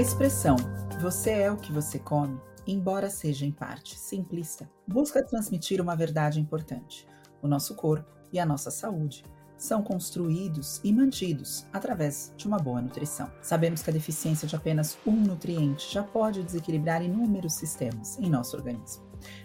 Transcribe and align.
A 0.00 0.02
expressão 0.02 0.56
você 1.02 1.30
é 1.30 1.52
o 1.52 1.58
que 1.58 1.70
você 1.70 1.98
come, 1.98 2.40
embora 2.66 3.10
seja 3.10 3.44
em 3.44 3.52
parte 3.52 3.98
simplista, 3.98 4.66
busca 4.88 5.22
transmitir 5.22 5.78
uma 5.78 5.94
verdade 5.94 6.40
importante. 6.40 7.06
O 7.42 7.46
nosso 7.46 7.74
corpo 7.74 8.10
e 8.32 8.40
a 8.40 8.46
nossa 8.46 8.70
saúde 8.70 9.22
são 9.58 9.82
construídos 9.82 10.80
e 10.82 10.90
mantidos 10.90 11.66
através 11.70 12.32
de 12.34 12.46
uma 12.46 12.56
boa 12.56 12.80
nutrição. 12.80 13.30
Sabemos 13.42 13.82
que 13.82 13.90
a 13.90 13.92
deficiência 13.92 14.48
de 14.48 14.56
apenas 14.56 14.96
um 15.06 15.12
nutriente 15.12 15.92
já 15.92 16.02
pode 16.02 16.42
desequilibrar 16.42 17.02
inúmeros 17.02 17.52
sistemas 17.52 18.18
em 18.18 18.30
nosso 18.30 18.56
organismo. 18.56 19.04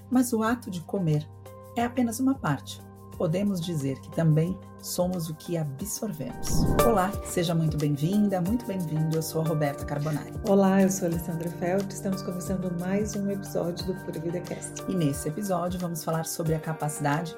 Mas 0.09 0.31
o 0.31 0.41
ato 0.41 0.71
de 0.71 0.79
comer 0.79 1.29
é 1.75 1.83
apenas 1.83 2.21
uma 2.21 2.33
parte. 2.35 2.81
Podemos 3.17 3.61
dizer 3.61 3.99
que 4.01 4.11
também 4.11 4.57
somos 4.81 5.29
o 5.29 5.35
que 5.35 5.57
absorvemos. 5.57 6.49
Olá, 6.85 7.11
seja 7.23 7.55
muito 7.55 7.77
bem-vinda, 7.77 8.41
muito 8.41 8.65
bem-vindo. 8.65 9.15
Eu 9.15 9.21
sou 9.21 9.41
a 9.41 9.45
Roberta 9.45 9.85
Carbonari. 9.85 10.33
Olá, 10.47 10.81
eu 10.81 10.91
sou 10.91 11.07
a 11.07 11.11
Alessandra 11.11 11.49
Felt. 11.49 11.89
Estamos 11.91 12.21
começando 12.21 12.69
mais 12.77 13.15
um 13.15 13.31
episódio 13.31 13.85
do 13.85 13.95
Pura 14.03 14.19
Vida 14.19 14.41
Cast. 14.41 14.83
E 14.89 14.93
nesse 14.93 15.29
episódio 15.29 15.79
vamos 15.79 16.03
falar 16.03 16.25
sobre 16.25 16.55
a 16.55 16.59
capacidade 16.59 17.33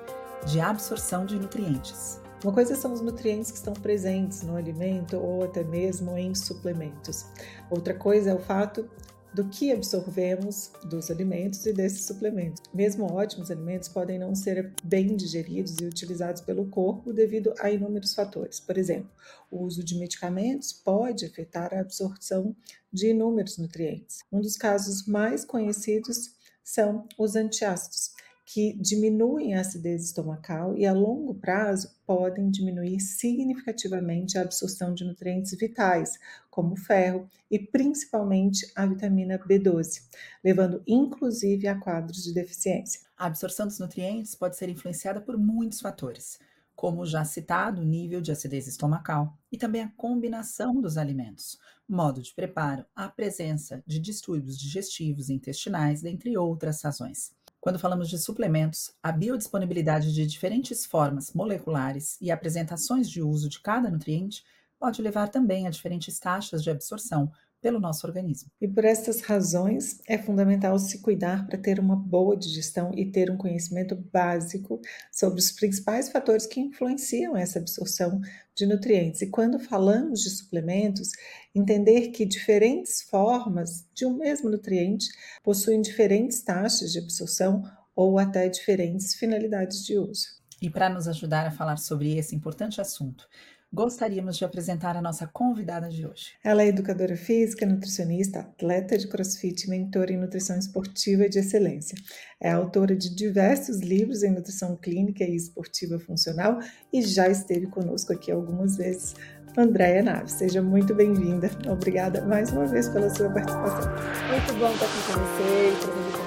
de 0.48 0.60
absorção 0.60 1.28
de 1.28 1.38
nutrientes. 1.38 2.20
Uma 2.44 2.54
coisa 2.54 2.76
são 2.76 2.94
os 2.94 3.02
nutrientes 3.02 3.52
que 3.52 3.58
estão 3.58 3.74
presentes 3.74 4.42
no 4.42 4.56
alimento 4.56 5.18
ou 5.18 5.44
até 5.44 5.64
mesmo 5.64 6.18
em 6.18 6.34
suplementos. 6.34 7.28
Outra 7.70 7.94
coisa 7.94 8.32
é 8.32 8.34
o 8.34 8.40
fato 8.40 8.90
do 9.38 9.48
que 9.50 9.72
absorvemos 9.72 10.72
dos 10.84 11.12
alimentos 11.12 11.64
e 11.68 11.72
desses 11.72 12.08
suplementos. 12.08 12.64
Mesmo 12.74 13.06
ótimos 13.06 13.52
alimentos 13.52 13.88
podem 13.88 14.18
não 14.18 14.34
ser 14.34 14.74
bem 14.84 15.16
digeridos 15.16 15.78
e 15.80 15.86
utilizados 15.86 16.42
pelo 16.42 16.66
corpo 16.66 17.14
devido 17.14 17.54
a 17.60 17.70
inúmeros 17.70 18.16
fatores. 18.16 18.60
Por 18.60 18.80
exemplo, 18.80 19.12
o 19.52 19.64
uso 19.64 19.84
de 19.84 19.96
medicamentos 19.96 20.74
pode 20.74 21.24
afetar 21.24 21.72
a 21.72 21.82
absorção 21.82 22.56
de 22.92 23.12
inúmeros 23.12 23.60
nutrientes. 23.60 24.24
Um 24.32 24.42
dos 24.42 24.58
casos 24.58 25.06
mais 25.06 25.46
conhecidos 25.46 26.32
são 26.64 27.08
os 27.16 27.36
antiácidos 27.36 28.17
que 28.50 28.78
diminuem 28.80 29.56
a 29.56 29.60
acidez 29.60 30.06
estomacal 30.06 30.74
e 30.78 30.86
a 30.86 30.94
longo 30.94 31.36
prazo 31.36 31.94
podem 32.06 32.50
diminuir 32.50 33.02
significativamente 33.02 34.38
a 34.38 34.42
absorção 34.42 34.94
de 34.94 35.04
nutrientes 35.04 35.52
vitais, 35.60 36.18
como 36.50 36.78
ferro 36.78 37.28
e 37.52 37.60
principalmente 37.60 38.66
a 38.74 38.86
vitamina 38.86 39.38
B12, 39.38 40.02
levando 40.42 40.82
inclusive 40.88 41.68
a 41.68 41.78
quadros 41.78 42.24
de 42.24 42.34
deficiência. 42.34 43.02
A 43.18 43.26
absorção 43.26 43.68
dos 43.68 43.80
nutrientes 43.80 44.34
pode 44.34 44.56
ser 44.56 44.70
influenciada 44.70 45.20
por 45.20 45.38
muitos 45.38 45.82
fatores, 45.82 46.40
como 46.74 47.06
já 47.06 47.26
citado, 47.26 47.82
o 47.82 47.86
nível 47.86 48.22
de 48.22 48.32
acidez 48.32 48.66
estomacal 48.66 49.38
e 49.52 49.58
também 49.58 49.82
a 49.82 49.92
combinação 49.98 50.80
dos 50.80 50.98
alimentos, 50.98 51.60
modo 51.86 52.22
de 52.22 52.34
preparo, 52.34 52.86
a 52.96 53.10
presença 53.10 53.84
de 53.86 54.00
distúrbios 54.00 54.58
digestivos 54.58 55.28
e 55.28 55.34
intestinais, 55.34 56.02
dentre 56.02 56.38
outras 56.38 56.82
razões. 56.82 57.36
Quando 57.60 57.80
falamos 57.80 58.10
de 58.10 58.18
suplementos, 58.18 58.94
a 59.02 59.12
biodisponibilidade 59.12 60.14
de 60.14 60.26
diferentes 60.26 60.86
formas 60.86 61.34
moleculares 61.34 62.18
e 62.22 62.32
apresentações 62.32 63.10
de 63.10 63.22
uso 63.22 63.50
de 63.50 63.60
cada 63.60 63.90
nutriente 63.90 64.44
pode 64.80 65.02
levar 65.02 65.30
também 65.30 65.68
a 65.68 65.70
diferentes 65.70 66.20
taxas 66.20 66.64
de 66.64 66.70
absorção 66.70 67.32
pelo 67.62 67.80
nosso 67.80 68.06
organismo. 68.06 68.50
E 68.62 68.68
por 68.68 68.86
estas 68.86 69.22
razões 69.22 70.00
é 70.08 70.18
fundamental 70.18 70.78
se 70.78 71.00
cuidar 71.00 71.48
para 71.48 71.58
ter 71.58 71.80
uma 71.80 71.96
boa 71.96 72.38
digestão 72.38 72.92
e 72.96 73.06
ter 73.06 73.32
um 73.32 73.38
conhecimento 73.38 73.96
básico 73.96 74.80
sobre 75.12 75.40
os 75.40 75.52
principais 75.52 76.10
fatores 76.10 76.46
que 76.46 76.60
influenciam 76.60 77.36
essa 77.36 77.60
absorção 77.60 78.22
de 78.56 78.66
nutrientes. 78.66 79.22
E 79.22 79.28
quando 79.28 79.60
falamos 79.60 80.22
de 80.22 80.30
suplementos, 80.30 81.12
entender 81.54 82.10
que 82.10 82.26
diferentes 82.26 83.02
formas 83.04 83.86
de 83.94 84.06
um 84.06 84.18
mesmo 84.18 84.50
nutriente 84.50 85.08
possuem 85.44 85.82
diferentes 85.82 86.42
taxas 86.42 86.92
de 86.92 87.00
absorção 87.00 87.64
ou 87.96 88.20
até 88.20 88.48
diferentes 88.48 89.16
finalidades 89.16 89.84
de 89.84 89.98
uso. 89.98 90.38
E 90.62 90.70
para 90.70 90.90
nos 90.90 91.08
ajudar 91.08 91.46
a 91.46 91.52
falar 91.52 91.78
sobre 91.78 92.18
esse 92.18 92.36
importante 92.36 92.82
assunto, 92.82 93.28
gostaríamos 93.72 94.38
de 94.38 94.46
apresentar 94.46 94.96
a 94.96 95.02
nossa 95.02 95.28
convidada 95.28 95.90
de 95.90 96.06
hoje. 96.06 96.34
Ela 96.44 96.64
é 96.64 96.68
educadora 96.68 97.16
física, 97.16 97.66
nutricionista, 97.66 98.40
atleta 98.40 98.98
de 98.98 99.08
crossfit, 99.08 99.70
mentora 99.70 100.12
em 100.12 100.18
nutrição 100.18 100.58
esportiva 100.58 101.28
de 101.28 101.40
excelência. 101.40 101.98
É 102.40 102.52
autora 102.52 102.96
de 102.96 103.14
diversos 103.14 103.80
livros 103.80 104.24
em 104.24 104.32
nutrição 104.32 104.76
clínica 104.76 105.24
e 105.24 105.36
esportiva 105.36 106.00
funcional 106.00 106.60
e 106.92 107.02
já 107.02 107.28
esteve 107.28 107.68
conosco 107.68 108.14
aqui 108.14 108.32
algumas 108.32 108.78
vezes. 108.78 109.16
Andréia 109.58 110.04
Naves, 110.04 110.34
seja 110.34 110.62
muito 110.62 110.94
bem-vinda. 110.94 111.50
Obrigada 111.68 112.22
mais 112.22 112.52
uma 112.52 112.68
vez 112.68 112.88
pela 112.90 113.10
sua 113.10 113.30
participação. 113.32 113.92
Muito 114.30 114.54
bom 114.60 114.72
estar 114.72 114.86
aqui 114.86 115.02
com 115.08 115.20
você, 115.20 115.88
conhecimento 115.92 116.27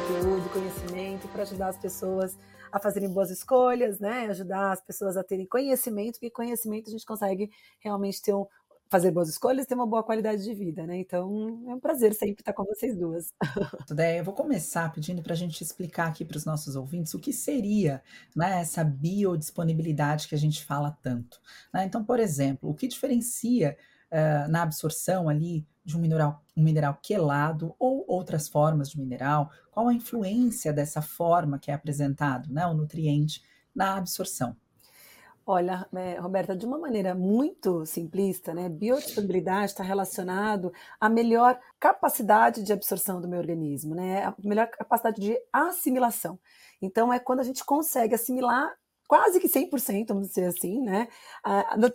para 1.30 1.42
ajudar 1.42 1.68
as 1.68 1.78
pessoas 1.78 2.36
a 2.72 2.78
fazerem 2.78 3.08
boas 3.08 3.30
escolhas, 3.30 3.98
né? 3.98 4.26
Ajudar 4.26 4.72
as 4.72 4.80
pessoas 4.80 5.16
a 5.16 5.24
terem 5.24 5.46
conhecimento, 5.46 6.14
porque 6.14 6.30
conhecimento 6.30 6.88
a 6.88 6.92
gente 6.92 7.04
consegue 7.04 7.50
realmente 7.80 8.22
ter 8.22 8.34
um, 8.34 8.46
fazer 8.91 9.12
boas 9.12 9.28
escolhas 9.28 9.64
e 9.64 9.68
ter 9.68 9.74
uma 9.74 9.86
boa 9.86 10.02
qualidade 10.02 10.42
de 10.42 10.52
vida, 10.52 10.84
né? 10.84 10.98
Então 10.98 11.62
é 11.68 11.74
um 11.74 11.78
prazer 11.80 12.12
sempre 12.12 12.42
estar 12.42 12.52
com 12.52 12.64
vocês 12.64 12.96
duas. 12.96 13.32
Eu 14.18 14.24
vou 14.24 14.34
começar 14.34 14.92
pedindo 14.92 15.22
para 15.22 15.32
a 15.32 15.36
gente 15.36 15.62
explicar 15.62 16.08
aqui 16.08 16.24
para 16.24 16.36
os 16.36 16.44
nossos 16.44 16.74
ouvintes 16.74 17.14
o 17.14 17.18
que 17.20 17.32
seria 17.32 18.02
né, 18.34 18.60
essa 18.60 18.82
biodisponibilidade 18.82 20.26
que 20.26 20.34
a 20.34 20.38
gente 20.38 20.64
fala 20.64 20.97
tanto. 21.02 21.41
Né? 21.72 21.84
Então, 21.84 22.04
por 22.04 22.18
exemplo, 22.18 22.68
o 22.68 22.74
que 22.74 22.88
diferencia 22.88 23.76
na 24.48 24.62
absorção 24.62 25.28
ali 25.28 25.66
de 25.84 25.97
um 25.97 26.00
mineral, 26.00 26.43
um 26.56 26.62
mineral 26.62 26.98
quelado 27.03 27.75
ou 27.78 28.04
outras 28.09 28.48
formas 28.48 28.91
de 28.91 28.98
mineral, 28.98 29.50
qual 29.71 29.88
a 29.88 29.94
influência 29.94 30.72
dessa 30.72 31.00
forma 31.00 31.59
que 31.59 31.71
é 31.71 31.75
apresentado, 31.75 32.53
né, 32.53 32.66
o 32.66 32.75
nutriente, 32.75 33.43
na 33.75 33.97
absorção? 33.97 34.56
Olha, 35.47 35.88
é, 35.94 36.19
Roberta, 36.19 36.54
de 36.54 36.65
uma 36.65 36.78
maneira 36.78 37.15
muito 37.15 37.84
simplista, 37.87 38.54
né, 38.54 38.69
biodisponibilidade 38.69 39.72
está 39.72 39.82
relacionado 39.82 40.72
à 41.00 41.09
melhor 41.09 41.59
capacidade 41.78 42.62
de 42.62 42.72
absorção 42.72 43.21
do 43.21 43.28
meu 43.28 43.38
organismo, 43.38 43.94
né, 43.94 44.27
a 44.27 44.34
melhor 44.44 44.69
capacidade 44.69 45.21
de 45.21 45.37
assimilação. 45.53 46.38
Então, 46.81 47.12
é 47.12 47.19
quando 47.19 47.41
a 47.41 47.44
gente 47.44 47.65
consegue 47.65 48.15
assimilar 48.15 48.72
quase 49.10 49.41
que 49.41 49.48
100%, 49.48 50.06
vamos 50.06 50.28
dizer 50.28 50.44
assim, 50.44 50.81
né, 50.81 51.09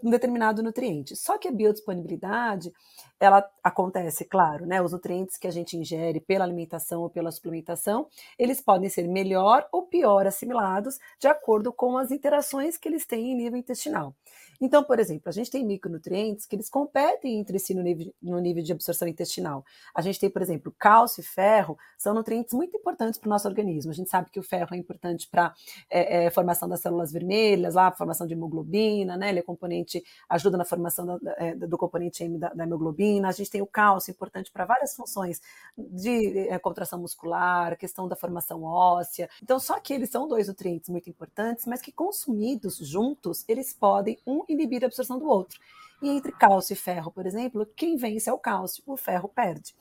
um 0.04 0.10
determinado 0.10 0.62
nutriente. 0.62 1.16
Só 1.16 1.38
que 1.38 1.48
a 1.48 1.52
biodisponibilidade, 1.52 2.74
ela 3.20 3.48
acontece, 3.64 4.26
claro, 4.26 4.66
né, 4.66 4.82
os 4.82 4.92
nutrientes 4.92 5.38
que 5.38 5.48
a 5.48 5.52
gente 5.52 5.78
ingere 5.78 6.20
pela 6.20 6.44
alimentação 6.44 7.02
ou 7.02 7.10
pela 7.10 7.32
suplementação, 7.32 8.08
eles 8.38 8.62
podem 8.62 8.90
ser 8.90 9.08
melhor 9.08 9.68
ou 9.72 9.84
pior 9.84 10.28
assimilados 10.28 11.00
de 11.20 11.28
acordo 11.28 11.72
com 11.72 11.98
as 11.98 12.12
interações 12.12 12.78
que 12.78 12.88
eles 12.88 13.06
têm 13.06 13.32
em 13.32 13.36
nível 13.36 13.58
intestinal. 13.58 14.14
Então, 14.60 14.84
por 14.84 15.00
exemplo, 15.00 15.28
a 15.28 15.32
gente 15.32 15.52
tem 15.52 15.66
micronutrientes 15.66 16.46
que 16.46 16.56
eles 16.56 16.70
competem 16.70 17.40
entre 17.40 17.60
si 17.60 17.74
no 17.74 17.82
nível, 17.82 18.14
no 18.22 18.40
nível 18.40 18.64
de 18.64 18.72
absorção 18.72 19.08
intestinal. 19.08 19.66
A 19.94 20.02
gente 20.02 20.20
tem, 20.20 20.30
por 20.30 20.42
exemplo, 20.42 20.74
cálcio 20.78 21.22
e 21.22 21.24
ferro, 21.24 21.78
são 21.98 22.14
nutrientes 22.14 22.54
muito 22.54 22.76
importantes 22.78 23.20
para 23.20 23.28
o 23.28 23.30
nosso 23.30 23.48
organismo. 23.48 23.92
A 23.92 23.94
gente 23.94 24.10
sabe 24.10 24.30
que 24.30 24.40
o 24.40 24.44
ferro 24.44 24.74
é 24.74 24.78
importante 24.78 25.28
para 25.30 25.54
é, 25.90 26.26
é, 26.26 26.30
formação 26.30 26.70
das 26.70 26.80
células 26.80 27.12
vermelhas, 27.12 27.76
lá, 27.76 27.92
formação 27.92 28.26
de 28.26 28.34
hemoglobina, 28.34 29.18
né? 29.18 29.30
Ele 29.30 29.40
é 29.40 29.44
componente, 29.44 30.04
ajuda 30.30 30.58
na 30.58 30.66
formação 30.66 31.06
da, 31.06 31.20
é, 31.38 31.56
do 31.56 31.78
componente 31.78 32.24
M 32.24 32.38
da, 32.38 32.50
da, 32.54 32.64
hemoglobina. 32.64 33.05
A 33.24 33.32
gente 33.32 33.50
tem 33.50 33.62
o 33.62 33.68
cálcio, 33.68 34.12
importante 34.12 34.52
para 34.52 34.66
várias 34.66 34.96
funções 34.96 35.42
de 35.78 36.48
é, 36.50 36.58
contração 36.60 37.00
muscular, 37.00 37.78
questão 37.78 38.08
da 38.08 38.16
formação 38.16 38.64
óssea. 38.64 39.30
Então, 39.42 39.60
só 39.60 39.80
que 39.80 39.94
eles 39.94 40.10
são 40.10 40.28
dois 40.28 40.48
nutrientes 40.48 40.90
muito 40.90 41.10
importantes, 41.10 41.66
mas 41.66 41.82
que 41.82 41.92
consumidos 41.92 42.78
juntos, 42.78 43.44
eles 43.48 43.74
podem 43.74 44.18
um 44.26 44.44
inibir 44.48 44.84
a 44.84 44.88
absorção 44.88 45.20
do 45.20 45.28
outro. 45.28 45.60
E 46.02 46.10
entre 46.10 46.32
cálcio 46.32 46.74
e 46.74 46.76
ferro, 46.76 47.12
por 47.12 47.26
exemplo, 47.26 47.66
quem 47.76 47.96
vence 47.96 48.30
é 48.30 48.34
o 48.34 48.38
cálcio, 48.38 48.84
o 48.86 48.98
ferro 48.98 49.30
perde. 49.30 49.74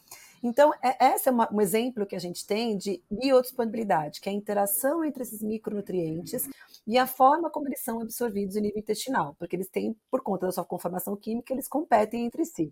Então, 0.43 0.72
é, 0.82 1.14
esse 1.14 1.26
é 1.28 1.32
uma, 1.32 1.50
um 1.50 1.58
exemplo 1.58 2.04
que 2.04 2.14
a 2.14 2.19
gente 2.19 2.46
tem 2.46 2.76
de 2.76 3.02
biodisponibilidade, 3.10 4.20
que 4.20 4.28
é 4.28 4.32
a 4.32 4.34
interação 4.34 5.02
entre 5.02 5.22
esses 5.22 5.43
micronutrientes 5.43 6.46
e 6.87 6.98
a 6.98 7.06
forma 7.06 7.48
como 7.48 7.66
eles 7.66 7.81
são 7.82 8.00
absorvidos 8.02 8.54
em 8.54 8.60
nível 8.60 8.78
intestinal, 8.78 9.34
porque 9.38 9.56
eles 9.56 9.69
têm, 9.69 9.96
por 10.10 10.20
conta 10.20 10.44
da 10.44 10.52
sua 10.52 10.64
conformação 10.64 11.16
química, 11.16 11.52
eles 11.52 11.66
competem 11.66 12.26
entre 12.26 12.44
si. 12.44 12.70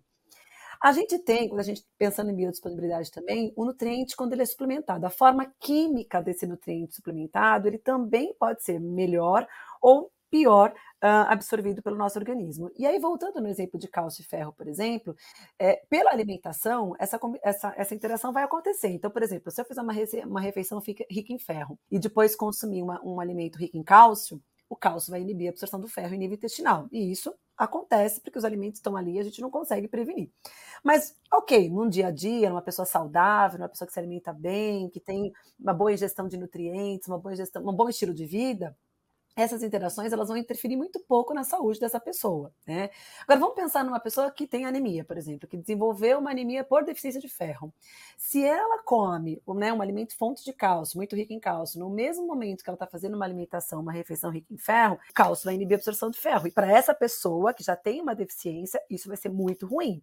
A 0.83 0.91
gente 0.93 1.17
tem, 1.21 1.49
quando 1.49 1.61
a 1.61 1.65
gente 1.65 1.85
pensando 1.97 2.31
em 2.31 2.35
biodisponibilidade 2.35 3.13
também, 3.13 3.53
o 3.55 3.65
nutriente 3.65 4.17
quando 4.17 4.33
ele 4.33 4.43
é 4.43 4.47
suplementado. 4.47 5.07
A 5.07 5.11
forma 5.11 5.53
química 5.61 6.21
desse 6.21 6.45
nutriente 6.45 6.95
suplementado, 6.97 7.69
ele 7.69 7.79
também 7.79 8.35
pode 8.35 8.65
ser 8.65 8.81
melhor 8.81 9.47
ou 9.81 10.11
pior 10.29 10.71
uh, 11.05 11.29
absorvido 11.29 11.83
pelo 11.83 11.97
nosso 11.97 12.19
organismo. 12.19 12.71
E 12.77 12.87
aí, 12.87 12.99
voltando 12.99 13.41
no 13.41 13.49
exemplo 13.49 13.79
de 13.79 13.87
cálcio 13.87 14.23
e 14.23 14.25
ferro, 14.25 14.53
por 14.55 14.67
exemplo, 14.67 15.15
é, 15.59 15.77
pela 15.91 16.11
alimentação, 16.11 16.97
essa, 16.99 17.21
essa, 17.45 17.75
essa 17.77 17.95
interação 17.95 18.33
vai 18.33 18.43
acontecer. 18.43 18.89
Então, 18.89 19.11
por 19.11 19.23
exemplo, 19.23 19.53
se 19.53 19.61
eu 19.61 19.65
fizer 19.67 19.83
uma, 19.83 19.93
uma 20.27 20.41
refeição 20.41 20.81
rica 20.81 21.33
em 21.33 21.39
ferro 21.39 21.79
e 21.91 21.99
depois 21.99 22.35
consumir 22.35 22.83
uma, 22.83 23.01
um 23.05 23.21
alimento 23.21 23.59
rico 23.59 23.77
em 23.77 23.85
cálcio, 23.85 24.43
o 24.71 24.77
cálcio 24.77 25.11
vai 25.11 25.21
inibir 25.21 25.49
a 25.49 25.51
absorção 25.51 25.79
do 25.79 25.87
ferro 25.87 26.15
em 26.15 26.19
nível 26.19 26.37
intestinal. 26.37 26.89
E 26.91 27.13
isso 27.13 27.35
acontece 27.59 28.21
porque 28.23 28.39
os 28.39 28.45
alimentos 28.45 28.79
estão 28.79 28.97
ali 28.97 29.17
e 29.17 29.21
a 29.21 29.23
gente 29.23 29.41
não 29.43 29.51
consegue 29.51 29.87
prevenir. 29.87 30.31
Mas, 30.83 31.17
ok, 31.33 31.71
num 31.71 31.89
dia 31.89 32.09
a 32.09 32.11
dia, 32.11 32.51
numa 32.51 32.63
pessoa 32.63 32.85
saudável, 32.85 33.59
numa 33.59 33.69
pessoa 33.69 33.87
que 33.87 33.93
se 33.93 33.99
alimenta 33.99 34.33
bem, 34.33 34.89
que 34.91 35.01
tem 35.01 35.33
uma 35.59 35.73
boa 35.73 35.93
ingestão 35.93 36.27
de 36.27 36.37
nutrientes, 36.37 37.09
uma 37.09 37.19
boa 37.19 37.33
ingestão, 37.33 37.63
um 37.63 37.73
bom 37.73 37.89
estilo 37.89 38.13
de 38.13 38.27
vida, 38.27 38.77
essas 39.35 39.63
interações 39.63 40.13
elas 40.13 40.29
vão 40.29 40.37
interferir 40.37 40.77
muito 40.77 41.01
pouco 41.01 41.33
na 41.33 41.43
saúde 41.43 41.81
dessa 41.81 41.99
pessoa. 41.99 42.53
Né? 42.67 42.91
Agora 43.23 43.41
vamos 43.41 43.55
pensar 43.55 43.85
numa 43.85 44.01
pessoa 44.01 44.31
que 44.31 44.47
tem 44.47 44.67
anemia, 44.67 45.05
por 45.05 45.17
exemplo, 45.17 45.49
que 45.49 45.57
desenvolveu 45.57 46.19
uma 46.19 46.31
anemia 46.31 46.63
por 46.63 46.85
deficiência 46.85 47.21
de 47.21 47.29
ferro. 47.29 47.73
Se 48.17 48.45
ela 48.45 48.83
come 48.83 49.43
né, 49.57 49.73
um 49.73 49.81
alimento 49.81 50.17
fonte 50.17 50.45
de 50.45 50.53
cálcio, 50.53 50.99
muito 50.99 51.17
rico 51.17 51.33
em 51.33 51.41
cálcio, 51.41 51.81
no 51.81 51.89
mesmo 51.89 52.27
momento 52.27 52.63
que 52.63 52.69
ela 52.69 52.77
está 52.77 52.87
fazendo 52.87 53.15
uma 53.15 53.25
alimentação, 53.25 53.81
uma 53.81 53.93
refeição 53.93 54.31
rica 54.31 54.53
em 54.53 54.59
ferro, 54.59 54.99
o 55.11 55.15
cálcio 55.15 55.47
vai 55.47 55.55
inibir 55.55 55.77
a 55.77 55.79
absorção 55.79 56.11
de 56.11 56.19
ferro. 56.19 56.47
E 56.47 56.51
para 56.51 56.71
essa 56.71 56.95
pessoa 56.95 57.55
que 57.55 57.65
já 57.65 57.75
tem 57.75 58.03
uma 58.03 58.15
deficiência, 58.15 58.83
isso 58.91 59.09
vai 59.09 59.17
ser 59.17 59.31
muito 59.31 59.67
ruim. 59.67 60.03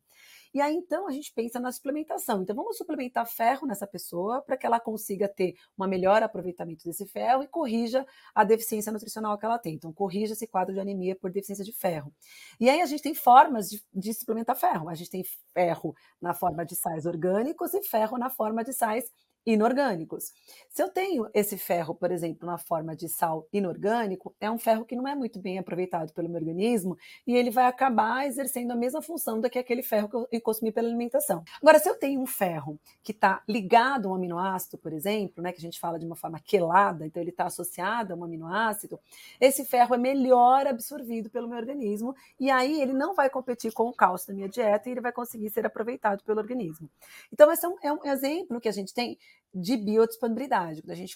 E 0.53 0.59
aí, 0.59 0.75
então, 0.75 1.07
a 1.07 1.11
gente 1.11 1.31
pensa 1.33 1.59
na 1.59 1.71
suplementação. 1.71 2.41
Então, 2.41 2.55
vamos 2.55 2.77
suplementar 2.77 3.25
ferro 3.27 3.67
nessa 3.67 3.85
pessoa 3.85 4.41
para 4.41 4.57
que 4.57 4.65
ela 4.65 4.79
consiga 4.79 5.27
ter 5.27 5.55
um 5.77 5.87
melhor 5.87 6.23
aproveitamento 6.23 6.83
desse 6.85 7.05
ferro 7.05 7.43
e 7.43 7.47
corrija 7.47 8.05
a 8.33 8.43
deficiência 8.43 8.91
nutricional 8.91 9.37
que 9.37 9.45
ela 9.45 9.59
tem. 9.59 9.75
Então, 9.75 9.93
corrija 9.93 10.33
esse 10.33 10.47
quadro 10.47 10.73
de 10.73 10.79
anemia 10.79 11.15
por 11.15 11.31
deficiência 11.31 11.63
de 11.63 11.71
ferro. 11.71 12.11
E 12.59 12.69
aí, 12.69 12.81
a 12.81 12.85
gente 12.85 13.03
tem 13.03 13.13
formas 13.13 13.69
de, 13.69 13.83
de 13.93 14.13
suplementar 14.13 14.55
ferro. 14.55 14.89
A 14.89 14.95
gente 14.95 15.11
tem 15.11 15.23
ferro 15.53 15.95
na 16.19 16.33
forma 16.33 16.65
de 16.65 16.75
sais 16.75 17.05
orgânicos 17.05 17.73
e 17.73 17.83
ferro 17.83 18.17
na 18.17 18.29
forma 18.29 18.63
de 18.63 18.73
sais 18.73 19.11
inorgânicos. 19.53 20.31
Se 20.69 20.83
eu 20.83 20.89
tenho 20.89 21.27
esse 21.33 21.57
ferro, 21.57 21.95
por 21.95 22.11
exemplo, 22.11 22.45
na 22.45 22.57
forma 22.57 22.95
de 22.95 23.09
sal 23.09 23.47
inorgânico, 23.51 24.35
é 24.39 24.49
um 24.49 24.59
ferro 24.59 24.85
que 24.85 24.95
não 24.95 25.07
é 25.07 25.15
muito 25.15 25.39
bem 25.39 25.57
aproveitado 25.57 26.13
pelo 26.13 26.29
meu 26.29 26.39
organismo 26.39 26.97
e 27.25 27.35
ele 27.35 27.49
vai 27.49 27.65
acabar 27.65 28.27
exercendo 28.27 28.71
a 28.71 28.75
mesma 28.75 29.01
função 29.01 29.41
do 29.41 29.49
que 29.49 29.57
aquele 29.57 29.81
ferro 29.81 30.07
que 30.07 30.15
eu 30.15 30.41
consumi 30.41 30.71
pela 30.71 30.87
alimentação. 30.87 31.43
Agora, 31.61 31.79
se 31.79 31.89
eu 31.89 31.95
tenho 31.95 32.21
um 32.21 32.27
ferro 32.27 32.79
que 33.03 33.11
está 33.11 33.41
ligado 33.47 34.07
a 34.07 34.11
um 34.11 34.15
aminoácido, 34.15 34.77
por 34.77 34.93
exemplo, 34.93 35.43
né, 35.43 35.51
que 35.51 35.57
a 35.57 35.61
gente 35.61 35.79
fala 35.79 35.97
de 35.97 36.05
uma 36.05 36.15
forma 36.15 36.39
quelada, 36.39 37.05
então 37.05 37.21
ele 37.21 37.31
está 37.31 37.45
associado 37.45 38.13
a 38.13 38.15
um 38.15 38.23
aminoácido, 38.23 38.99
esse 39.41 39.65
ferro 39.65 39.95
é 39.95 39.97
melhor 39.97 40.67
absorvido 40.67 41.29
pelo 41.29 41.47
meu 41.47 41.57
organismo 41.57 42.15
e 42.39 42.51
aí 42.51 42.79
ele 42.81 42.93
não 42.93 43.15
vai 43.15 43.29
competir 43.29 43.73
com 43.73 43.89
o 43.89 43.93
cálcio 43.93 44.27
da 44.27 44.33
minha 44.33 44.47
dieta 44.47 44.87
e 44.87 44.91
ele 44.91 45.01
vai 45.01 45.11
conseguir 45.11 45.49
ser 45.49 45.65
aproveitado 45.65 46.23
pelo 46.23 46.39
organismo. 46.39 46.89
Então, 47.33 47.51
esse 47.51 47.65
é 47.65 47.69
um, 47.69 47.75
é 47.81 47.91
um 47.91 48.05
exemplo 48.05 48.59
que 48.61 48.69
a 48.69 48.71
gente 48.71 48.93
tem 48.93 49.17
de 49.53 49.75
biodisponibilidade, 49.77 50.81
quando 50.81 50.91
a 50.91 50.95
gente 50.95 51.15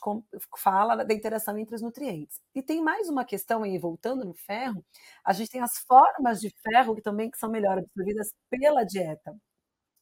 fala 0.58 1.04
da 1.06 1.14
interação 1.14 1.58
entre 1.58 1.76
os 1.76 1.82
nutrientes. 1.82 2.42
E 2.56 2.64
tem 2.64 2.82
mais 2.82 3.08
uma 3.10 3.24
questão 3.26 3.64
aí, 3.64 3.78
voltando 3.78 4.26
no 4.26 4.34
ferro, 4.34 4.84
a 5.24 5.34
gente 5.34 5.52
tem 5.52 5.62
as 5.62 5.78
formas 5.80 6.40
de 6.42 6.50
ferro 6.64 6.96
que 6.96 7.02
também 7.02 7.30
são 7.36 7.50
melhor 7.52 7.78
absorvidas 7.78 8.32
pela 8.50 8.84
dieta. 8.84 9.36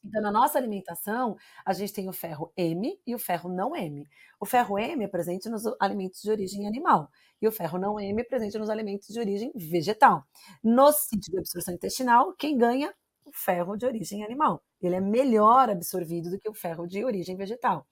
Então, 0.03 0.21
na 0.21 0.31
nossa 0.31 0.57
alimentação, 0.57 1.37
a 1.65 1.73
gente 1.73 1.93
tem 1.93 2.09
o 2.09 2.13
ferro 2.13 2.51
M 2.57 2.99
e 3.05 3.13
o 3.13 3.19
ferro 3.19 3.49
não 3.49 3.75
M. 3.75 4.03
O 4.39 4.45
ferro 4.45 4.79
M 4.79 5.03
é 5.03 5.07
presente 5.07 5.47
nos 5.49 5.63
alimentos 5.79 6.21
de 6.21 6.31
origem 6.31 6.67
animal 6.67 7.09
e 7.41 7.47
o 7.47 7.51
ferro 7.51 7.77
não 7.77 7.99
M 7.99 8.21
é 8.21 8.23
presente 8.25 8.57
nos 8.57 8.69
alimentos 8.69 9.07
de 9.09 9.19
origem 9.19 9.51
vegetal. 9.55 10.23
No 10.63 10.91
sítio 10.91 11.31
de 11.31 11.37
absorção 11.39 11.73
intestinal, 11.73 12.33
quem 12.33 12.57
ganha 12.57 12.93
o 13.25 13.31
ferro 13.31 13.77
de 13.77 13.85
origem 13.85 14.23
animal. 14.23 14.63
Ele 14.81 14.95
é 14.95 15.01
melhor 15.01 15.69
absorvido 15.69 16.29
do 16.29 16.39
que 16.39 16.49
o 16.49 16.53
ferro 16.53 16.87
de 16.87 17.03
origem 17.03 17.35
vegetal. 17.35 17.85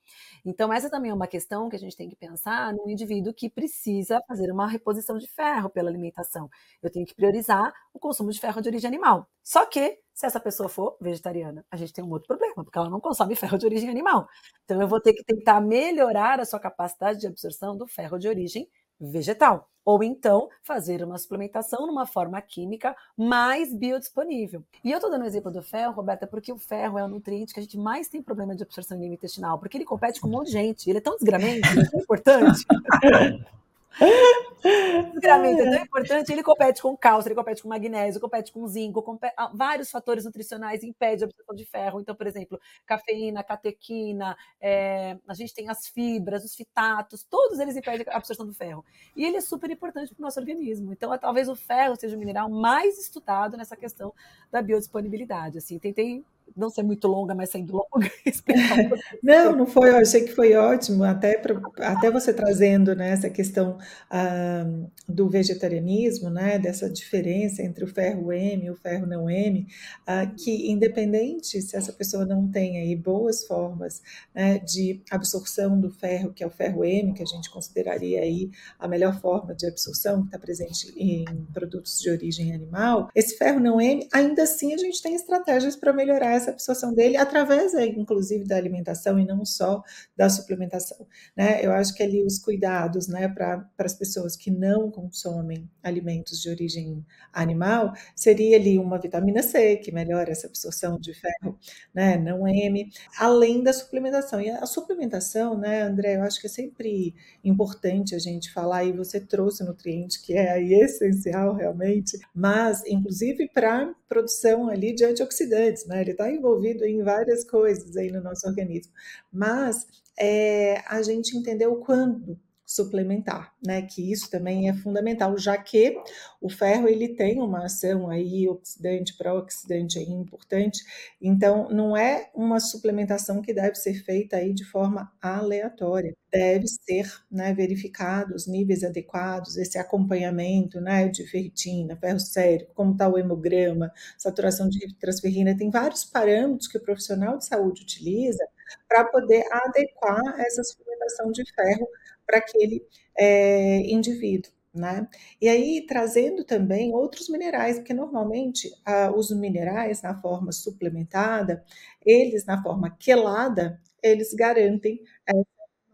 Então, 0.45 0.71
essa 0.73 0.89
também 0.89 1.11
é 1.11 1.13
uma 1.13 1.27
questão 1.27 1.69
que 1.69 1.75
a 1.75 1.79
gente 1.79 1.95
tem 1.95 2.09
que 2.09 2.15
pensar 2.15 2.73
no 2.73 2.89
indivíduo 2.89 3.33
que 3.33 3.49
precisa 3.49 4.21
fazer 4.27 4.51
uma 4.51 4.67
reposição 4.67 5.17
de 5.17 5.27
ferro 5.27 5.69
pela 5.69 5.89
alimentação. 5.89 6.49
Eu 6.81 6.91
tenho 6.91 7.05
que 7.05 7.15
priorizar 7.15 7.71
o 7.93 7.99
consumo 7.99 8.31
de 8.31 8.39
ferro 8.39 8.61
de 8.61 8.69
origem 8.69 8.87
animal. 8.87 9.27
Só 9.43 9.65
que, 9.65 9.99
se 10.13 10.25
essa 10.25 10.39
pessoa 10.39 10.69
for 10.69 10.97
vegetariana, 11.01 11.65
a 11.71 11.77
gente 11.77 11.93
tem 11.93 12.03
um 12.03 12.09
outro 12.11 12.27
problema, 12.27 12.63
porque 12.63 12.77
ela 12.77 12.89
não 12.89 12.99
consome 12.99 13.35
ferro 13.35 13.57
de 13.57 13.65
origem 13.65 13.89
animal. 13.89 14.27
Então, 14.65 14.81
eu 14.81 14.87
vou 14.87 15.01
ter 15.01 15.13
que 15.13 15.23
tentar 15.23 15.61
melhorar 15.61 16.39
a 16.39 16.45
sua 16.45 16.59
capacidade 16.59 17.19
de 17.19 17.27
absorção 17.27 17.75
do 17.77 17.87
ferro 17.87 18.17
de 18.19 18.27
origem 18.27 18.67
vegetal. 18.99 19.69
Ou 19.85 20.03
então 20.03 20.49
fazer 20.61 21.03
uma 21.03 21.17
suplementação 21.17 21.87
numa 21.87 22.05
forma 22.05 22.39
química 22.41 22.95
mais 23.17 23.73
biodisponível. 23.73 24.63
E 24.83 24.91
eu 24.91 24.97
estou 24.97 25.09
dando 25.09 25.23
o 25.23 25.25
exemplo 25.25 25.51
do 25.51 25.63
ferro, 25.63 25.93
Roberta, 25.93 26.27
porque 26.27 26.51
o 26.51 26.57
ferro 26.57 26.99
é 26.99 27.03
o 27.03 27.07
nutriente 27.07 27.53
que 27.53 27.59
a 27.59 27.63
gente 27.63 27.77
mais 27.77 28.07
tem 28.07 28.21
problema 28.21 28.55
de 28.55 28.61
absorção 28.61 29.01
intestinal, 29.03 29.57
porque 29.57 29.77
ele 29.77 29.85
compete 29.85 30.21
com 30.21 30.27
um 30.27 30.31
monte 30.31 30.47
de 30.47 30.53
gente. 30.53 30.89
Ele 30.89 30.99
é 30.99 31.01
tão 31.01 31.15
desgramento, 31.15 31.67
ele 31.69 31.81
é 31.81 31.89
tão 31.89 31.99
importante. 31.99 32.65
Desgramento 35.13 35.61
é 35.61 35.71
tão 35.71 35.83
importante, 35.83 36.31
ele 36.31 36.43
compete 36.43 36.81
com 36.81 36.95
cálcio, 36.95 37.29
ele 37.29 37.35
compete 37.35 37.63
com 37.63 37.69
magnésio, 37.69 38.19
compete 38.19 38.51
com 38.51 38.67
zinco, 38.67 39.01
compete... 39.01 39.33
Ah, 39.37 39.51
vários 39.53 39.89
fatores 39.89 40.25
nutricionais 40.25 40.83
impedem 40.83 41.23
a 41.23 41.25
absorção 41.25 41.55
de 41.55 41.65
ferro. 41.65 41.99
Então, 41.99 42.15
por 42.15 42.27
exemplo, 42.27 42.59
cafeína, 42.85 43.43
catequina, 43.43 44.37
é... 44.59 45.17
a 45.27 45.33
gente 45.33 45.53
tem 45.53 45.69
as 45.69 45.87
fibras, 45.87 46.43
os 46.43 46.55
fitatos, 46.55 47.23
todos 47.23 47.59
eles 47.59 47.75
impedem 47.75 48.05
a 48.09 48.17
absorção 48.17 48.45
do 48.45 48.53
ferro. 48.53 48.83
E 49.15 49.25
ele 49.25 49.37
é 49.37 49.41
super 49.41 49.69
importante 49.69 50.13
para 50.13 50.21
o 50.21 50.25
nosso 50.25 50.39
organismo. 50.39 50.91
Então, 50.91 51.17
talvez 51.17 51.47
o 51.47 51.55
ferro 51.55 51.95
seja 51.95 52.15
o 52.15 52.19
mineral 52.19 52.49
mais 52.49 52.99
estudado 52.99 53.57
nessa 53.57 53.75
questão 53.75 54.13
da 54.51 54.61
biodisponibilidade. 54.61 55.57
Assim, 55.57 55.79
tentei 55.79 56.23
não 56.55 56.69
ser 56.69 56.83
muito 56.83 57.07
longa, 57.07 57.33
mas 57.33 57.49
sendo 57.49 57.73
longa. 57.73 58.11
não, 59.23 59.55
não 59.55 59.65
foi, 59.65 59.89
eu 59.89 59.97
achei 59.97 60.21
que 60.21 60.33
foi 60.33 60.55
ótimo, 60.55 61.03
até, 61.03 61.37
pra, 61.37 61.59
até 61.79 62.11
você 62.11 62.33
trazendo 62.33 62.95
né, 62.95 63.11
essa 63.11 63.29
questão 63.29 63.77
ah, 64.09 64.65
do 65.07 65.29
vegetarianismo, 65.29 66.29
né, 66.29 66.59
dessa 66.59 66.89
diferença 66.89 67.61
entre 67.61 67.83
o 67.83 67.87
ferro 67.87 68.31
M 68.31 68.65
e 68.65 68.69
o 68.69 68.75
ferro 68.75 69.05
não 69.05 69.29
M, 69.29 69.67
ah, 70.05 70.25
que 70.25 70.69
independente 70.71 71.61
se 71.61 71.75
essa 71.75 71.93
pessoa 71.93 72.25
não 72.25 72.47
tem 72.47 72.77
aí 72.77 72.95
boas 72.95 73.45
formas 73.45 74.01
né, 74.33 74.59
de 74.59 75.01
absorção 75.09 75.79
do 75.79 75.89
ferro, 75.89 76.33
que 76.33 76.43
é 76.43 76.47
o 76.47 76.51
ferro 76.51 76.83
M, 76.83 77.13
que 77.13 77.23
a 77.23 77.25
gente 77.25 77.49
consideraria 77.49 78.21
aí 78.21 78.49
a 78.77 78.87
melhor 78.87 79.19
forma 79.19 79.53
de 79.55 79.67
absorção, 79.67 80.21
que 80.21 80.27
está 80.27 80.39
presente 80.39 80.93
em 80.97 81.25
produtos 81.53 81.99
de 81.99 82.09
origem 82.09 82.53
animal, 82.53 83.09
esse 83.15 83.37
ferro 83.37 83.59
não 83.59 83.79
M, 83.79 84.07
ainda 84.13 84.43
assim 84.43 84.73
a 84.73 84.77
gente 84.77 85.01
tem 85.01 85.15
estratégias 85.15 85.75
para 85.75 85.93
melhorar 85.93 86.35
essa 86.39 86.51
absorção 86.51 86.93
dele 86.93 87.17
através, 87.17 87.73
é, 87.73 87.85
inclusive, 87.85 88.45
da 88.45 88.55
alimentação 88.55 89.19
e 89.19 89.25
não 89.25 89.45
só 89.45 89.83
da 90.17 90.29
suplementação. 90.29 91.05
Né? 91.35 91.63
Eu 91.63 91.71
acho 91.71 91.93
que 91.93 92.01
ali 92.01 92.23
os 92.23 92.39
cuidados 92.39 93.07
né, 93.07 93.27
para 93.27 93.67
as 93.77 93.93
pessoas 93.93 94.35
que 94.35 94.49
não 94.49 94.89
consomem 94.89 95.69
alimentos 95.83 96.41
de 96.41 96.49
origem 96.49 97.05
animal 97.31 97.93
seria 98.15 98.57
ali 98.57 98.77
uma 98.79 98.99
vitamina 98.99 99.43
C, 99.43 99.77
que 99.77 99.91
melhora 99.91 100.31
essa 100.31 100.47
absorção 100.47 100.99
de 100.99 101.13
ferro, 101.13 101.57
né, 101.93 102.17
não 102.17 102.47
M, 102.47 102.89
além 103.17 103.61
da 103.63 103.71
suplementação. 103.73 104.41
E 104.41 104.49
a 104.49 104.65
suplementação, 104.65 105.57
né, 105.57 105.83
André, 105.83 106.15
eu 106.15 106.23
acho 106.23 106.39
que 106.39 106.47
é 106.47 106.49
sempre 106.49 107.13
importante 107.43 108.15
a 108.15 108.19
gente 108.19 108.51
falar, 108.51 108.83
e 108.85 108.91
você 108.91 109.19
trouxe 109.19 109.63
nutriente 109.63 110.21
que 110.21 110.33
é 110.33 110.51
aí 110.51 110.73
essencial 110.73 111.53
realmente, 111.53 112.17
mas 112.33 112.83
inclusive 112.85 113.49
para 113.53 113.93
produção 114.07 114.69
ali 114.69 114.93
de 114.93 115.05
antioxidantes, 115.05 115.85
né? 115.85 116.01
Ele 116.01 116.11
está 116.11 116.28
envolvido 116.31 116.85
em 116.85 117.03
várias 117.03 117.43
coisas 117.43 117.95
aí 117.97 118.11
no 118.11 118.21
nosso 118.21 118.47
organismo. 118.47 118.93
Mas 119.31 119.87
é, 120.17 120.83
a 120.87 121.01
gente 121.01 121.35
entendeu 121.35 121.75
quando 121.77 122.39
suplementar, 122.69 123.51
né? 123.65 123.81
Que 123.81 124.11
isso 124.11 124.29
também 124.29 124.69
é 124.69 124.73
fundamental, 124.75 125.35
já 125.39 125.57
que 125.57 125.95
o 126.39 126.49
ferro 126.49 126.87
ele 126.87 127.15
tem 127.15 127.39
uma 127.41 127.65
ação 127.65 128.09
aí 128.09 128.47
oxidante 128.47 129.17
para 129.17 129.33
oxidante 129.33 129.97
aí 129.97 130.05
importante, 130.05 130.83
então 131.19 131.67
não 131.69 131.97
é 131.97 132.29
uma 132.35 132.59
suplementação 132.59 133.41
que 133.41 133.53
deve 133.55 133.73
ser 133.75 133.95
feita 134.03 134.37
aí 134.37 134.53
de 134.53 134.63
forma 134.63 135.11
aleatória, 135.19 136.15
deve 136.31 136.67
ser, 136.67 137.11
né, 137.31 137.53
verificado 137.55 138.35
os 138.35 138.45
níveis 138.45 138.83
adequados, 138.83 139.57
esse 139.57 139.79
acompanhamento, 139.79 140.79
né, 140.79 141.07
de 141.07 141.25
ferritina, 141.25 141.97
ferro 141.97 142.19
sérico, 142.19 142.71
como 142.75 142.91
está 142.91 143.07
o 143.09 143.17
hemograma, 143.17 143.91
saturação 144.15 144.69
de 144.69 144.93
transferrina, 144.99 145.57
tem 145.57 145.71
vários 145.71 146.05
parâmetros 146.05 146.67
que 146.67 146.77
o 146.77 146.83
profissional 146.83 147.35
de 147.39 147.45
saúde 147.47 147.81
utiliza 147.81 148.45
para 148.87 149.05
poder 149.05 149.43
adequar 149.51 150.21
essa 150.39 150.63
suplementação 150.63 151.31
de 151.31 151.43
ferro 151.53 151.87
para 152.29 152.37
aquele 152.37 152.85
é, 153.17 153.79
indivíduo. 153.91 154.51
Né? 154.71 155.07
E 155.41 155.49
aí 155.49 155.83
trazendo 155.87 156.43
também 156.43 156.93
outros 156.93 157.27
minerais, 157.27 157.77
porque 157.79 157.91
normalmente 157.91 158.71
ah, 158.85 159.11
os 159.15 159.31
minerais 159.31 160.03
na 160.03 160.21
forma 160.21 160.51
suplementada, 160.51 161.65
eles 162.05 162.45
na 162.45 162.61
forma 162.61 162.95
quelada, 162.99 163.81
eles 164.01 164.31
garantem 164.31 165.01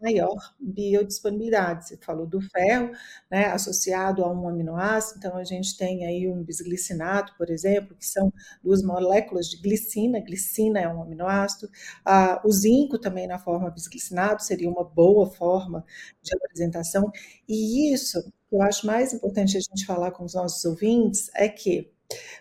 maior 0.06 0.36
biodisponibilidade. 0.60 1.88
Você 1.88 1.96
falou 1.98 2.26
do 2.26 2.40
ferro, 2.40 2.90
né, 3.30 3.46
associado 3.46 4.24
a 4.24 4.32
um 4.32 4.48
aminoácido, 4.48 5.18
então 5.18 5.36
a 5.36 5.44
gente 5.44 5.76
tem 5.76 6.06
aí 6.06 6.28
um 6.28 6.42
bisglicinato, 6.42 7.34
por 7.36 7.50
exemplo, 7.50 7.96
que 7.96 8.06
são 8.06 8.32
duas 8.62 8.82
moléculas 8.82 9.48
de 9.48 9.56
glicina, 9.58 10.20
glicina 10.20 10.80
é 10.80 10.88
um 10.88 11.02
aminoácido, 11.02 11.68
ah, 12.04 12.40
o 12.44 12.52
zinco 12.52 12.98
também 12.98 13.26
na 13.26 13.38
forma 13.38 13.70
bisglicinato 13.70 14.42
seria 14.42 14.68
uma 14.70 14.84
boa 14.84 15.26
forma 15.30 15.84
de 16.22 16.34
apresentação, 16.36 17.10
e 17.48 17.92
isso 17.92 18.22
que 18.48 18.54
eu 18.56 18.62
acho 18.62 18.86
mais 18.86 19.12
importante 19.12 19.56
a 19.56 19.60
gente 19.60 19.84
falar 19.86 20.10
com 20.12 20.24
os 20.24 20.34
nossos 20.34 20.64
ouvintes 20.64 21.30
é 21.34 21.48
que 21.48 21.90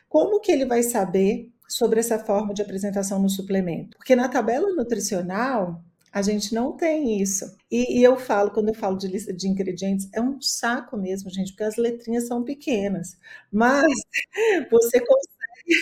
Como 0.10 0.40
que 0.42 0.52
ele 0.52 0.66
vai 0.66 0.84
saber 0.84 1.52
sobre 1.68 2.00
essa 2.00 2.20
forma 2.20 2.54
de 2.54 2.62
apresentação 2.62 3.20
no 3.22 3.30
suplemento? 3.30 3.98
Porque 3.98 4.16
na 4.16 4.30
tabela 4.30 4.72
nutricional, 4.74 5.84
a 6.16 6.22
gente 6.22 6.56
não 6.56 6.72
tem 6.72 7.22
isso. 7.22 7.58
E, 7.70 8.00
e, 8.00 8.04
eu 8.04 8.16
falo, 8.16 8.50
quando 8.50 8.70
eu 8.70 8.74
falo 8.74 8.98
de 8.98 9.06
lista 9.06 9.34
de 9.34 9.50
ingredientes, 9.50 10.08
é 10.14 10.22
um 10.22 10.42
saco 10.42 10.96
mesmo, 10.96 11.30
gente, 11.30 11.52
porque 11.52 11.66
as 11.66 11.76
letrinhas 11.76 12.26
são 12.26 12.42
pequenas. 12.42 13.18
Mas 13.52 13.84
você 14.72 15.02
consegue, 15.02 15.76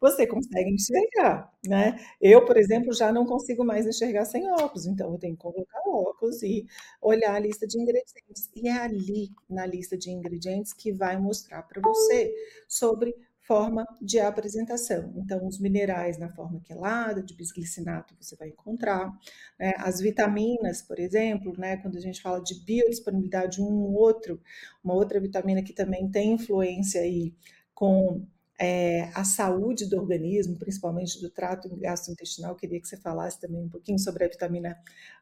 você 0.00 0.26
consegue 0.26 0.70
enxergar, 0.70 1.52
né? 1.64 2.04
Eu, 2.20 2.44
por 2.44 2.56
exemplo, 2.56 2.92
já 2.92 3.12
não 3.12 3.24
consigo 3.24 3.64
mais 3.64 3.86
enxergar 3.86 4.24
sem 4.24 4.50
óculos, 4.50 4.86
então 4.86 5.12
eu 5.12 5.18
tenho 5.18 5.36
que 5.36 5.42
colocar 5.42 5.80
óculos 5.86 6.42
e 6.42 6.66
olhar 7.00 7.36
a 7.36 7.38
lista 7.38 7.64
de 7.64 7.80
ingredientes. 7.80 8.50
E 8.56 8.68
é 8.68 8.72
ali, 8.72 9.30
na 9.48 9.66
lista 9.66 9.96
de 9.96 10.10
ingredientes, 10.10 10.72
que 10.72 10.92
vai 10.92 11.16
mostrar 11.16 11.62
para 11.62 11.80
você 11.80 12.34
sobre 12.66 13.14
forma 13.46 13.86
de 14.02 14.18
apresentação. 14.18 15.12
Então, 15.16 15.46
os 15.46 15.58
minerais 15.58 16.18
na 16.18 16.28
forma 16.28 16.60
quelada, 16.60 17.22
de 17.22 17.34
bisglicinato, 17.34 18.14
você 18.20 18.34
vai 18.36 18.48
encontrar. 18.48 19.12
Né? 19.58 19.72
As 19.78 20.00
vitaminas, 20.00 20.82
por 20.82 20.98
exemplo, 20.98 21.54
né? 21.56 21.76
quando 21.76 21.96
a 21.96 22.00
gente 22.00 22.20
fala 22.20 22.40
de 22.42 22.54
biodisponibilidade, 22.64 23.60
um 23.60 23.94
outro, 23.94 24.40
uma 24.82 24.94
outra 24.94 25.20
vitamina 25.20 25.62
que 25.62 25.72
também 25.72 26.10
tem 26.10 26.32
influência 26.32 27.00
aí 27.00 27.34
com 27.72 28.26
é, 28.58 29.10
a 29.14 29.22
saúde 29.22 29.86
do 29.86 29.98
organismo, 29.98 30.58
principalmente 30.58 31.20
do 31.20 31.30
trato 31.30 31.68
gastrointestinal. 31.76 32.52
Eu 32.52 32.56
queria 32.56 32.80
que 32.80 32.88
você 32.88 32.96
falasse 32.96 33.38
também 33.40 33.62
um 33.62 33.68
pouquinho 33.68 33.98
sobre 33.98 34.24
a 34.24 34.28
vitamina 34.28 34.76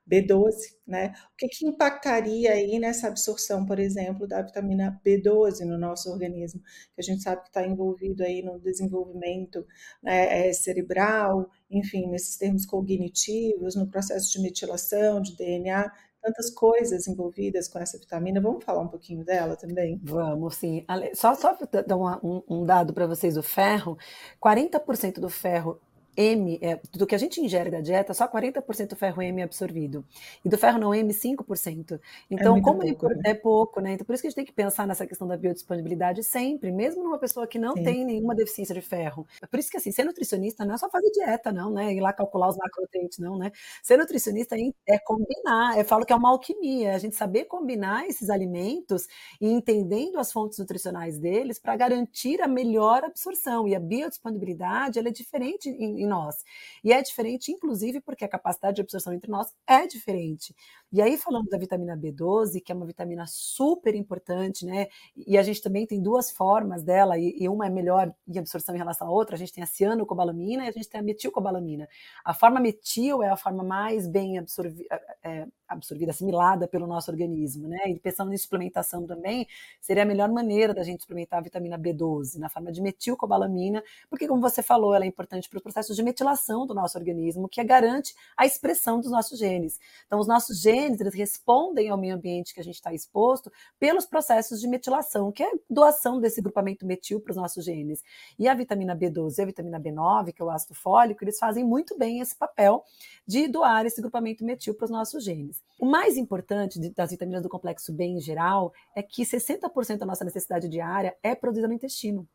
B12, 0.09 0.53
né? 0.87 1.13
O 1.33 1.37
que, 1.37 1.49
que 1.49 1.67
impactaria 1.67 2.53
aí 2.53 2.79
nessa 2.79 3.09
absorção, 3.09 3.67
por 3.67 3.79
exemplo, 3.79 4.27
da 4.29 4.43
vitamina 4.43 5.01
B12 5.05 5.61
no 5.65 5.77
nosso 5.77 6.11
organismo, 6.11 6.61
que 6.95 7.01
a 7.01 7.03
gente 7.03 7.23
sabe 7.23 7.43
que 7.43 7.49
está 7.49 7.67
envolvido 7.67 8.23
aí 8.23 8.43
no 8.43 8.61
desenvolvimento 8.61 9.67
né, 10.03 10.49
é, 10.49 10.53
cerebral, 10.53 11.51
enfim, 11.71 12.09
nesses 12.09 12.37
termos 12.37 12.65
cognitivos, 12.65 13.75
no 13.75 13.89
processo 13.89 14.31
de 14.33 14.41
metilação 14.41 15.21
de 15.21 15.37
DNA 15.37 15.91
tantas 16.25 16.51
coisas 16.51 17.07
envolvidas 17.07 17.69
com 17.69 17.79
essa 17.79 17.99
vitamina. 17.99 18.41
Vamos 18.41 18.65
falar 18.65 18.81
um 18.81 18.89
pouquinho 18.89 19.23
dela 19.23 19.57
também? 19.57 20.01
Vamos, 20.03 20.57
sim. 20.57 20.85
Só, 21.13 21.35
só 21.35 21.57
dar 21.87 21.97
um, 21.97 22.43
um 22.49 22.65
dado 22.65 22.95
para 22.95 23.07
vocês 23.07 23.35
do 23.35 23.43
ferro: 23.43 23.99
40% 24.43 25.21
do 25.21 25.29
ferro 25.29 25.79
M, 26.17 26.59
é, 26.63 26.81
do 26.93 27.07
que 27.07 27.15
a 27.15 27.19
gente 27.19 27.41
ingere 27.41 27.71
da 27.71 27.81
dieta, 27.81 28.15
só 28.15 28.29
40% 28.29 28.95
ferro 28.97 29.23
M 29.23 29.41
é 29.41 29.45
absorvido. 29.45 30.05
E 30.45 30.49
do 30.49 30.57
ferro 30.57 30.79
não 30.79 30.95
M, 30.95 31.13
5%. 31.13 32.01
Então, 32.31 32.57
é 32.57 32.61
como 32.61 32.83
é 32.83 32.93
pouco, 32.93 33.09
né? 33.09 33.23
é 33.25 33.35
pouco, 33.35 33.81
né? 33.81 33.93
Então, 33.93 34.07
por 34.07 34.15
isso 34.15 34.23
que 34.23 34.29
a 34.29 34.31
gente 34.31 34.37
tem 34.37 34.45
que 34.45 34.53
pensar 34.53 34.87
nessa 34.87 35.07
questão 35.07 35.27
da 35.27 35.37
biodisponibilidade 35.37 36.23
sempre, 36.23 36.71
mesmo 36.71 37.03
numa 37.03 37.19
pessoa 37.19 37.47
que 37.47 37.59
não 37.59 37.75
Sim. 37.75 37.85
tem 37.85 38.05
nenhuma 38.05 38.35
deficiência 38.35 38.75
de 38.75 38.81
ferro. 38.81 39.27
Por 39.51 39.59
isso 39.59 39.71
que, 39.71 39.77
assim, 39.77 39.91
ser 39.91 40.05
nutricionista 40.05 40.65
não 40.65 40.75
é 40.75 40.79
só 40.79 40.89
fazer 40.89 41.11
dieta, 41.11 41.53
não, 41.53 41.71
né? 41.71 41.93
Ir 41.93 42.01
lá 42.01 42.13
calcular 42.13 42.49
os 42.49 42.57
macronutrientes, 42.57 43.19
não, 43.19 43.37
né? 43.37 43.51
Ser 43.83 43.97
nutricionista 43.97 44.57
é 44.87 44.99
combinar. 44.99 45.77
Eu 45.79 45.85
falo 45.85 46.05
que 46.05 46.13
é 46.13 46.17
uma 46.17 46.31
alquimia, 46.31 46.95
a 46.95 46.99
gente 46.99 47.17
saber 47.17 47.45
combinar 47.45 48.07
esses 48.07 48.31
alimentos 48.31 49.07
e 49.41 49.49
entendendo 49.49 50.19
as 50.19 50.33
fontes 50.33 50.59
nutricionais 50.59 51.19
deles 51.19 51.59
para 51.59 51.77
garantir 51.77 52.41
a 52.41 52.49
melhor 52.49 53.05
absorção. 53.05 53.67
E 53.67 53.75
a 53.75 53.81
biodisponibilidade, 53.81 54.99
ela 54.99 55.09
é 55.09 55.13
diferente 55.13 55.69
em 55.69 56.04
em 56.05 56.09
nós. 56.09 56.45
E 56.83 56.93
é 56.93 57.03
diferente, 57.03 57.51
inclusive, 57.51 58.01
porque 58.01 58.25
a 58.25 58.29
capacidade 58.29 58.77
de 58.77 58.83
absorção 58.83 59.13
entre 59.13 59.31
nós 59.31 59.53
é 59.67 59.87
diferente. 59.87 60.55
E 60.93 61.03
aí, 61.03 61.17
falando 61.17 61.49
da 61.49 61.59
vitamina 61.59 61.97
B12, 61.97 62.63
que 62.63 62.71
é 62.71 62.75
uma 62.75 62.87
vitamina 62.87 63.25
super 63.27 63.95
importante, 63.95 64.65
né? 64.65 64.87
E 65.17 65.37
a 65.37 65.43
gente 65.43 65.61
também 65.61 65.87
tem 65.87 66.01
duas 66.01 66.31
formas 66.31 66.83
dela, 66.83 67.19
e, 67.19 67.37
e 67.39 67.49
uma 67.49 67.67
é 67.67 67.71
melhor 67.71 68.15
em 68.29 68.39
absorção 68.39 68.75
em 68.75 68.79
relação 68.79 69.09
à 69.09 69.11
outra. 69.11 69.35
A 69.35 69.39
gente 69.39 69.53
tem 69.53 69.65
a 69.65 69.67
cianocobalamina 69.67 70.65
e 70.65 70.69
a 70.69 70.73
gente 70.73 70.89
tem 70.89 71.01
a 71.01 71.03
metilcobalamina. 71.03 71.89
A 72.25 72.33
forma 72.35 72.61
metil 72.61 73.23
é 73.23 73.29
a 73.29 73.37
forma 73.37 73.65
mais 73.65 74.07
bem 74.07 74.39
absorvida. 74.39 75.01
É, 75.23 75.47
absorvida, 75.75 76.11
assimilada 76.11 76.67
pelo 76.67 76.87
nosso 76.87 77.11
organismo, 77.11 77.69
né? 77.69 77.79
E 77.89 77.99
pensando 77.99 78.33
em 78.33 78.39
suplementação 78.39 79.07
também, 79.07 79.47
seria 79.81 80.03
a 80.03 80.07
melhor 80.07 80.29
maneira 80.31 80.73
da 80.73 80.83
gente 80.83 81.03
suplementar 81.03 81.41
a 81.41 81.43
vitamina 81.43 81.79
B12 81.79 82.39
na 82.39 82.49
forma 82.49 82.73
de 82.73 82.81
metilcobalamina, 82.81 83.83
porque 84.09 84.27
como 84.27 84.41
você 84.41 84.63
falou, 84.63 84.95
ela 84.95 85.05
é 85.05 85.09
importante 85.09 85.49
para 85.49 85.59
o 85.59 85.63
processo 85.63 85.95
de 85.95 86.03
metilação 86.03 86.67
do 86.67 86.75
nosso 86.75 86.97
organismo, 86.99 87.49
que 87.49 87.63
garante 87.65 88.15
a 88.37 88.47
expressão 88.47 89.01
dos 89.01 89.11
nossos 89.11 89.39
genes. 89.39 89.79
Então, 90.07 90.21
os 90.21 90.27
nossos 90.27 90.61
genes, 90.61 91.01
eles 91.01 91.15
respondem 91.15 91.89
ao 91.89 91.99
meio 91.99 92.15
ambiente 92.15 92.55
que 92.55 92.61
a 92.61 92.65
gente 92.65 92.77
está 92.77 92.93
exposto 92.93 93.51
pelos 93.79 94.07
processos 94.07 94.61
de 94.61 94.69
metilação, 94.69 95.33
que 95.33 95.43
é 95.43 95.51
doação 95.69 96.21
desse 96.21 96.41
grupamento 96.41 96.87
metil 96.87 97.21
para 97.21 97.31
os 97.33 97.37
nossos 97.37 97.65
genes. 97.65 98.03
E 98.39 98.47
a 98.47 98.55
vitamina 98.55 98.95
B12 98.95 99.39
e 99.39 99.43
a 99.43 99.47
vitamina 99.47 99.81
B9, 99.81 100.33
que 100.33 100.43
é 100.43 100.45
o 100.45 100.51
ácido 100.51 100.75
fólico, 100.75 101.25
eles 101.25 101.39
fazem 101.39 101.65
muito 101.65 101.97
bem 101.97 102.21
esse 102.21 102.37
papel 102.37 102.85
de 103.27 103.49
doar 103.49 103.87
esse 103.87 104.01
grupamento 104.01 104.45
metil 104.45 104.75
para 104.75 104.85
os 104.85 104.91
nossos 104.91 105.25
genes. 105.25 105.64
O 105.79 105.87
mais 105.87 106.17
importante 106.17 106.79
das 106.95 107.11
vitaminas 107.11 107.43
do 107.43 107.49
complexo 107.49 107.93
B 107.93 108.05
em 108.05 108.21
geral 108.21 108.73
é 108.95 109.03
que 109.03 109.23
60% 109.23 109.99
da 109.99 110.07
nossa 110.07 110.25
necessidade 110.25 110.69
diária 110.69 111.17
é 111.23 111.35
produzida 111.35 111.69
no 111.69 111.75
intestino. 111.75 112.29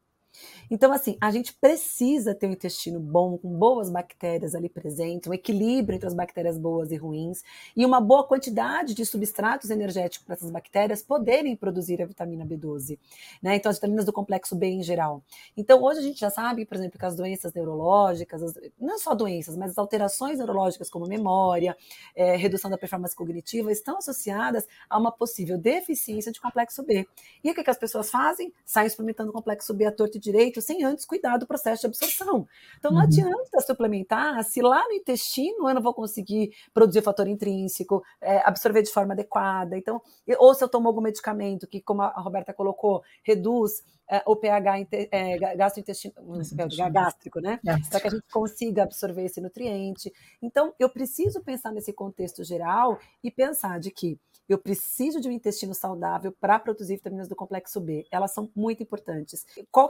Então, 0.70 0.92
assim, 0.92 1.18
a 1.20 1.32
gente 1.32 1.54
precisa 1.54 2.36
ter 2.36 2.48
um 2.48 2.52
intestino 2.52 3.00
bom, 3.00 3.38
com 3.38 3.50
boas 3.50 3.90
bactérias 3.90 4.54
ali 4.54 4.70
presentes, 4.70 5.30
um 5.30 5.34
equilíbrio 5.34 5.96
entre 5.96 6.08
as 6.08 6.14
bactérias 6.14 6.58
boas 6.58 6.92
e 6.92 6.96
ruins, 6.96 7.44
e 7.76 7.86
uma 7.86 8.00
boa 8.00 8.24
quantidade 8.24 8.94
de 8.94 9.06
substratos 9.06 9.70
energéticos 9.70 10.26
para 10.26 10.36
essas 10.36 10.52
bactérias 10.52 11.02
poderem 11.02 11.56
produzir 11.56 12.02
a 12.02 12.06
vitamina 12.06 12.46
B12, 12.46 13.00
né? 13.42 13.56
Então, 13.56 13.70
as 13.70 13.78
vitaminas 13.78 14.06
do 14.06 14.14
complexo 14.14 14.56
B 14.56 14.68
em 14.68 14.84
geral. 14.84 15.24
Então, 15.58 15.82
hoje 15.82 16.00
a 16.00 16.04
gente 16.04 16.20
já 16.20 16.30
sabe, 16.30 16.66
por 16.66 16.78
exemplo, 16.78 17.00
que 17.00 17.06
as 17.06 17.16
doenças 17.16 17.52
neurológicas, 17.54 18.44
as, 18.44 18.54
não 18.80 19.00
só 19.00 19.16
doenças, 19.16 19.58
mas 19.58 19.72
as 19.72 19.78
alterações 19.78 20.38
neurológicas 20.38 20.90
como 20.90 21.08
memória, 21.08 21.76
é, 22.16 22.36
redução 22.36 22.70
da 22.70 22.78
performance 22.78 23.16
cognitiva, 23.16 23.72
estão 23.72 23.98
associadas 23.98 24.68
a 24.90 24.98
uma 24.98 25.12
possível 25.12 25.58
deficiência 25.58 26.32
de 26.32 26.40
complexo 26.40 26.84
B. 26.84 27.08
E 27.44 27.50
o 27.50 27.56
que, 27.56 27.64
que 27.64 27.70
as 27.70 27.78
pessoas 27.78 28.10
fazem? 28.12 28.54
Saem 28.66 28.88
experimentando 28.88 29.32
complexo 29.32 29.74
B 29.74 29.86
à 29.86 29.92
torta 29.92 30.19
direito 30.20 30.62
sem 30.62 30.84
antes 30.84 31.06
cuidar 31.06 31.38
do 31.38 31.48
processo 31.48 31.82
de 31.82 31.88
absorção. 31.88 32.48
Então 32.78 32.92
não 32.92 33.00
uhum. 33.00 33.06
adianta 33.06 33.62
suplementar 33.62 34.44
se 34.44 34.62
lá 34.62 34.84
no 34.88 34.94
intestino 34.94 35.70
eu 35.70 35.76
não 35.76 35.82
vou 35.82 35.94
conseguir 35.94 36.52
produzir 36.74 37.00
o 37.00 37.04
fator 37.04 37.28
intrínseco, 37.28 38.04
é, 38.22 38.38
absorver 38.46 38.82
de 38.82 38.92
forma 38.92 39.14
adequada. 39.14 39.78
Então, 39.78 40.02
ou 40.38 40.54
se 40.54 40.64
eu 40.64 40.70
tomo 40.70 40.88
algum 40.88 41.02
medicamento 41.02 41.68
que, 41.68 41.82
como 41.82 42.02
a 42.02 42.22
Roberta 42.22 42.54
colocou, 42.54 43.02
reduz 43.24 43.84
o 44.26 44.36
pH 44.36 44.88
é, 45.12 45.56
gastrointestinal, 45.56 46.92
gástrico, 46.92 47.40
né? 47.40 47.60
Para 47.90 48.00
que 48.00 48.08
a 48.08 48.12
gente 48.12 48.26
consiga 48.32 48.84
absorver 48.84 49.26
esse 49.26 49.40
nutriente. 49.40 50.12
Então, 50.42 50.74
eu 50.80 50.90
preciso 50.90 51.42
pensar 51.42 51.72
nesse 51.72 51.94
contexto 51.94 52.44
geral 52.44 53.00
e 53.24 53.30
pensar 53.30 53.80
de 53.80 53.92
que 53.92 54.20
eu 54.50 54.58
preciso 54.58 55.22
de 55.22 55.30
um 55.30 55.32
intestino 55.32 55.76
saudável 55.76 56.32
para 56.32 56.58
produzir 56.58 56.96
vitaminas 56.96 57.28
do 57.28 57.36
complexo 57.36 57.80
B. 57.80 58.08
Elas 58.10 58.34
são 58.34 58.50
muito 58.56 58.82
importantes. 58.82 59.46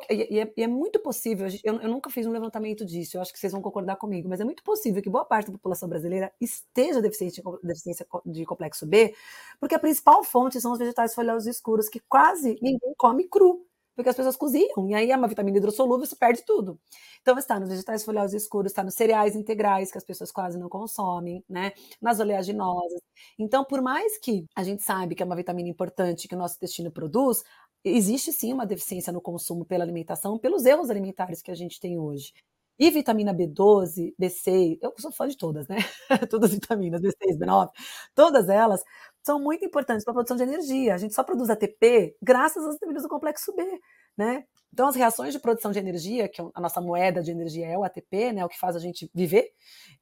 E, 0.09 0.39
é, 0.39 0.53
é, 0.57 0.67
muito 0.67 0.99
possível, 0.99 1.47
eu, 1.63 1.79
eu, 1.79 1.89
nunca 1.89 2.09
fiz 2.09 2.27
um 2.27 2.31
levantamento 2.31 2.85
disso, 2.85 3.15
eu 3.15 3.21
acho 3.21 3.31
que 3.31 3.39
vocês 3.39 3.53
vão 3.53 3.61
concordar 3.61 3.95
comigo, 3.95 4.27
mas 4.27 4.41
é 4.41 4.43
muito 4.43 4.61
possível 4.61 5.01
que 5.01 5.09
boa 5.09 5.23
parte 5.23 5.47
da 5.47 5.53
população 5.53 5.87
brasileira 5.87 6.29
esteja 6.41 7.01
deficiente 7.01 7.41
de 7.41 7.67
deficiência 7.67 8.05
de 8.25 8.45
complexo 8.45 8.85
B, 8.85 9.15
porque 9.61 9.75
a 9.75 9.79
principal 9.79 10.23
fonte 10.25 10.59
são 10.59 10.73
os 10.73 10.79
vegetais 10.79 11.15
folhosos 11.15 11.47
escuros, 11.47 11.87
que 11.87 12.01
quase 12.01 12.59
ninguém 12.61 12.93
come 12.97 13.29
cru 13.29 13.65
porque 13.99 14.09
as 14.11 14.15
pessoas 14.15 14.37
cozinham, 14.37 14.87
e 14.87 14.95
aí 14.95 15.11
é 15.11 15.17
uma 15.17 15.27
vitamina 15.27 15.57
hidrossolúvel, 15.57 16.05
você 16.05 16.15
perde 16.15 16.41
tudo. 16.45 16.79
Então 17.21 17.37
está 17.37 17.59
nos 17.59 17.67
vegetais 17.67 18.01
folhosos 18.05 18.33
escuros, 18.33 18.71
está 18.71 18.81
nos 18.81 18.93
cereais 18.93 19.35
integrais, 19.35 19.91
que 19.91 19.97
as 19.97 20.05
pessoas 20.05 20.31
quase 20.31 20.57
não 20.57 20.69
consomem, 20.69 21.43
né? 21.49 21.73
Nas 22.01 22.17
oleaginosas. 22.21 23.01
Então, 23.37 23.65
por 23.65 23.81
mais 23.81 24.17
que 24.17 24.45
a 24.55 24.63
gente 24.63 24.83
sabe 24.83 25.15
que 25.15 25.21
é 25.21 25.25
uma 25.25 25.35
vitamina 25.35 25.67
importante 25.67 26.29
que 26.29 26.35
o 26.35 26.37
nosso 26.37 26.55
intestino 26.55 26.89
produz, 26.89 27.43
existe 27.83 28.31
sim 28.31 28.53
uma 28.53 28.65
deficiência 28.65 29.11
no 29.11 29.19
consumo 29.19 29.65
pela 29.65 29.83
alimentação, 29.83 30.39
pelos 30.39 30.65
erros 30.65 30.89
alimentares 30.89 31.41
que 31.41 31.51
a 31.51 31.55
gente 31.55 31.77
tem 31.77 31.99
hoje. 31.99 32.31
E 32.79 32.89
vitamina 32.91 33.33
B12, 33.33 34.13
B6, 34.17 34.77
eu 34.81 34.93
sou 34.97 35.11
fã 35.11 35.27
de 35.27 35.35
todas, 35.35 35.67
né? 35.67 35.75
todas 36.29 36.51
as 36.51 36.55
vitaminas, 36.55 37.01
B6, 37.01 37.37
B9, 37.37 37.69
todas 38.15 38.47
elas 38.47 38.81
são 39.23 39.39
muito 39.39 39.65
importantes 39.65 40.03
para 40.03 40.11
a 40.11 40.15
produção 40.15 40.37
de 40.37 40.43
energia. 40.43 40.93
A 40.93 40.97
gente 40.97 41.13
só 41.13 41.23
produz 41.23 41.49
ATP 41.49 42.15
graças 42.21 42.65
às 42.65 42.73
vitaminas 42.75 43.03
do 43.03 43.09
complexo 43.09 43.53
B, 43.55 43.63
né? 44.17 44.43
Então, 44.71 44.87
as 44.87 44.95
reações 44.95 45.33
de 45.33 45.39
produção 45.39 45.71
de 45.71 45.79
energia, 45.79 46.29
que 46.29 46.39
é 46.39 46.45
a 46.53 46.61
nossa 46.61 46.79
moeda 46.79 47.21
de 47.21 47.31
energia 47.31 47.67
é 47.67 47.77
o 47.77 47.83
ATP, 47.83 48.31
né, 48.33 48.45
o 48.45 48.49
que 48.49 48.59
faz 48.59 48.75
a 48.75 48.79
gente 48.79 49.09
viver, 49.13 49.51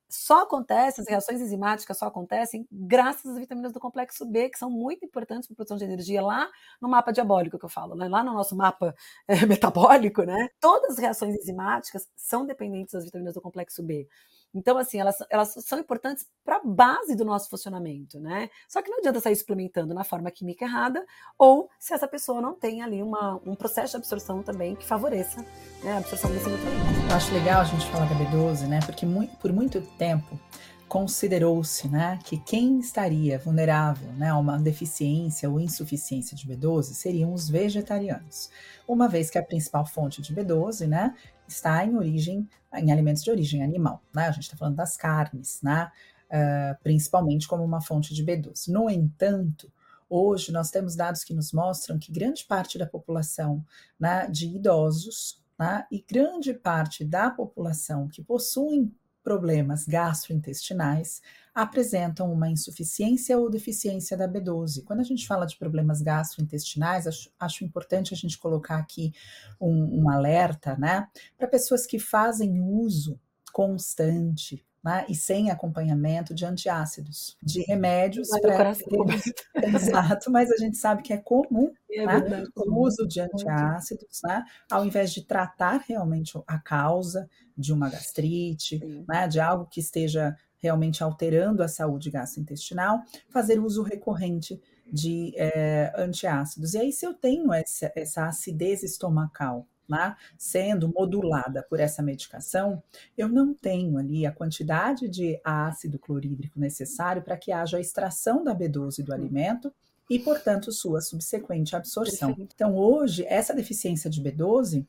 só 0.09 0.43
acontece, 0.43 1.01
as 1.01 1.07
reações 1.07 1.41
enzimáticas 1.41 1.97
só 1.97 2.05
acontecem 2.05 2.67
graças 2.71 3.25
às 3.31 3.37
vitaminas 3.37 3.73
do 3.73 3.79
complexo 3.79 4.25
B, 4.25 4.49
que 4.49 4.57
são 4.57 4.69
muito 4.69 5.05
importantes 5.05 5.47
para 5.47 5.53
a 5.53 5.57
produção 5.57 5.77
de 5.77 5.83
energia 5.83 6.21
lá 6.21 6.49
no 6.81 6.87
mapa 6.87 7.11
diabólico 7.11 7.59
que 7.59 7.65
eu 7.65 7.69
falo, 7.69 7.95
né? 7.95 8.07
lá 8.07 8.23
no 8.23 8.33
nosso 8.33 8.55
mapa 8.55 8.95
é, 9.27 9.35
metabólico, 9.45 10.23
né? 10.23 10.49
Todas 10.59 10.91
as 10.91 10.97
reações 10.97 11.35
enzimáticas 11.35 12.07
são 12.15 12.45
dependentes 12.45 12.93
das 12.93 13.05
vitaminas 13.05 13.33
do 13.33 13.41
complexo 13.41 13.83
B. 13.83 14.07
Então, 14.53 14.77
assim, 14.77 14.99
elas, 14.99 15.15
elas 15.29 15.53
são 15.65 15.79
importantes 15.79 16.25
para 16.43 16.57
a 16.57 16.61
base 16.63 17.15
do 17.15 17.25
nosso 17.25 17.49
funcionamento, 17.49 18.19
né? 18.19 18.49
Só 18.67 18.81
que 18.81 18.89
não 18.89 18.99
adianta 18.99 19.19
sair 19.19 19.35
suplementando 19.35 19.93
na 19.93 20.03
forma 20.03 20.31
química 20.31 20.65
errada 20.65 21.05
ou 21.37 21.69
se 21.79 21.93
essa 21.93 22.07
pessoa 22.07 22.41
não 22.41 22.53
tem 22.53 22.81
ali 22.81 23.01
uma, 23.01 23.39
um 23.45 23.55
processo 23.55 23.91
de 23.91 23.97
absorção 23.97 24.41
também 24.41 24.75
que 24.75 24.85
favoreça 24.85 25.45
né, 25.83 25.93
a 25.93 25.97
absorção 25.97 26.31
desse 26.31 26.49
nutriente. 26.49 27.09
Eu 27.09 27.15
acho 27.15 27.33
legal 27.33 27.61
a 27.61 27.65
gente 27.65 27.85
falar 27.91 28.05
da 28.05 28.15
B12, 28.15 28.67
né? 28.67 28.79
Porque 28.85 29.05
muito, 29.05 29.35
por 29.37 29.51
muito 29.51 29.81
tempo 29.97 30.39
considerou-se 30.87 31.87
né, 31.87 32.17
que 32.23 32.37
quem 32.37 32.79
estaria 32.79 33.37
vulnerável 33.37 34.11
né, 34.13 34.29
a 34.29 34.37
uma 34.37 34.57
deficiência 34.57 35.49
ou 35.49 35.59
insuficiência 35.59 36.35
de 36.35 36.47
B12 36.47 36.93
seriam 36.93 37.33
os 37.33 37.49
vegetarianos, 37.49 38.49
uma 38.87 39.07
vez 39.07 39.29
que 39.29 39.37
a 39.37 39.43
principal 39.43 39.85
fonte 39.85 40.21
de 40.21 40.33
B12 40.33 40.87
né, 40.87 41.15
está 41.47 41.85
em 41.85 41.95
origem 41.95 42.47
em 42.73 42.91
alimentos 42.91 43.23
de 43.23 43.31
origem 43.31 43.63
animal. 43.63 44.01
Né? 44.13 44.27
A 44.27 44.31
gente 44.31 44.43
está 44.43 44.57
falando 44.57 44.75
das 44.75 44.97
carnes, 44.97 45.61
né, 45.61 45.91
uh, 46.27 46.77
principalmente 46.83 47.47
como 47.47 47.63
uma 47.63 47.81
fonte 47.81 48.13
de 48.13 48.23
B12. 48.23 48.67
No 48.67 48.89
entanto, 48.89 49.71
hoje 50.09 50.51
nós 50.51 50.69
temos 50.69 50.95
dados 50.95 51.23
que 51.23 51.33
nos 51.33 51.51
mostram 51.51 51.97
que 51.97 52.11
grande 52.11 52.45
parte 52.45 52.77
da 52.77 52.85
população 52.85 53.63
né, 53.99 54.27
de 54.27 54.47
idosos 54.47 55.41
né, 55.57 55.85
e 55.91 56.03
grande 56.07 56.53
parte 56.53 57.03
da 57.03 57.29
população 57.29 58.07
que 58.07 58.21
possuem 58.21 58.93
problemas 59.27 59.85
gastrointestinais 59.85 61.21
apresentam 61.53 62.31
uma 62.31 62.49
insuficiência 62.49 63.37
ou 63.37 63.49
deficiência 63.49 64.15
da 64.15 64.25
B12. 64.25 64.85
Quando 64.85 65.01
a 65.01 65.03
gente 65.03 65.27
fala 65.27 65.45
de 65.45 65.57
problemas 65.57 66.01
gastrointestinais, 66.01 67.05
acho, 67.05 67.29
acho 67.37 67.65
importante 67.65 68.13
a 68.13 68.17
gente 68.17 68.37
colocar 68.37 68.77
aqui 68.77 69.11
um, 69.59 70.03
um 70.03 70.09
alerta, 70.09 70.77
né, 70.77 71.09
para 71.37 71.45
pessoas 71.45 71.85
que 71.85 71.99
fazem 71.99 72.61
uso 72.61 73.19
constante 73.51 74.65
né, 74.87 75.05
e 75.09 75.13
sem 75.13 75.51
acompanhamento 75.51 76.33
de 76.33 76.45
antiácidos, 76.45 77.35
de 77.43 77.61
remédios 77.63 78.29
para 78.39 78.71
exato, 79.75 80.31
mas 80.31 80.49
a 80.49 80.55
gente 80.55 80.77
sabe 80.77 81.03
que 81.03 81.11
é 81.11 81.17
comum 81.17 81.73
é 81.91 82.05
né, 82.05 82.45
o 82.55 82.85
uso 82.85 83.05
de 83.05 83.19
antiácidos, 83.19 84.21
né, 84.23 84.45
ao 84.71 84.85
invés 84.85 85.11
de 85.11 85.25
tratar 85.25 85.83
realmente 85.85 86.41
a 86.47 86.57
causa 86.57 87.29
de 87.57 87.73
uma 87.73 87.89
gastrite, 87.89 88.79
né, 89.09 89.27
de 89.27 89.41
algo 89.41 89.65
que 89.65 89.81
esteja 89.81 90.33
realmente 90.57 91.03
alterando 91.03 91.61
a 91.61 91.67
saúde 91.67 92.09
gastrointestinal, 92.09 93.01
fazer 93.29 93.59
uso 93.59 93.83
recorrente 93.83 94.57
de 94.89 95.33
é, 95.35 95.91
antiácidos. 95.97 96.75
E 96.75 96.77
aí, 96.77 96.93
se 96.93 97.05
eu 97.05 97.13
tenho 97.13 97.51
essa, 97.51 97.91
essa 97.93 98.25
acidez 98.25 98.83
estomacal 98.83 99.67
né, 99.87 100.15
sendo 100.37 100.91
modulada 100.93 101.63
por 101.63 101.79
essa 101.79 102.01
medicação, 102.01 102.81
eu 103.17 103.27
não 103.27 103.53
tenho 103.53 103.97
ali 103.97 104.25
a 104.25 104.31
quantidade 104.31 105.07
de 105.07 105.39
ácido 105.43 105.97
clorídrico 105.97 106.59
necessário 106.59 107.21
para 107.21 107.37
que 107.37 107.51
haja 107.51 107.77
a 107.77 107.81
extração 107.81 108.43
da 108.43 108.55
B12 108.55 109.03
do 109.03 109.13
alimento 109.13 109.73
e, 110.09 110.19
portanto, 110.19 110.71
sua 110.71 111.01
subsequente 111.01 111.75
absorção. 111.75 112.35
Então, 112.39 112.75
hoje, 112.75 113.25
essa 113.27 113.53
deficiência 113.53 114.09
de 114.09 114.21
B12 114.21 114.85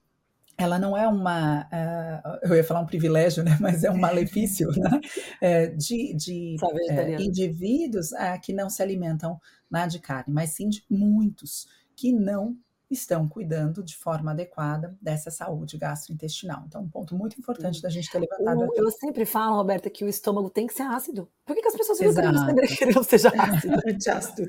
ela 0.58 0.76
não 0.76 0.96
é 0.96 1.06
uma, 1.06 1.62
uh, 1.62 2.38
eu 2.42 2.56
ia 2.56 2.64
falar 2.64 2.80
um 2.80 2.86
privilégio, 2.86 3.44
né, 3.44 3.56
mas 3.60 3.84
é 3.84 3.90
um 3.92 3.96
malefício 3.96 4.68
né, 4.76 5.00
é, 5.40 5.66
de, 5.68 6.12
de 6.14 6.56
é, 6.90 7.22
indivíduos 7.22 8.10
uh, 8.10 8.40
que 8.42 8.52
não 8.52 8.68
se 8.68 8.82
alimentam 8.82 9.40
né, 9.70 9.86
de 9.86 10.00
carne, 10.00 10.34
mas 10.34 10.50
sim 10.50 10.68
de 10.68 10.84
muitos 10.90 11.68
que 11.94 12.12
não 12.12 12.56
estão 12.90 13.28
cuidando 13.28 13.82
de 13.82 13.96
forma 13.96 14.30
adequada 14.30 14.96
dessa 15.00 15.30
saúde 15.30 15.76
gastrointestinal. 15.76 16.64
Então, 16.66 16.82
um 16.82 16.88
ponto 16.88 17.14
muito 17.14 17.38
importante 17.38 17.82
da 17.82 17.90
gente 17.90 18.10
ter 18.10 18.18
levantado. 18.18 18.60
O, 18.60 18.74
eu 18.74 18.90
sempre 18.90 19.26
falo, 19.26 19.56
Roberta, 19.56 19.90
que 19.90 20.04
o 20.04 20.08
estômago 20.08 20.48
tem 20.48 20.66
que 20.66 20.74
ser 20.74 20.84
ácido. 20.84 21.28
Por 21.44 21.54
que, 21.54 21.62
que 21.62 21.68
as 21.68 21.76
pessoas 21.76 21.98
ficam 21.98 22.14
que 22.76 22.84
ele 22.84 22.94
não 22.94 23.02
seja 23.02 23.28
ácido? 23.28 23.76
Antiácido. 23.86 24.46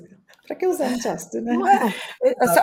Para 0.50 0.56
que 0.56 0.66
usar 0.66 0.88
antiácido, 0.88 1.44
né? 1.44 1.54
Não 1.54 1.68
é. 1.68 1.94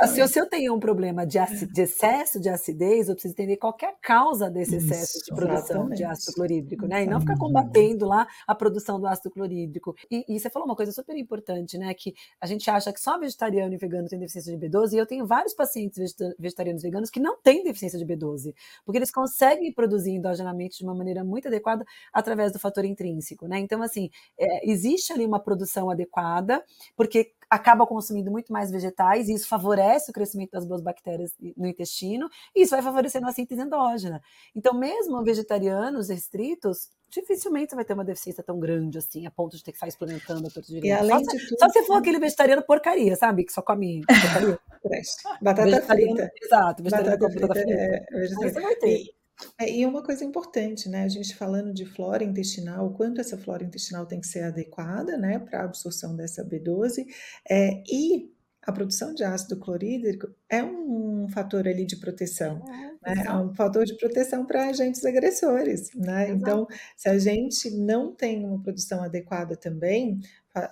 Se, 0.08 0.26
se, 0.26 0.40
eu 0.40 0.48
tenho 0.48 0.74
um 0.74 0.80
problema 0.80 1.24
de, 1.24 1.38
de, 1.72 1.82
excesso 1.82 2.40
de 2.40 2.48
acidez, 2.48 3.08
eu 3.08 3.14
preciso 3.14 3.32
entender 3.32 3.56
qual 3.58 3.76
é 3.80 3.86
a 3.86 3.92
causa 3.92 4.50
desse 4.50 4.74
excesso 4.74 5.18
Isso, 5.18 5.26
de 5.26 5.36
produção 5.36 5.60
exatamente. 5.60 5.98
de 5.98 6.04
ácido 6.04 6.32
clorídrico, 6.32 6.86
né? 6.88 7.04
E 7.04 7.06
não 7.06 7.20
ficar 7.20 7.38
combatendo 7.38 8.04
lá 8.04 8.26
a 8.44 8.56
produção 8.56 8.98
do 8.98 9.06
ácido 9.06 9.30
clorídrico. 9.30 9.94
E, 10.10 10.24
e, 10.28 10.40
você 10.40 10.50
falou 10.50 10.66
uma 10.66 10.74
coisa 10.74 10.90
super 10.90 11.16
importante, 11.16 11.78
né? 11.78 11.94
Que 11.94 12.12
a 12.40 12.46
gente 12.48 12.68
acha 12.68 12.92
que 12.92 13.00
só 13.00 13.20
vegetariano 13.20 13.72
e 13.72 13.76
vegano 13.76 14.08
tem 14.08 14.18
deficiência 14.18 14.56
de 14.56 14.66
B12, 14.66 14.94
e 14.94 14.98
eu 14.98 15.06
tenho 15.06 15.24
vários 15.24 15.54
pacientes 15.54 16.12
vegetarianos 16.40 16.82
e 16.82 16.86
veganos 16.88 17.08
que 17.08 17.20
não 17.20 17.40
têm 17.40 17.62
deficiência 17.62 18.00
de 18.00 18.04
B12, 18.04 18.52
porque 18.84 18.98
eles 18.98 19.12
conseguem 19.12 19.72
produzir 19.72 20.10
endogenamente 20.10 20.78
de 20.78 20.84
uma 20.84 20.94
maneira 20.94 21.22
muito 21.22 21.46
adequada 21.46 21.84
através 22.12 22.50
do 22.52 22.58
fator 22.58 22.84
intrínseco, 22.84 23.46
né? 23.46 23.60
Então, 23.60 23.80
assim, 23.80 24.10
é, 24.36 24.68
existe 24.68 25.12
ali 25.12 25.24
uma 25.24 25.38
produção 25.38 25.88
adequada, 25.88 26.64
porque 26.96 27.30
acaba 27.48 27.86
consumindo 27.86 28.30
muito 28.30 28.52
mais 28.52 28.70
vegetais, 28.70 29.28
e 29.28 29.34
isso 29.34 29.48
favorece 29.48 30.10
o 30.10 30.14
crescimento 30.14 30.50
das 30.50 30.66
boas 30.66 30.80
bactérias 30.80 31.32
no 31.56 31.66
intestino, 31.66 32.28
e 32.54 32.62
isso 32.62 32.72
vai 32.72 32.82
favorecendo 32.82 33.26
a 33.26 33.32
síntese 33.32 33.62
endógena. 33.62 34.20
Então, 34.54 34.74
mesmo 34.74 35.22
vegetarianos 35.22 36.08
restritos, 36.08 36.90
dificilmente 37.08 37.70
você 37.70 37.76
vai 37.76 37.84
ter 37.84 37.94
uma 37.94 38.04
deficiência 38.04 38.42
tão 38.42 38.58
grande 38.58 38.98
assim, 38.98 39.26
a 39.26 39.30
ponto 39.30 39.56
de 39.56 39.62
ter 39.62 39.72
que 39.72 39.78
sair 39.78 39.88
experimentando 39.88 40.46
a 40.46 40.50
todo 40.50 40.64
E 40.68 40.90
além 40.90 41.24
só, 41.24 41.32
de 41.32 41.48
tudo, 41.48 41.58
só 41.58 41.68
se 41.70 41.82
for 41.84 41.94
aquele 41.94 42.18
vegetariano 42.18 42.62
porcaria, 42.62 43.16
sabe? 43.16 43.44
Que 43.44 43.52
só 43.52 43.62
come 43.62 44.02
porcaria. 44.06 44.58
batata 45.40 45.82
frita. 45.82 46.32
Exato, 46.42 46.82
vegetariano 46.82 47.18
batata 47.18 47.54
frita. 47.54 47.70
É, 47.70 48.06
Aí 48.12 48.28
você 48.28 48.60
vai 48.60 48.74
ter. 48.76 48.98
E, 48.98 49.14
é, 49.58 49.70
e 49.70 49.84
uma 49.86 50.02
coisa 50.02 50.24
importante, 50.24 50.88
né? 50.88 51.04
A 51.04 51.08
gente 51.08 51.34
falando 51.34 51.72
de 51.72 51.84
flora 51.84 52.24
intestinal, 52.24 52.86
o 52.86 52.94
quanto 52.94 53.20
essa 53.20 53.36
flora 53.36 53.64
intestinal 53.64 54.06
tem 54.06 54.20
que 54.20 54.26
ser 54.26 54.42
adequada, 54.44 55.16
né, 55.16 55.38
para 55.38 55.60
a 55.60 55.64
absorção 55.64 56.16
dessa 56.16 56.44
B12, 56.44 57.06
é, 57.48 57.82
e 57.90 58.30
a 58.62 58.72
produção 58.72 59.14
de 59.14 59.22
ácido 59.22 59.58
clorídrico 59.58 60.28
é 60.48 60.62
um 60.62 61.28
fator 61.28 61.68
ali 61.68 61.86
de 61.86 61.96
proteção, 61.96 62.64
é? 62.68 62.95
É 63.06 63.32
um 63.32 63.54
fator 63.54 63.84
de 63.84 63.96
proteção 63.96 64.44
para 64.44 64.68
agentes 64.68 65.04
agressores, 65.04 65.90
né? 65.94 66.30
Então, 66.30 66.66
se 66.96 67.08
a 67.08 67.18
gente 67.18 67.70
não 67.70 68.12
tem 68.14 68.44
uma 68.44 68.60
produção 68.60 69.02
adequada 69.02 69.56
também, 69.56 70.20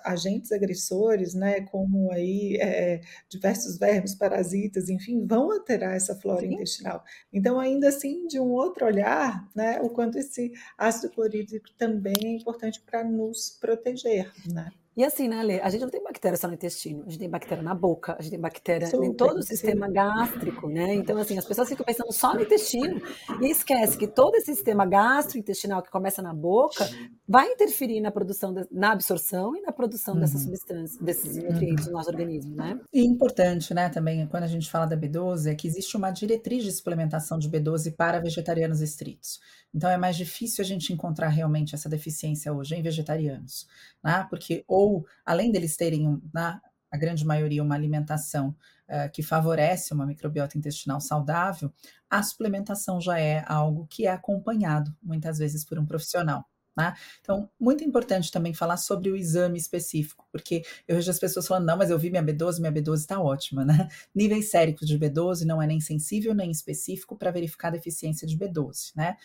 agentes 0.03 0.51
agressores, 0.51 1.33
né, 1.33 1.61
como 1.61 2.11
aí 2.11 2.57
é, 2.59 3.01
diversos 3.29 3.77
vermes, 3.77 4.15
parasitas, 4.15 4.89
enfim, 4.89 5.25
vão 5.25 5.51
alterar 5.51 5.95
essa 5.95 6.15
flora 6.15 6.41
Sim. 6.41 6.53
intestinal. 6.53 7.03
Então, 7.31 7.59
ainda 7.59 7.89
assim, 7.89 8.25
de 8.27 8.39
um 8.39 8.51
outro 8.51 8.85
olhar, 8.85 9.47
né, 9.55 9.79
o 9.81 9.89
quanto 9.89 10.17
esse 10.17 10.51
ácido 10.77 11.13
clorídrico 11.13 11.69
também 11.77 12.15
é 12.23 12.31
importante 12.31 12.81
para 12.81 13.03
nos 13.03 13.57
proteger, 13.61 14.31
né? 14.51 14.69
E 14.95 15.03
assim, 15.03 15.27
né, 15.27 15.43
Lê? 15.43 15.59
A 15.59 15.69
gente 15.69 15.81
não 15.81 15.89
tem 15.89 16.01
bactéria 16.01 16.37
só 16.37 16.47
no 16.47 16.53
intestino, 16.53 17.03
a 17.05 17.09
gente 17.09 17.19
tem 17.19 17.29
bactéria 17.29 17.61
na 17.61 17.75
boca, 17.75 18.15
a 18.17 18.21
gente 18.21 18.31
tem 18.31 18.39
bactéria 18.39 18.87
Super, 18.87 19.05
em 19.05 19.13
todo 19.13 19.39
o 19.39 19.43
sistema 19.43 19.87
sim. 19.87 19.93
gástrico, 19.93 20.69
né? 20.69 20.93
Então, 20.93 21.17
assim, 21.17 21.37
as 21.37 21.45
pessoas 21.45 21.67
ficam 21.67 21.85
pensando 21.85 22.13
só 22.13 22.33
no 22.33 22.41
intestino 22.41 23.01
e 23.41 23.51
esquece 23.51 23.97
que 23.97 24.07
todo 24.07 24.35
esse 24.35 24.55
sistema 24.55 24.85
gastrointestinal 24.85 25.83
que 25.83 25.91
começa 25.91 26.21
na 26.21 26.33
boca 26.33 26.89
vai 27.27 27.51
interferir 27.51 27.99
na 27.99 28.09
produção, 28.09 28.53
de, 28.53 28.65
na 28.71 28.93
absorção 28.93 29.53
e 29.55 29.61
na 29.61 29.73
produção 29.73 30.13
uhum. 30.13 30.21
dessas 30.21 30.43
substâncias, 30.43 30.97
desses 31.01 31.35
nutrientes 31.43 31.85
uhum. 31.85 31.91
no 31.91 31.97
nosso 31.97 32.09
organismo, 32.09 32.55
né? 32.55 32.79
E 32.93 33.05
importante, 33.05 33.73
né, 33.73 33.89
também, 33.89 34.25
quando 34.27 34.43
a 34.43 34.47
gente 34.47 34.71
fala 34.71 34.85
da 34.85 34.95
B12, 34.95 35.51
é 35.51 35.55
que 35.55 35.67
existe 35.67 35.97
uma 35.97 36.09
diretriz 36.09 36.63
de 36.63 36.71
suplementação 36.71 37.37
de 37.37 37.49
B12 37.49 37.93
para 37.95 38.19
vegetarianos 38.21 38.79
estritos. 38.79 39.41
Então, 39.75 39.89
é 39.89 39.97
mais 39.97 40.15
difícil 40.15 40.63
a 40.63 40.67
gente 40.67 40.93
encontrar 40.93 41.27
realmente 41.27 41.75
essa 41.75 41.89
deficiência 41.89 42.53
hoje 42.53 42.75
em 42.75 42.81
vegetarianos, 42.81 43.67
né? 44.01 44.25
Porque 44.29 44.63
ou 44.67 45.05
além 45.25 45.51
deles 45.51 45.75
terem, 45.75 46.21
na 46.33 46.61
a 46.91 46.97
grande 46.97 47.25
maioria, 47.25 47.61
uma 47.61 47.75
alimentação 47.75 48.55
uh, 48.87 49.11
que 49.11 49.21
favorece 49.21 49.93
uma 49.93 50.05
microbiota 50.05 50.57
intestinal 50.57 51.01
saudável, 51.01 51.73
a 52.09 52.23
suplementação 52.23 53.01
já 53.01 53.19
é 53.19 53.43
algo 53.47 53.85
que 53.89 54.07
é 54.07 54.11
acompanhado 54.11 54.95
muitas 55.03 55.37
vezes 55.37 55.65
por 55.65 55.77
um 55.77 55.85
profissional. 55.85 56.45
Né? 56.77 56.93
Então, 57.21 57.49
muito 57.59 57.83
importante 57.85 58.31
também 58.31 58.53
falar 58.53 58.75
sobre 58.75 59.09
o 59.09 59.15
exame 59.15 59.57
específico, 59.57 60.27
porque 60.29 60.61
eu 60.87 60.95
vejo 60.97 61.09
as 61.09 61.19
pessoas 61.19 61.47
falando, 61.47 61.65
não, 61.65 61.77
mas 61.77 61.89
eu 61.89 61.97
vi 61.97 62.09
minha 62.09 62.23
B12, 62.23 62.59
minha 62.59 62.71
B12 62.71 62.95
está 62.95 63.19
ótima, 63.21 63.63
né? 63.63 63.87
Níveis 64.13 64.51
séricos 64.51 64.85
de 64.87 64.99
B12 64.99 65.45
não 65.45 65.61
é 65.61 65.67
nem 65.67 65.79
sensível 65.79 66.33
nem 66.33 66.51
específico 66.51 67.15
para 67.15 67.31
verificar 67.31 67.69
a 67.69 67.71
deficiência 67.71 68.27
de 68.27 68.37
B12, 68.37 68.91
né? 68.93 69.15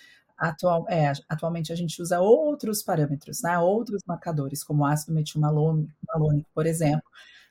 Atual, 0.41 0.87
é, 0.89 1.13
atualmente 1.29 1.71
a 1.71 1.77
gente 1.77 2.01
usa 2.01 2.19
outros 2.19 2.83
parâmetros, 2.83 3.43
né, 3.43 3.59
outros 3.59 4.03
marcadores, 4.07 4.65
como 4.65 4.87
ácido 4.87 5.13
metilmalônico, 5.13 5.93
por 6.55 6.67
exemplo, 6.67 7.03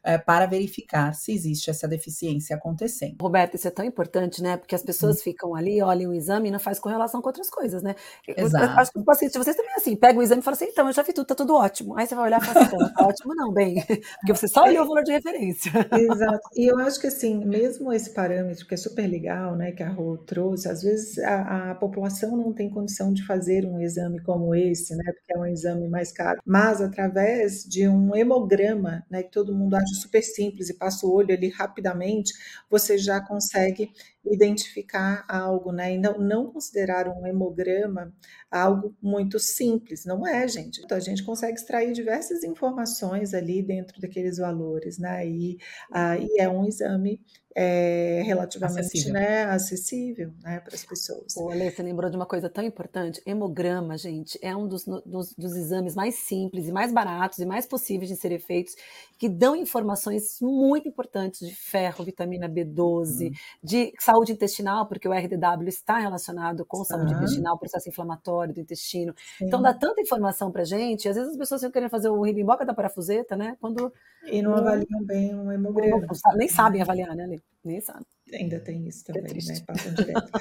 é, 0.03 0.17
para 0.17 0.45
verificar 0.45 1.13
se 1.13 1.33
existe 1.33 1.69
essa 1.69 1.87
deficiência 1.87 2.55
acontecendo. 2.55 3.15
Roberto, 3.21 3.55
isso 3.55 3.67
é 3.67 3.71
tão 3.71 3.85
importante, 3.85 4.41
né? 4.41 4.57
Porque 4.57 4.75
as 4.75 4.83
pessoas 4.83 5.17
hum. 5.17 5.23
ficam 5.23 5.55
ali, 5.55 5.81
olham 5.81 6.11
o 6.11 6.13
exame 6.13 6.49
e 6.49 6.51
não 6.51 6.59
faz 6.59 6.79
correlação 6.79 7.21
com 7.21 7.27
outras 7.27 7.49
coisas, 7.49 7.83
né? 7.83 7.95
Exato. 8.27 8.79
Acho 8.79 8.91
que 8.91 8.99
o 8.99 9.03
paciente, 9.03 9.37
vocês 9.37 9.55
também 9.55 9.73
assim, 9.75 9.95
pega 9.95 10.17
o 10.17 10.23
exame 10.23 10.41
e 10.41 10.43
fala 10.43 10.55
assim, 10.55 10.65
então, 10.65 10.87
eu 10.87 10.93
já 10.93 11.01
vi 11.03 11.13
tudo, 11.13 11.25
tá 11.25 11.35
tudo 11.35 11.55
ótimo. 11.55 11.97
Aí 11.97 12.07
você 12.07 12.15
vai 12.15 12.25
olhar 12.25 12.41
e 12.41 12.45
fala 12.45 12.65
assim, 12.65 12.75
então, 12.75 12.93
tá 12.93 13.07
ótimo 13.07 13.35
não, 13.35 13.53
bem, 13.53 13.75
porque 14.19 14.33
você 14.33 14.47
só 14.47 14.63
olhou 14.63 14.83
o 14.83 14.87
valor 14.87 15.03
de 15.03 15.11
referência. 15.11 15.71
Exato. 15.91 16.49
E 16.55 16.71
eu 16.71 16.77
acho 16.79 16.99
que 16.99 17.07
assim, 17.07 17.43
mesmo 17.45 17.91
esse 17.91 18.13
parâmetro 18.13 18.65
que 18.65 18.73
é 18.73 18.77
super 18.77 19.07
legal, 19.07 19.55
né, 19.55 19.71
que 19.71 19.83
a 19.83 19.89
Rô 19.89 20.17
trouxe, 20.17 20.69
às 20.69 20.81
vezes 20.81 21.17
a, 21.19 21.71
a 21.71 21.75
população 21.75 22.37
não 22.37 22.53
tem 22.53 22.69
condição 22.69 23.13
de 23.13 23.25
fazer 23.25 23.65
um 23.65 23.79
exame 23.79 24.21
como 24.21 24.55
esse, 24.55 24.95
né, 24.95 25.03
porque 25.13 25.33
é 25.35 25.39
um 25.39 25.45
exame 25.45 25.87
mais 25.87 26.11
caro, 26.11 26.41
mas 26.45 26.81
através 26.81 27.63
de 27.63 27.87
um 27.87 28.15
hemograma, 28.15 29.03
né, 29.09 29.23
que 29.23 29.31
todo 29.31 29.55
mundo 29.55 29.75
acha 29.75 29.88
super 29.95 30.21
simples 30.21 30.69
e 30.69 30.73
passa 30.73 31.05
o 31.05 31.13
olho 31.13 31.33
ali 31.33 31.49
rapidamente, 31.49 32.33
você 32.69 32.97
já 32.97 33.19
consegue 33.21 33.91
identificar 34.25 35.25
algo, 35.27 35.71
né? 35.71 35.95
E 35.95 35.97
não, 35.97 36.17
não 36.19 36.51
considerar 36.51 37.07
um 37.07 37.25
hemograma 37.25 38.13
algo 38.51 38.95
muito 39.01 39.39
simples, 39.39 40.05
não 40.05 40.25
é, 40.27 40.47
gente. 40.47 40.81
Então, 40.83 40.97
a 40.97 41.01
gente 41.01 41.23
consegue 41.23 41.57
extrair 41.57 41.93
diversas 41.93 42.43
informações 42.43 43.33
ali 43.33 43.61
dentro 43.63 43.99
daqueles 44.01 44.37
valores, 44.37 44.97
né? 44.97 45.27
E, 45.27 45.57
ah, 45.91 46.17
e 46.17 46.39
é 46.39 46.49
um 46.49 46.65
exame 46.65 47.21
é, 47.55 48.21
relativamente 48.25 48.79
acessível, 48.79 49.13
né, 49.13 49.43
acessível 49.45 50.33
né, 50.43 50.59
para 50.59 50.75
as 50.75 50.85
pessoas. 50.85 51.33
Pô, 51.33 51.49
Alê, 51.49 51.71
você 51.71 51.81
lembrou 51.81 52.09
de 52.09 52.15
uma 52.15 52.25
coisa 52.25 52.49
tão 52.49 52.63
importante? 52.63 53.21
Hemograma, 53.25 53.97
gente, 53.97 54.37
é 54.41 54.55
um 54.55 54.67
dos, 54.67 54.85
dos, 54.85 55.33
dos, 55.33 55.55
exames 55.55 55.95
mais 55.95 56.15
simples 56.15 56.67
e 56.67 56.71
mais 56.71 56.93
baratos 56.93 57.39
e 57.39 57.45
mais 57.45 57.65
possíveis 57.65 58.09
de 58.09 58.15
serem 58.15 58.39
feitos, 58.39 58.75
que 59.17 59.27
dão 59.27 59.55
informações 59.55 60.39
muito 60.41 60.87
importantes 60.87 61.47
de 61.47 61.55
ferro, 61.55 62.05
vitamina 62.05 62.47
B12, 62.47 63.29
hum. 63.29 63.31
de 63.63 63.93
saúde 63.99 64.31
intestinal, 64.31 64.85
porque 64.87 65.07
o 65.07 65.13
RDW 65.13 65.67
está 65.67 65.97
relacionado 65.97 66.63
com 66.65 66.83
saúde 66.83 67.13
intestinal, 67.13 67.57
processo 67.57 67.89
inflamatório 67.89 68.53
do 68.53 68.59
intestino. 68.59 69.13
Sim. 69.37 69.45
Então 69.45 69.61
dá 69.61 69.73
tanta 69.73 70.01
informação 70.01 70.51
para 70.51 70.63
gente, 70.63 71.09
às 71.09 71.15
vezes 71.15 71.31
as 71.31 71.37
pessoas 71.37 71.61
ficam 71.61 71.71
querendo 71.71 71.89
fazer 71.89 72.09
o 72.09 72.21
ribimboca 72.21 72.65
da 72.65 72.73
parafuseta, 72.73 73.35
né? 73.35 73.57
Quando 73.59 73.91
e 74.25 74.41
não 74.41 74.53
avaliam 74.53 75.03
bem 75.03 75.33
um 75.33 75.51
hemograma. 75.51 76.05
Nem 76.35 76.47
sabem 76.47 76.81
avaliar, 76.81 77.15
né, 77.15 77.38
Lê? 77.39 77.71
Nem 77.71 77.81
sabem. 77.81 78.05
Ainda 78.33 78.59
tem 78.59 78.87
isso 78.87 79.03
também, 79.03 79.23
né? 79.23 79.59
Passam 79.65 79.93
direto. 79.93 80.31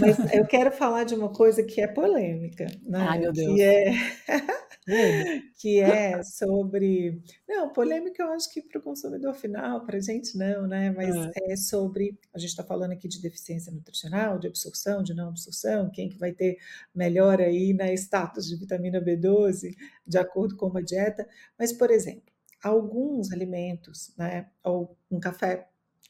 Mas 0.00 0.32
eu 0.32 0.46
quero 0.46 0.70
falar 0.70 1.04
de 1.04 1.14
uma 1.14 1.28
coisa 1.28 1.62
que 1.62 1.80
é 1.80 1.86
polêmica, 1.86 2.66
né? 2.82 2.98
Ai, 3.00 3.18
meu 3.18 3.32
Deus. 3.32 3.54
Que 3.54 3.62
é, 3.62 3.92
que 5.58 5.80
é 5.80 6.22
sobre. 6.22 7.20
Não, 7.46 7.70
polêmica 7.72 8.22
eu 8.22 8.30
acho 8.30 8.50
que 8.52 8.62
para 8.62 8.78
o 8.78 8.82
consumidor 8.82 9.34
final, 9.34 9.84
para 9.84 9.98
a 9.98 10.00
gente 10.00 10.38
não, 10.38 10.66
né? 10.66 10.90
Mas 10.92 11.14
é. 11.14 11.52
é 11.52 11.56
sobre. 11.56 12.16
A 12.32 12.38
gente 12.38 12.50
está 12.50 12.62
falando 12.62 12.92
aqui 12.92 13.08
de 13.08 13.20
deficiência 13.20 13.72
nutricional, 13.72 14.38
de 14.38 14.46
absorção, 14.46 15.02
de 15.02 15.12
não 15.12 15.28
absorção, 15.28 15.90
quem 15.90 16.08
que 16.08 16.16
vai 16.16 16.32
ter 16.32 16.56
melhor 16.94 17.40
aí 17.40 17.74
na 17.74 17.84
né, 17.84 17.94
status 17.94 18.46
de 18.46 18.56
vitamina 18.56 19.02
B12, 19.02 19.74
de 20.06 20.18
acordo 20.18 20.56
com 20.56 20.66
uma 20.66 20.82
dieta. 20.82 21.28
Mas, 21.58 21.72
por 21.72 21.90
exemplo, 21.90 22.32
alguns 22.62 23.32
alimentos, 23.32 24.14
né, 24.16 24.46
ou 24.62 24.96
um 25.10 25.20
café, 25.20 25.68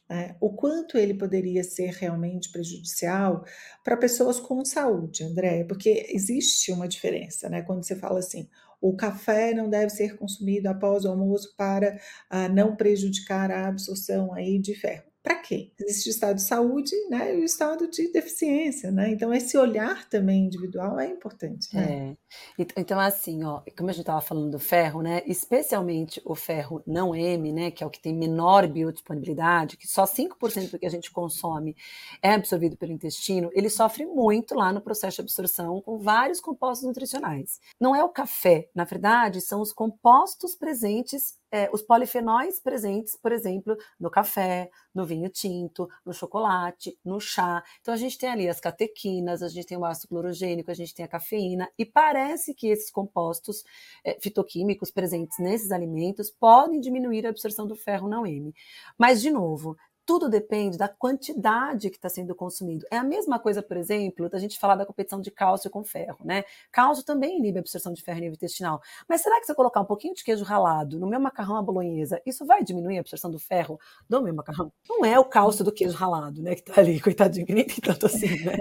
né, 0.08 0.36
o 0.40 0.52
quanto 0.52 0.98
ele 0.98 1.14
poderia 1.14 1.64
ser 1.64 1.90
realmente 1.90 2.50
prejudicial 2.50 3.44
para 3.82 3.96
pessoas 3.96 4.38
com 4.38 4.64
saúde, 4.64 5.24
André, 5.24 5.64
porque 5.64 6.06
existe 6.10 6.72
uma 6.72 6.88
diferença, 6.88 7.48
né, 7.48 7.62
quando 7.62 7.84
você 7.84 7.96
fala 7.96 8.18
assim, 8.18 8.48
o 8.80 8.94
café 8.94 9.54
não 9.54 9.70
deve 9.70 9.90
ser 9.90 10.16
consumido 10.16 10.68
após 10.68 11.04
o 11.04 11.08
almoço 11.08 11.54
para 11.56 11.98
uh, 12.30 12.52
não 12.52 12.76
prejudicar 12.76 13.50
a 13.50 13.68
absorção 13.68 14.34
aí 14.34 14.58
de 14.58 14.74
ferro 14.74 15.13
para 15.24 15.36
quê? 15.36 15.72
Existe 15.80 16.10
o 16.10 16.12
estado 16.12 16.36
de 16.36 16.42
saúde 16.42 16.94
né, 17.08 17.34
e 17.34 17.40
o 17.40 17.44
estado 17.44 17.88
de 17.88 18.12
deficiência, 18.12 18.92
né? 18.92 19.10
Então, 19.10 19.32
esse 19.32 19.56
olhar 19.56 20.06
também 20.10 20.44
individual 20.44 21.00
é 21.00 21.06
importante. 21.06 21.74
Né? 21.74 22.14
É. 22.58 22.66
Então, 22.76 23.00
assim, 23.00 23.42
ó, 23.42 23.62
como 23.74 23.88
a 23.88 23.92
gente 23.94 24.02
estava 24.02 24.20
falando 24.20 24.50
do 24.50 24.58
ferro, 24.58 25.00
né? 25.00 25.22
Especialmente 25.24 26.20
o 26.26 26.34
ferro 26.34 26.82
não 26.86 27.14
M, 27.14 27.52
né? 27.54 27.70
Que 27.70 27.82
é 27.82 27.86
o 27.86 27.90
que 27.90 28.02
tem 28.02 28.14
menor 28.14 28.68
biodisponibilidade, 28.68 29.78
que 29.78 29.88
só 29.88 30.04
5% 30.04 30.70
do 30.70 30.78
que 30.78 30.84
a 30.84 30.90
gente 30.90 31.10
consome 31.10 31.74
é 32.20 32.32
absorvido 32.32 32.76
pelo 32.76 32.92
intestino, 32.92 33.50
ele 33.54 33.70
sofre 33.70 34.04
muito 34.04 34.54
lá 34.54 34.74
no 34.74 34.82
processo 34.82 35.16
de 35.16 35.22
absorção 35.22 35.80
com 35.80 35.96
vários 35.96 36.38
compostos 36.38 36.86
nutricionais. 36.86 37.60
Não 37.80 37.96
é 37.96 38.04
o 38.04 38.10
café, 38.10 38.68
na 38.74 38.84
verdade, 38.84 39.40
são 39.40 39.62
os 39.62 39.72
compostos 39.72 40.54
presentes 40.54 41.38
é, 41.54 41.70
os 41.72 41.82
polifenóis 41.82 42.58
presentes, 42.58 43.14
por 43.14 43.30
exemplo, 43.30 43.76
no 44.00 44.10
café, 44.10 44.68
no 44.92 45.06
vinho 45.06 45.28
tinto, 45.28 45.88
no 46.04 46.12
chocolate, 46.12 46.98
no 47.04 47.20
chá. 47.20 47.62
Então 47.80 47.94
a 47.94 47.96
gente 47.96 48.18
tem 48.18 48.28
ali 48.28 48.48
as 48.48 48.58
catequinas, 48.58 49.40
a 49.40 49.48
gente 49.48 49.68
tem 49.68 49.78
o 49.78 49.84
ácido 49.84 50.08
clorogênico, 50.08 50.72
a 50.72 50.74
gente 50.74 50.92
tem 50.92 51.04
a 51.04 51.08
cafeína, 51.08 51.70
e 51.78 51.86
parece 51.86 52.54
que 52.54 52.66
esses 52.66 52.90
compostos 52.90 53.62
é, 54.02 54.18
fitoquímicos 54.20 54.90
presentes 54.90 55.38
nesses 55.38 55.70
alimentos 55.70 56.28
podem 56.28 56.80
diminuir 56.80 57.24
a 57.24 57.30
absorção 57.30 57.68
do 57.68 57.76
ferro 57.76 58.08
não 58.08 58.26
M. 58.26 58.52
Mas, 58.98 59.22
de 59.22 59.30
novo, 59.30 59.76
tudo 60.06 60.28
depende 60.28 60.76
da 60.76 60.88
quantidade 60.88 61.90
que 61.90 61.96
está 61.96 62.08
sendo 62.08 62.34
consumido. 62.34 62.86
É 62.90 62.96
a 62.96 63.02
mesma 63.02 63.38
coisa, 63.38 63.62
por 63.62 63.76
exemplo, 63.76 64.28
da 64.28 64.38
gente 64.38 64.58
falar 64.58 64.76
da 64.76 64.86
competição 64.86 65.20
de 65.20 65.30
cálcio 65.30 65.70
com 65.70 65.82
ferro, 65.82 66.18
né? 66.24 66.44
Cálcio 66.70 67.04
também 67.04 67.38
inibe 67.38 67.58
a 67.58 67.60
absorção 67.60 67.92
de 67.92 68.02
ferro 68.02 68.18
em 68.18 68.22
nível 68.22 68.34
intestinal. 68.34 68.82
Mas 69.08 69.22
será 69.22 69.40
que 69.40 69.46
se 69.46 69.52
eu 69.52 69.56
colocar 69.56 69.80
um 69.80 69.84
pouquinho 69.84 70.14
de 70.14 70.22
queijo 70.22 70.44
ralado 70.44 70.98
no 70.98 71.06
meu 71.06 71.18
macarrão 71.18 71.56
à 71.56 71.62
bolonhesa, 71.62 72.20
isso 72.26 72.44
vai 72.44 72.62
diminuir 72.62 72.98
a 72.98 73.00
absorção 73.00 73.30
do 73.30 73.38
ferro 73.38 73.78
do 74.08 74.22
meu 74.22 74.34
macarrão? 74.34 74.72
Não 74.88 75.04
é 75.04 75.18
o 75.18 75.24
cálcio 75.24 75.64
do 75.64 75.72
queijo 75.72 75.96
ralado, 75.96 76.42
né? 76.42 76.54
Que 76.54 76.62
tá 76.62 76.80
ali, 76.80 77.00
coitadinho, 77.02 77.46
que 77.46 77.54
nem 77.54 77.64
tem 77.64 77.76
tanto 77.76 78.06
assim, 78.06 78.44
né? 78.44 78.58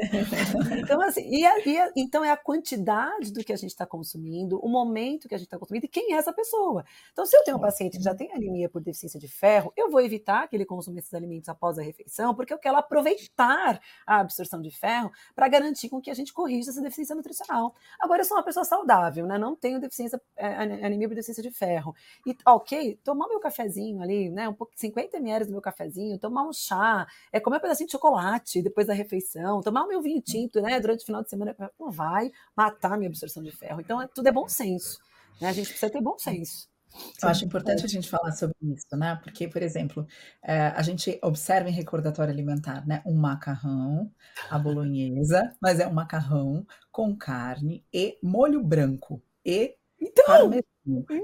Então, 0.80 1.02
assim, 1.02 1.28
e 1.30 1.46
a, 1.46 1.68
e 1.68 1.78
a, 1.78 1.92
então 1.96 2.24
é 2.24 2.32
a 2.32 2.38
quantidade 2.38 3.32
do 3.32 3.44
que 3.44 3.52
a 3.52 3.58
gente 3.58 3.72
está 3.72 3.86
consumindo, 3.86 4.60
o 4.60 4.70
momento 4.70 5.28
que 5.28 5.36
a 5.36 5.38
gente 5.38 5.48
está 5.48 5.58
consumindo 5.58 5.86
e 5.86 5.90
quem 5.90 6.14
é 6.14 6.18
essa 6.18 6.32
pessoa. 6.32 6.86
Então, 7.12 7.26
se 7.26 7.36
eu 7.36 7.44
tenho 7.44 7.58
um 7.58 7.62
paciente 7.62 7.98
que 7.98 8.04
já 8.04 8.16
tem 8.16 8.32
anemia 8.32 8.70
por 8.70 8.82
deficiência 8.82 9.20
de 9.20 9.28
ferro, 9.28 9.74
eu 9.76 9.90
vou 9.90 10.02
evitar 10.02 10.48
que 10.48 10.56
ele 10.56 10.66
consuma 10.66 11.00
esses 11.00 11.14
alimentos 11.14 11.33
alimentos 11.34 11.50
após 11.50 11.78
a 11.78 11.82
refeição, 11.82 12.34
porque 12.36 12.54
eu 12.54 12.58
quero 12.58 12.78
aproveitar 12.78 13.82
a 14.06 14.20
absorção 14.20 14.62
de 14.62 14.72
ferro 14.72 15.12
para 15.36 15.48
garantir 15.48 15.90
com 15.90 16.00
que 16.02 16.10
a 16.10 16.14
gente 16.14 16.32
corrija 16.32 16.70
essa 16.70 16.82
deficiência 16.82 17.16
nutricional. 17.16 17.74
Agora, 18.00 18.22
eu 18.22 18.26
sou 18.26 18.38
uma 18.38 18.44
pessoa 18.44 18.64
saudável, 18.64 19.26
né? 19.26 19.38
Não 19.38 19.56
tenho 19.56 19.80
deficiência, 19.80 20.22
é, 20.36 20.48
anemia 20.48 21.08
por 21.08 21.16
deficiência 21.16 21.44
de 21.44 21.52
ferro. 21.52 21.96
E, 22.26 22.36
ok, 22.46 23.00
tomar 23.04 23.28
meu 23.28 23.40
cafezinho 23.40 24.02
ali, 24.02 24.30
né? 24.30 24.48
Um 24.48 24.54
pouco, 24.54 24.74
50 24.76 25.18
ml 25.18 25.46
do 25.46 25.52
meu 25.52 25.62
cafezinho, 25.62 26.18
tomar 26.20 26.44
um 26.44 26.54
chá, 26.54 27.08
é 27.32 27.40
comer 27.40 27.58
um 27.58 27.62
pedacinho 27.62 27.88
de 27.88 27.92
chocolate 27.92 28.62
depois 28.62 28.88
da 28.88 28.94
refeição, 28.94 29.62
tomar 29.62 29.84
o 29.84 29.88
meu 29.88 30.02
vinho 30.02 30.22
tinto, 30.22 30.62
né? 30.62 30.80
Durante 30.80 31.02
o 31.02 31.06
final 31.06 31.24
de 31.24 31.30
semana, 31.30 31.56
não 31.80 31.92
vai 31.92 32.32
matar 32.56 32.94
a 32.94 32.98
minha 32.98 33.10
absorção 33.10 33.44
de 33.44 33.52
ferro. 33.52 33.82
Então, 33.82 34.02
é, 34.02 34.08
tudo 34.08 34.28
é 34.28 34.32
bom 34.32 34.48
senso. 34.48 35.00
Né? 35.42 35.50
A 35.50 35.54
gente 35.54 35.70
precisa 35.70 35.92
ter 35.92 36.02
bom 36.02 36.18
senso. 36.18 36.73
Eu 37.22 37.30
acho 37.30 37.46
importante 37.46 37.86
a 37.86 37.88
gente 37.88 38.10
falar 38.10 38.32
sobre 38.32 38.56
isso, 38.62 38.96
né? 38.96 39.20
Porque, 39.24 39.48
por 39.48 39.62
exemplo, 39.62 40.06
é, 40.44 40.68
a 40.68 40.82
gente 40.82 41.20
observa 41.24 41.70
em 41.70 41.74
recordatório 41.74 42.32
alimentar, 42.32 42.86
né? 42.86 43.02
Um 43.06 43.16
macarrão, 43.16 44.12
a 44.50 44.60
bolonhesa, 44.60 45.56
mas 45.62 45.80
é 45.80 45.88
um 45.88 45.94
macarrão 45.94 46.66
com 46.92 47.16
carne 47.16 47.84
e 47.94 48.18
molho 48.22 48.64
branco 48.64 49.22
e 49.46 49.76
então. 50.00 50.52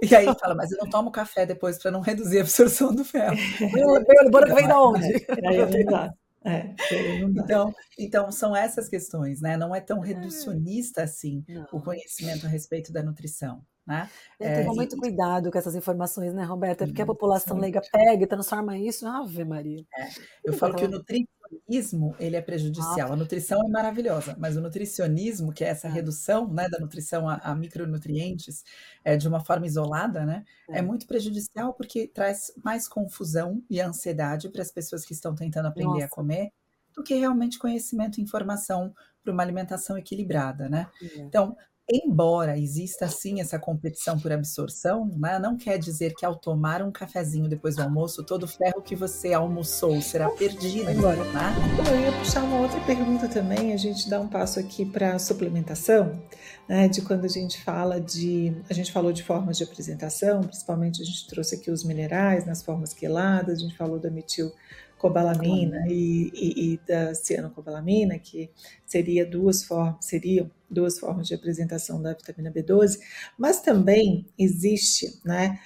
E 0.01 0.15
aí 0.15 0.25
fala, 0.39 0.55
mas 0.55 0.71
eu 0.71 0.77
não 0.77 0.89
tomo 0.89 1.11
café 1.11 1.45
depois 1.45 1.77
para 1.77 1.91
não 1.91 1.99
reduzir 1.99 2.39
a 2.39 2.41
absorção 2.41 2.95
do 2.95 3.03
ferro. 3.03 3.35
O 3.61 4.31
branco 4.31 4.55
vem 4.55 4.67
da 4.67 4.81
onde? 4.81 5.05
É, 5.05 6.13
é, 6.45 6.73
então, 7.35 7.73
então, 7.97 8.31
são 8.31 8.55
essas 8.55 8.87
questões, 8.87 9.41
né? 9.41 9.57
Não 9.57 9.75
é 9.75 9.81
tão 9.81 9.99
reducionista 9.99 11.03
assim 11.03 11.43
não. 11.47 11.67
o 11.73 11.81
conhecimento 11.81 12.45
a 12.45 12.49
respeito 12.49 12.93
da 12.93 13.03
nutrição. 13.03 13.61
Né? 13.89 14.07
É, 14.39 14.61
Tem 14.61 14.67
muito 14.67 14.95
cuidado 14.97 15.49
com 15.49 15.57
essas 15.57 15.73
informações, 15.73 16.31
né, 16.31 16.43
Roberta? 16.43 16.85
Porque 16.85 17.01
a 17.01 17.07
população 17.07 17.57
leiga 17.57 17.81
pega 17.91 18.23
e 18.23 18.27
transforma 18.27 18.77
isso, 18.77 19.07
Ave 19.07 19.43
Maria. 19.43 19.83
É. 19.97 20.09
Eu 20.45 20.53
falo 20.53 20.75
que 20.75 20.85
o 20.85 20.87
nutricionismo 20.87 22.15
ele 22.19 22.35
é 22.35 22.41
prejudicial. 22.41 23.11
A 23.11 23.15
nutrição 23.15 23.59
é 23.65 23.67
maravilhosa, 23.67 24.35
mas 24.37 24.55
o 24.55 24.61
nutricionismo, 24.61 25.51
que 25.51 25.63
é 25.63 25.69
essa 25.69 25.87
é. 25.87 25.91
redução 25.91 26.47
né, 26.53 26.69
da 26.69 26.77
nutrição 26.77 27.27
a, 27.27 27.37
a 27.37 27.55
micronutrientes 27.55 28.63
é, 29.03 29.17
de 29.17 29.27
uma 29.27 29.39
forma 29.39 29.65
isolada, 29.65 30.23
né, 30.23 30.45
é. 30.69 30.77
é. 30.77 30.81
muito 30.83 31.07
prejudicial 31.07 31.73
porque 31.73 32.07
traz 32.07 32.53
mais 32.63 32.87
confusão 32.87 33.63
e 33.67 33.81
ansiedade 33.81 34.49
para 34.49 34.61
as 34.61 34.71
pessoas 34.71 35.03
que 35.03 35.13
estão 35.13 35.33
tentando 35.33 35.67
aprender 35.67 35.89
Nossa. 35.93 36.05
a 36.05 36.09
comer 36.09 36.51
do 36.95 37.01
que 37.01 37.15
realmente 37.15 37.57
conhecimento 37.57 38.19
e 38.19 38.23
informação 38.23 38.93
para 39.23 39.33
uma 39.33 39.43
alimentação 39.43 39.97
equilibrada, 39.97 40.69
né? 40.69 40.87
É. 41.01 41.19
Então, 41.19 41.55
embora 41.91 42.57
exista 42.57 43.07
sim 43.07 43.41
essa 43.41 43.57
competição 43.57 44.19
por 44.19 44.31
absorção, 44.31 45.09
né, 45.17 45.39
não 45.39 45.57
quer 45.57 45.79
dizer 45.79 46.13
que 46.13 46.25
ao 46.25 46.35
tomar 46.35 46.83
um 46.83 46.91
cafezinho 46.91 47.49
depois 47.49 47.75
do 47.75 47.81
almoço, 47.81 48.23
todo 48.23 48.43
o 48.43 48.47
ferro 48.47 48.81
que 48.81 48.95
você 48.95 49.33
almoçou 49.33 49.99
será 50.01 50.29
perdido. 50.29 50.89
Agora, 50.89 51.23
né? 51.23 51.55
Eu 51.91 51.99
ia 52.01 52.11
puxar 52.19 52.43
uma 52.43 52.59
outra 52.59 52.79
pergunta 52.81 53.27
também, 53.27 53.73
a 53.73 53.77
gente 53.77 54.07
dá 54.07 54.19
um 54.19 54.27
passo 54.27 54.59
aqui 54.59 54.85
para 54.85 55.15
a 55.15 55.19
suplementação, 55.19 56.21
né, 56.67 56.87
de 56.87 57.01
quando 57.01 57.25
a 57.25 57.29
gente 57.29 57.61
fala 57.63 57.99
de, 57.99 58.55
a 58.69 58.73
gente 58.73 58.91
falou 58.91 59.11
de 59.11 59.23
formas 59.23 59.57
de 59.57 59.63
apresentação, 59.63 60.41
principalmente 60.41 61.01
a 61.01 61.05
gente 61.05 61.27
trouxe 61.27 61.55
aqui 61.55 61.71
os 61.71 61.83
minerais 61.83 62.45
nas 62.45 62.61
formas 62.61 62.93
queladas, 62.93 63.59
a 63.59 63.61
gente 63.61 63.75
falou 63.75 63.99
da 63.99 64.11
metil 64.11 64.51
cobalamina 64.99 65.85
e, 65.87 66.29
e, 66.33 66.73
e, 66.73 66.79
da 66.85 67.15
cianocobalamina, 67.15 68.19
que 68.19 68.51
seria 68.85 69.25
duas 69.25 69.63
formas, 69.63 70.05
seriam 70.05 70.51
duas 70.69 70.99
formas 70.99 71.27
de 71.27 71.33
apresentação 71.33 72.01
da 72.01 72.13
vitamina 72.13 72.51
B12, 72.51 72.99
mas 73.37 73.61
também 73.61 74.25
existe 74.37 75.19
né, 75.25 75.59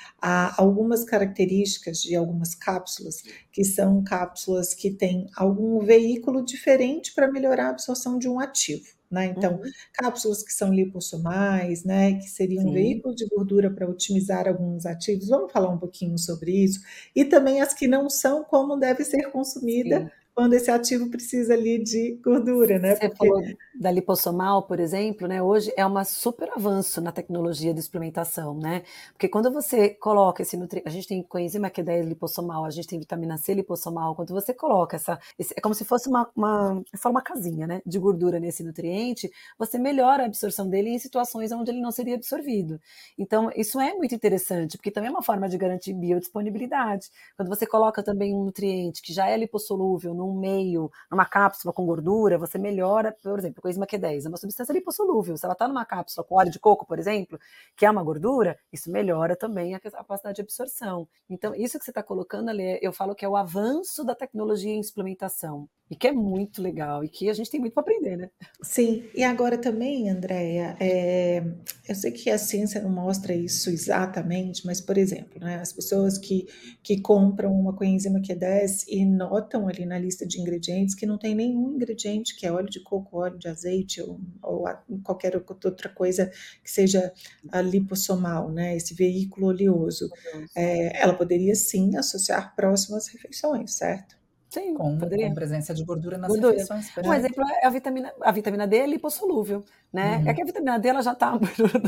algumas 0.57 1.03
características 1.03 2.01
de 2.01 2.15
algumas 2.15 2.55
cápsulas, 2.55 3.23
que 3.51 3.63
são 3.63 4.03
cápsulas 4.03 4.73
que 4.73 4.91
têm 4.91 5.29
algum 5.35 5.79
veículo 5.79 6.43
diferente 6.43 7.13
para 7.13 7.31
melhorar 7.31 7.67
a 7.67 7.69
absorção 7.71 8.17
de 8.17 8.27
um 8.29 8.39
ativo. 8.39 8.85
Né? 9.11 9.27
Então, 9.27 9.57
uhum. 9.57 9.71
cápsulas 9.93 10.41
que 10.41 10.51
são 10.51 10.73
lipossomais, 10.73 11.83
né, 11.83 12.15
que 12.15 12.27
seriam 12.27 12.65
um 12.65 12.73
veículo 12.73 13.13
de 13.13 13.27
gordura 13.27 13.69
para 13.69 13.87
otimizar 13.87 14.47
alguns 14.47 14.87
ativos, 14.87 15.27
vamos 15.27 15.51
falar 15.51 15.69
um 15.69 15.77
pouquinho 15.77 16.17
sobre 16.17 16.51
isso, 16.51 16.79
e 17.15 17.23
também 17.23 17.61
as 17.61 17.75
que 17.75 17.87
não 17.87 18.09
são, 18.09 18.43
como 18.43 18.75
deve 18.75 19.03
ser 19.03 19.29
consumida 19.29 19.99
Sim 19.99 20.22
quando 20.35 20.53
esse 20.53 20.71
ativo 20.71 21.09
precisa 21.09 21.53
ali 21.53 21.81
de 21.81 22.19
gordura, 22.23 22.79
né? 22.79 22.95
Você 22.95 23.09
Porque... 23.09 23.27
falou 23.27 23.43
da 23.75 23.91
lipossomal, 23.91 24.63
por 24.63 24.79
exemplo, 24.79 25.27
né? 25.27 25.41
Hoje 25.41 25.71
é 25.77 25.85
um 25.85 26.03
super 26.05 26.49
avanço 26.55 26.99
na 27.01 27.11
tecnologia 27.11 27.73
de 27.73 27.81
suplementação, 27.81 28.57
né? 28.57 28.83
Porque 29.11 29.27
quando 29.27 29.51
você 29.51 29.89
coloca 29.89 30.41
esse 30.41 30.57
nutriente, 30.57 30.87
a 30.87 30.91
gente 30.91 31.07
tem 31.07 31.21
coenzima 31.21 31.69
Q10 31.69 32.05
lipossomal, 32.05 32.65
a 32.65 32.71
gente 32.71 32.87
tem 32.87 32.99
vitamina 32.99 33.37
C 33.37 33.53
lipossomal, 33.53 34.15
quando 34.15 34.33
você 34.33 34.53
coloca 34.53 34.95
essa, 34.95 35.19
esse, 35.37 35.53
é 35.55 35.61
como 35.61 35.75
se 35.75 35.85
fosse 35.85 36.09
uma, 36.09 36.29
uma, 36.35 36.83
uma 37.05 37.21
casinha, 37.21 37.67
né? 37.67 37.81
De 37.85 37.99
gordura 37.99 38.39
nesse 38.39 38.63
nutriente, 38.63 39.31
você 39.57 39.77
melhora 39.77 40.23
a 40.23 40.25
absorção 40.25 40.67
dele 40.67 40.89
em 40.89 40.99
situações 40.99 41.51
onde 41.51 41.69
ele 41.71 41.81
não 41.81 41.91
seria 41.91 42.15
absorvido. 42.15 42.79
Então, 43.17 43.51
isso 43.55 43.79
é 43.79 43.93
muito 43.93 44.15
interessante, 44.15 44.77
porque 44.77 44.89
também 44.89 45.09
é 45.09 45.11
uma 45.11 45.23
forma 45.23 45.47
de 45.47 45.57
garantir 45.57 45.93
biodisponibilidade. 45.93 47.09
Quando 47.35 47.49
você 47.49 47.67
coloca 47.67 48.01
também 48.01 48.33
um 48.33 48.45
nutriente 48.45 49.01
que 49.01 49.13
já 49.13 49.27
é 49.27 49.37
lipossolúvel 49.37 50.13
num 50.23 50.39
meio, 50.39 50.89
numa 51.11 51.25
cápsula 51.25 51.73
com 51.73 51.85
gordura, 51.85 52.37
você 52.37 52.57
melhora, 52.57 53.15
por 53.21 53.37
exemplo, 53.37 53.61
com 53.61 53.67
a 53.67 53.71
Q10, 53.71 54.25
é 54.25 54.29
uma 54.29 54.37
substância 54.37 54.71
lipossolúvel. 54.71 55.37
Se 55.37 55.45
ela 55.45 55.53
está 55.53 55.67
numa 55.67 55.85
cápsula 55.85 56.25
com 56.25 56.35
óleo 56.35 56.51
de 56.51 56.59
coco, 56.59 56.85
por 56.85 56.97
exemplo, 56.97 57.39
que 57.75 57.85
é 57.85 57.91
uma 57.91 58.03
gordura, 58.03 58.57
isso 58.71 58.89
melhora 58.91 59.35
também 59.35 59.75
a 59.75 59.79
capacidade 59.79 60.37
de 60.37 60.41
absorção. 60.41 61.07
Então, 61.29 61.53
isso 61.53 61.77
que 61.77 61.85
você 61.85 61.91
está 61.91 62.01
colocando 62.01 62.49
ali, 62.49 62.79
eu 62.81 62.93
falo 62.93 63.15
que 63.15 63.25
é 63.25 63.29
o 63.29 63.35
avanço 63.35 64.03
da 64.03 64.15
tecnologia 64.15 64.73
em 64.73 64.83
suplementação 64.83 65.67
e 65.93 65.95
que 65.95 66.07
é 66.07 66.11
muito 66.11 66.59
legal 66.59 67.03
e 67.03 67.07
que 67.07 67.29
a 67.29 67.33
gente 67.33 67.51
tem 67.51 67.59
muito 67.59 67.73
para 67.73 67.81
aprender, 67.81 68.17
né? 68.17 68.29
Sim, 68.63 69.03
e 69.13 69.23
agora 69.23 69.59
também, 69.59 70.09
Andréia, 70.09 70.75
é, 70.79 71.43
eu 71.87 71.93
sei 71.93 72.11
que 72.11 72.31
a 72.31 72.37
ciência 72.37 72.81
não 72.81 72.89
mostra 72.89 73.31
isso 73.31 73.69
exatamente, 73.69 74.65
mas, 74.65 74.81
por 74.81 74.97
exemplo, 74.97 75.39
né, 75.39 75.57
as 75.57 75.71
pessoas 75.71 76.17
que, 76.17 76.47
que 76.81 76.99
compram 76.99 77.53
uma 77.53 77.75
coenzima 77.75 78.19
Q10 78.19 78.85
e 78.87 79.05
notam 79.05 79.67
ali 79.67 79.85
na 79.85 79.99
lista 79.99 80.25
de 80.25 80.41
ingredientes 80.41 80.95
que 80.95 81.05
não 81.05 81.19
tem 81.19 81.35
nenhum 81.35 81.75
ingrediente 81.75 82.35
que 82.35 82.47
é 82.47 82.51
óleo 82.51 82.69
de 82.69 82.79
coco, 82.79 83.19
óleo 83.19 83.37
de 83.37 83.47
azeite 83.47 84.01
ou, 84.01 84.19
ou 84.41 84.65
qualquer 85.03 85.35
outra 85.35 85.89
coisa 85.89 86.31
que 86.63 86.71
seja 86.71 87.13
a 87.51 87.61
lipossomal, 87.61 88.51
né, 88.51 88.75
esse 88.75 88.95
veículo 88.95 89.47
oleoso, 89.47 90.09
é, 90.55 90.99
ela 90.99 91.13
poderia 91.13 91.53
sim 91.53 91.95
associar 91.95 92.55
próximas 92.55 93.07
refeições, 93.09 93.75
certo? 93.75 94.22
Sim, 94.53 94.75
com, 94.75 94.99
com 94.99 95.33
presença 95.33 95.73
de 95.73 95.83
gordura 95.83 96.15
nas 96.15 96.29
gordura. 96.29 96.51
refeições. 96.51 96.91
Um 97.03 97.11
exemplo 97.11 97.43
é 97.59 97.65
a 97.65 97.69
vitamina, 97.71 98.13
a 98.21 98.31
vitamina 98.31 98.67
D 98.67 98.77
é 98.77 98.85
lipossolúvel, 98.85 99.65
né? 99.91 100.17
Uhum. 100.17 100.29
É 100.29 100.33
que 100.35 100.41
a 100.43 100.45
vitamina 100.45 100.77
D 100.77 100.89
ela 100.89 101.01
já 101.01 101.13
está 101.13 101.39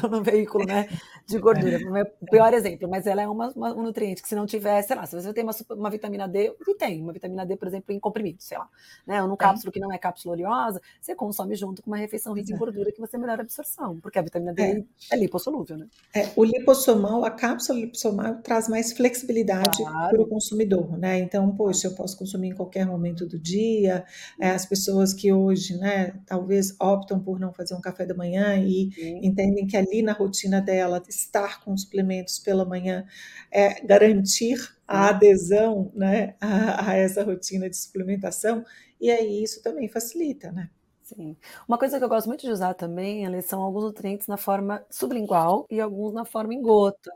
no 0.10 0.24
veículo 0.24 0.66
né, 0.66 0.90
de 1.28 1.38
gordura. 1.38 1.78
É. 1.78 2.14
O 2.20 2.26
pior 2.26 2.52
exemplo, 2.56 2.90
mas 2.90 3.06
ela 3.06 3.22
é 3.22 3.28
uma, 3.28 3.50
uma, 3.50 3.72
um 3.72 3.84
nutriente 3.84 4.24
que 4.24 4.28
se 4.28 4.34
não 4.34 4.48
tiver, 4.48 4.82
sei 4.82 4.96
lá, 4.96 5.06
se 5.06 5.16
você 5.16 5.32
tem 5.32 5.44
uma, 5.44 5.54
uma 5.78 5.92
vitamina 5.92 6.28
D, 6.28 6.56
e 6.68 6.74
tem 6.74 7.04
uma 7.04 7.14
vitamina 7.14 7.46
D, 7.46 7.56
por 7.56 7.68
exemplo, 7.68 7.94
em 7.94 8.00
comprimido, 8.00 8.38
sei 8.40 8.58
lá, 8.58 8.68
né? 9.06 9.22
Ou 9.22 9.28
num 9.28 9.36
cápsula 9.36 9.72
que 9.72 9.80
não 9.80 9.94
é 9.94 10.00
cápsula 10.00 10.34
oleosa, 10.34 10.82
você 11.00 11.14
consome 11.14 11.54
junto 11.56 11.84
com 11.84 11.92
uma 11.92 11.98
refeição 11.98 12.34
rica 12.34 12.52
em 12.52 12.58
gordura 12.58 12.92
que 12.92 13.00
você 13.00 13.16
melhora 13.16 13.42
a 13.42 13.44
absorção, 13.44 14.00
porque 14.00 14.18
a 14.18 14.24
vitamina 14.24 14.56
D 14.56 14.64
é, 14.64 14.84
é 15.12 15.18
lipossolúvel, 15.18 15.78
né? 15.78 15.88
É, 16.16 16.32
o 16.36 16.44
lipossomal, 16.44 17.24
a 17.24 17.30
cápsula 17.30 17.80
lipossomal 17.80 18.38
traz 18.42 18.68
mais 18.68 18.92
flexibilidade 18.92 19.84
claro. 19.84 20.10
para 20.10 20.22
o 20.24 20.28
consumidor, 20.28 20.98
né? 20.98 21.20
Então, 21.20 21.56
poxa, 21.56 21.90
eu 21.90 21.92
posso 21.94 22.18
consumir 22.18 22.55
qualquer 22.56 22.86
momento 22.86 23.26
do 23.26 23.38
dia. 23.38 24.06
É, 24.40 24.50
as 24.50 24.66
pessoas 24.66 25.14
que 25.14 25.32
hoje, 25.32 25.78
né, 25.78 26.20
talvez 26.26 26.76
optam 26.80 27.20
por 27.20 27.40
não 27.40 27.54
fazer 27.54 27.76
um 27.76 27.82
café 27.82 28.06
da 28.06 28.16
manhã 28.16 28.56
e 28.58 28.92
Sim. 28.94 29.20
entendem 29.24 29.68
que 29.68 29.78
ali 29.78 30.02
na 30.02 30.14
rotina 30.14 30.62
dela 30.62 31.02
estar 31.08 31.64
com 31.64 31.76
suplementos 31.78 32.40
pela 32.40 32.66
manhã 32.66 33.06
é 33.52 33.86
garantir 33.86 34.58
a 34.88 35.10
adesão, 35.10 35.92
né, 35.94 36.36
a, 36.40 36.92
a 36.92 36.94
essa 36.96 37.24
rotina 37.24 37.70
de 37.70 37.78
suplementação. 37.78 38.64
E 39.00 39.12
aí 39.12 39.44
isso 39.44 39.62
também 39.62 39.88
facilita, 39.88 40.52
né? 40.52 40.70
Sim. 41.04 41.38
Uma 41.68 41.78
coisa 41.78 42.00
que 42.00 42.04
eu 42.04 42.10
gosto 42.10 42.26
muito 42.26 42.42
de 42.42 42.52
usar 42.52 42.74
também, 42.74 43.26
eles 43.26 43.46
são 43.46 43.62
alguns 43.62 43.84
nutrientes 43.84 44.26
na 44.26 44.38
forma 44.38 44.84
sublingual 44.90 45.68
e 45.70 45.80
alguns 45.80 46.14
na 46.14 46.26
forma 46.26 46.54
em 46.54 46.62
gota 46.64 47.12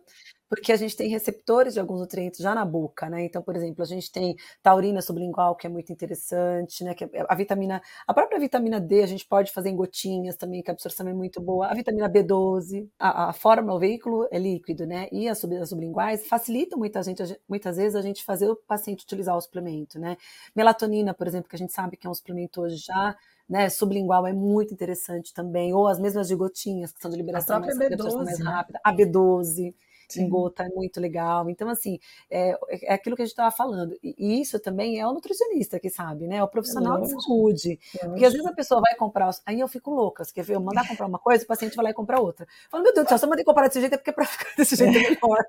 porque 0.49 0.71
a 0.71 0.75
gente 0.75 0.97
tem 0.97 1.07
receptores 1.09 1.75
de 1.75 1.79
alguns 1.79 1.99
nutrientes 1.99 2.39
já 2.39 2.55
na 2.55 2.65
boca, 2.65 3.07
né? 3.07 3.23
Então, 3.23 3.41
por 3.41 3.55
exemplo, 3.55 3.83
a 3.83 3.85
gente 3.85 4.11
tem 4.11 4.35
taurina 4.63 5.01
sublingual, 5.01 5.55
que 5.55 5.67
é 5.67 5.69
muito 5.69 5.93
interessante, 5.93 6.83
né? 6.83 6.95
Que 6.95 7.03
é 7.05 7.25
a 7.29 7.35
vitamina, 7.35 7.81
a 8.07 8.13
própria 8.13 8.39
vitamina 8.39 8.79
D 8.79 9.03
a 9.03 9.05
gente 9.05 9.25
pode 9.27 9.51
fazer 9.51 9.69
em 9.69 9.75
gotinhas 9.75 10.35
também, 10.35 10.63
que 10.63 10.71
a 10.71 10.73
absorção 10.73 11.07
é 11.07 11.13
muito 11.13 11.39
boa. 11.39 11.67
A 11.67 11.73
vitamina 11.75 12.09
B12, 12.09 12.89
a, 12.97 13.29
a 13.29 13.33
fórmula, 13.33 13.75
o 13.75 13.79
veículo 13.79 14.27
é 14.31 14.39
líquido, 14.39 14.87
né? 14.87 15.07
E 15.11 15.29
as, 15.29 15.37
sub, 15.37 15.55
as 15.55 15.69
sublinguais 15.69 16.27
facilitam 16.27 16.79
muita 16.79 17.03
gente, 17.03 17.39
muitas 17.47 17.77
vezes 17.77 17.95
a 17.95 18.01
gente 18.01 18.23
fazer 18.23 18.49
o 18.49 18.55
paciente 18.55 19.03
utilizar 19.03 19.37
o 19.37 19.41
suplemento, 19.41 19.99
né? 19.99 20.17
Melatonina, 20.55 21.13
por 21.13 21.27
exemplo, 21.27 21.47
que 21.47 21.55
a 21.55 21.59
gente 21.59 21.73
sabe 21.73 21.95
que 21.95 22.07
é 22.07 22.09
um 22.09 22.13
suplemento 22.13 22.61
hoje 22.61 22.77
já 22.77 23.15
né, 23.49 23.67
sublingual 23.67 24.27
é 24.27 24.31
muito 24.31 24.71
interessante 24.71 25.33
também, 25.33 25.73
ou 25.73 25.87
as 25.87 25.99
mesmas 25.99 26.27
de 26.27 26.35
gotinhas, 26.35 26.91
que 26.91 27.01
são 27.01 27.09
de 27.09 27.17
liberação 27.17 27.59
mais, 27.59 27.75
B12, 27.75 28.23
mais 28.23 28.39
rápida, 28.39 28.79
a 28.83 28.93
B12, 28.93 29.73
Sim. 30.09 30.23
em 30.23 30.29
gota 30.29 30.63
é 30.63 30.69
muito 30.69 30.99
legal. 30.99 31.49
Então, 31.49 31.69
assim, 31.69 31.99
é, 32.29 32.57
é 32.83 32.93
aquilo 32.93 33.15
que 33.15 33.21
a 33.21 33.25
gente 33.25 33.33
estava 33.33 33.51
falando. 33.51 33.97
E 34.03 34.41
isso 34.41 34.59
também 34.59 34.99
é 34.99 35.07
o 35.07 35.13
nutricionista 35.13 35.79
que 35.79 35.89
sabe, 35.89 36.27
né? 36.27 36.37
É 36.37 36.43
o 36.43 36.47
profissional 36.47 36.97
é 36.97 37.01
de 37.01 37.09
saúde. 37.09 37.79
Porque 38.01 38.25
às 38.25 38.33
vezes 38.33 38.47
a 38.47 38.53
pessoa 38.53 38.81
vai 38.81 38.95
comprar, 38.95 39.29
aí 39.45 39.59
eu 39.59 39.67
fico 39.67 39.91
louca, 39.91 40.23
você 40.23 40.33
quer 40.33 40.43
ver? 40.43 40.55
Eu 40.55 40.61
mandar 40.61 40.87
comprar 40.87 41.05
uma 41.05 41.19
coisa, 41.19 41.43
o 41.43 41.47
paciente 41.47 41.75
vai 41.75 41.85
lá 41.85 41.91
e 41.91 41.93
compra 41.93 42.19
outra. 42.19 42.45
Eu 42.45 42.69
falo, 42.69 42.83
meu 42.83 42.93
Deus 42.93 43.05
do 43.05 43.09
céu, 43.09 43.17
se 43.17 43.25
eu 43.25 43.29
mandei 43.29 43.45
comprar 43.45 43.67
desse 43.67 43.79
jeito 43.79 43.93
é 43.93 43.97
porque 43.97 44.11
para 44.11 44.25
ficar 44.25 44.49
desse 44.57 44.75
jeito 44.75 44.97
é 44.97 45.01
melhor. 45.01 45.45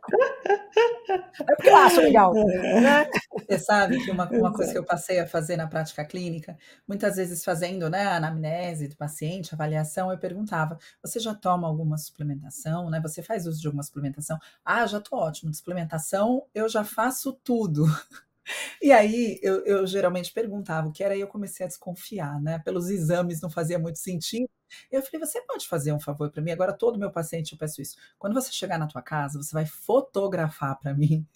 é 1.08 1.54
porque 1.54 1.70
eu 1.70 1.76
acho 1.76 2.00
legal. 2.00 2.36
É. 2.36 2.80
Né? 2.80 3.10
Você 3.38 3.58
sabe 3.58 4.04
que 4.04 4.10
uma, 4.10 4.28
uma 4.30 4.52
coisa 4.52 4.72
que 4.72 4.78
eu 4.78 4.84
passei 4.84 5.18
a 5.20 5.26
fazer 5.26 5.56
na 5.56 5.66
prática 5.66 6.04
clínica, 6.04 6.56
muitas 6.86 7.16
vezes 7.16 7.44
fazendo 7.44 7.88
né, 7.88 8.04
a 8.04 8.16
anamnese 8.16 8.88
do 8.88 8.96
paciente, 8.96 9.54
avaliação, 9.54 10.10
eu 10.10 10.18
perguntava: 10.18 10.78
você 11.02 11.18
já 11.18 11.34
toma 11.34 11.66
alguma 11.68 11.96
suplementação, 11.96 12.90
né? 12.90 13.00
Você 13.00 13.22
faz 13.22 13.46
uso 13.46 13.60
de 13.60 13.66
alguma 13.66 13.82
suplementação? 13.82 14.38
Ah, 14.64 14.86
já 14.86 15.00
tô 15.00 15.16
ótimo, 15.16 15.50
de 15.50 15.56
suplementação 15.56 16.46
eu 16.54 16.68
já 16.68 16.84
faço 16.84 17.32
tudo. 17.44 17.84
E 18.82 18.92
aí 18.92 19.38
eu, 19.42 19.64
eu, 19.64 19.86
geralmente 19.86 20.32
perguntava 20.32 20.88
o 20.88 20.92
que 20.92 21.04
era 21.04 21.14
e 21.16 21.20
eu 21.20 21.28
comecei 21.28 21.64
a 21.64 21.68
desconfiar, 21.68 22.40
né? 22.40 22.58
Pelos 22.58 22.88
exames 22.90 23.40
não 23.40 23.50
fazia 23.50 23.78
muito 23.78 23.98
sentido. 23.98 24.48
Eu 24.90 25.02
falei, 25.02 25.24
você 25.26 25.40
pode 25.42 25.68
fazer 25.68 25.92
um 25.92 26.00
favor 26.00 26.30
para 26.30 26.42
mim? 26.42 26.50
Agora 26.50 26.72
todo 26.72 26.98
meu 26.98 27.10
paciente 27.10 27.52
eu 27.52 27.58
peço 27.58 27.80
isso. 27.82 27.96
Quando 28.18 28.34
você 28.34 28.52
chegar 28.52 28.78
na 28.78 28.86
tua 28.86 29.02
casa, 29.02 29.40
você 29.42 29.52
vai 29.52 29.66
fotografar 29.66 30.78
para 30.78 30.94
mim 30.94 31.26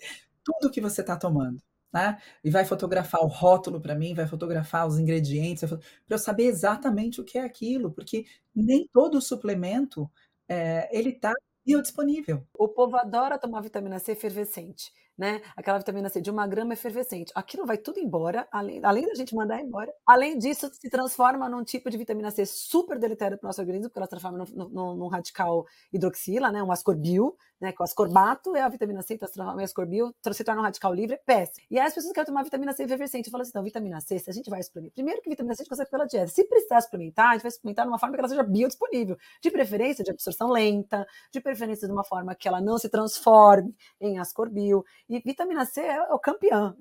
tudo 0.44 0.70
que 0.70 0.80
você 0.80 1.00
está 1.00 1.16
tomando. 1.16 1.62
Né? 1.92 2.20
E 2.42 2.50
vai 2.50 2.64
fotografar 2.64 3.20
o 3.22 3.28
rótulo 3.28 3.80
para 3.80 3.94
mim, 3.94 4.14
vai 4.14 4.26
fotografar 4.26 4.86
os 4.86 4.98
ingredientes, 4.98 5.62
para 5.68 5.78
eu 6.10 6.18
saber 6.18 6.44
exatamente 6.46 7.20
o 7.20 7.24
que 7.24 7.38
é 7.38 7.44
aquilo, 7.44 7.92
porque 7.92 8.26
nem 8.54 8.88
todo 8.92 9.20
suplemento 9.20 10.10
é, 10.48 10.88
ele 10.96 11.10
está 11.10 11.32
biodisponível. 11.64 12.46
O 12.56 12.68
povo 12.68 12.96
adora 12.96 13.38
tomar 13.38 13.62
vitamina 13.62 13.98
C 13.98 14.12
efervescente. 14.12 14.92
Né? 15.16 15.40
Aquela 15.56 15.78
vitamina 15.78 16.08
C 16.08 16.20
de 16.20 16.30
uma 16.30 16.46
grama 16.46 16.74
efervescente. 16.74 17.32
Aquilo 17.34 17.64
vai 17.64 17.78
tudo 17.78 17.98
embora, 17.98 18.46
além, 18.50 18.80
além 18.84 19.06
da 19.06 19.14
gente 19.14 19.34
mandar 19.34 19.60
embora. 19.60 19.92
Além 20.06 20.38
disso, 20.38 20.70
se 20.72 20.90
transforma 20.90 21.48
num 21.48 21.62
tipo 21.64 21.88
de 21.90 21.96
vitamina 21.96 22.30
C 22.30 22.44
super 22.44 22.98
deletério 22.98 23.38
para 23.38 23.46
o 23.46 23.48
nosso 23.48 23.60
organismo, 23.60 23.88
porque 23.88 23.98
ela 23.98 24.06
se 24.06 24.10
transforma 24.10 24.44
num, 24.54 24.94
num 24.96 25.06
radical 25.08 25.64
hidroxila, 25.92 26.50
né? 26.50 26.62
Um 26.62 26.72
ascorbil, 26.72 27.36
né? 27.60 27.72
Que 27.72 27.80
o 27.80 27.84
ascorbato 27.84 28.56
é 28.56 28.62
a 28.62 28.68
vitamina 28.68 29.02
C, 29.02 29.14
então 29.14 29.28
se 29.28 29.34
transforma 29.34 29.62
em 29.62 29.64
ascorbil, 29.64 30.14
se 30.32 30.44
torna 30.44 30.60
um 30.60 30.64
radical 30.64 30.92
livre, 30.92 31.14
é 31.14 31.18
péssimo. 31.18 31.66
E 31.70 31.78
aí 31.78 31.86
as 31.86 31.94
pessoas 31.94 32.12
querem 32.12 32.26
tomar 32.26 32.42
vitamina 32.42 32.72
C 32.72 32.82
efervescente. 32.82 33.26
Eu 33.26 33.32
falo 33.32 33.42
assim, 33.42 33.50
então, 33.50 33.62
vitamina 33.62 34.00
C, 34.00 34.18
se 34.18 34.30
a 34.30 34.32
gente 34.32 34.50
vai 34.50 34.62
suplementar. 34.62 34.94
Primeiro 34.94 35.22
que 35.22 35.30
vitamina 35.30 35.54
C 35.54 35.62
a 35.62 35.64
gente 35.64 35.70
consegue 35.70 35.90
pela 35.90 36.06
dieta. 36.06 36.26
Se 36.28 36.44
precisar 36.44 36.80
suplementar, 36.80 37.30
a 37.30 37.32
gente 37.34 37.42
vai 37.42 37.50
suplementar 37.52 37.84
de 37.84 37.90
uma 37.90 37.98
forma 37.98 38.14
que 38.14 38.20
ela 38.20 38.28
seja 38.28 38.42
biodisponível. 38.42 39.16
De 39.40 39.50
preferência 39.50 40.04
de 40.04 40.10
absorção 40.10 40.48
lenta, 40.50 41.06
de 41.32 41.40
preferência 41.40 41.86
de 41.86 41.92
uma 41.92 42.04
forma 42.04 42.34
que 42.34 42.48
ela 42.48 42.60
não 42.60 42.78
se 42.78 42.88
transforme 42.88 43.74
em 44.00 44.18
ascorbil. 44.18 44.84
E 45.08 45.20
vitamina 45.20 45.66
C 45.66 45.82
é 45.82 46.02
o 46.12 46.18
campeão. 46.18 46.74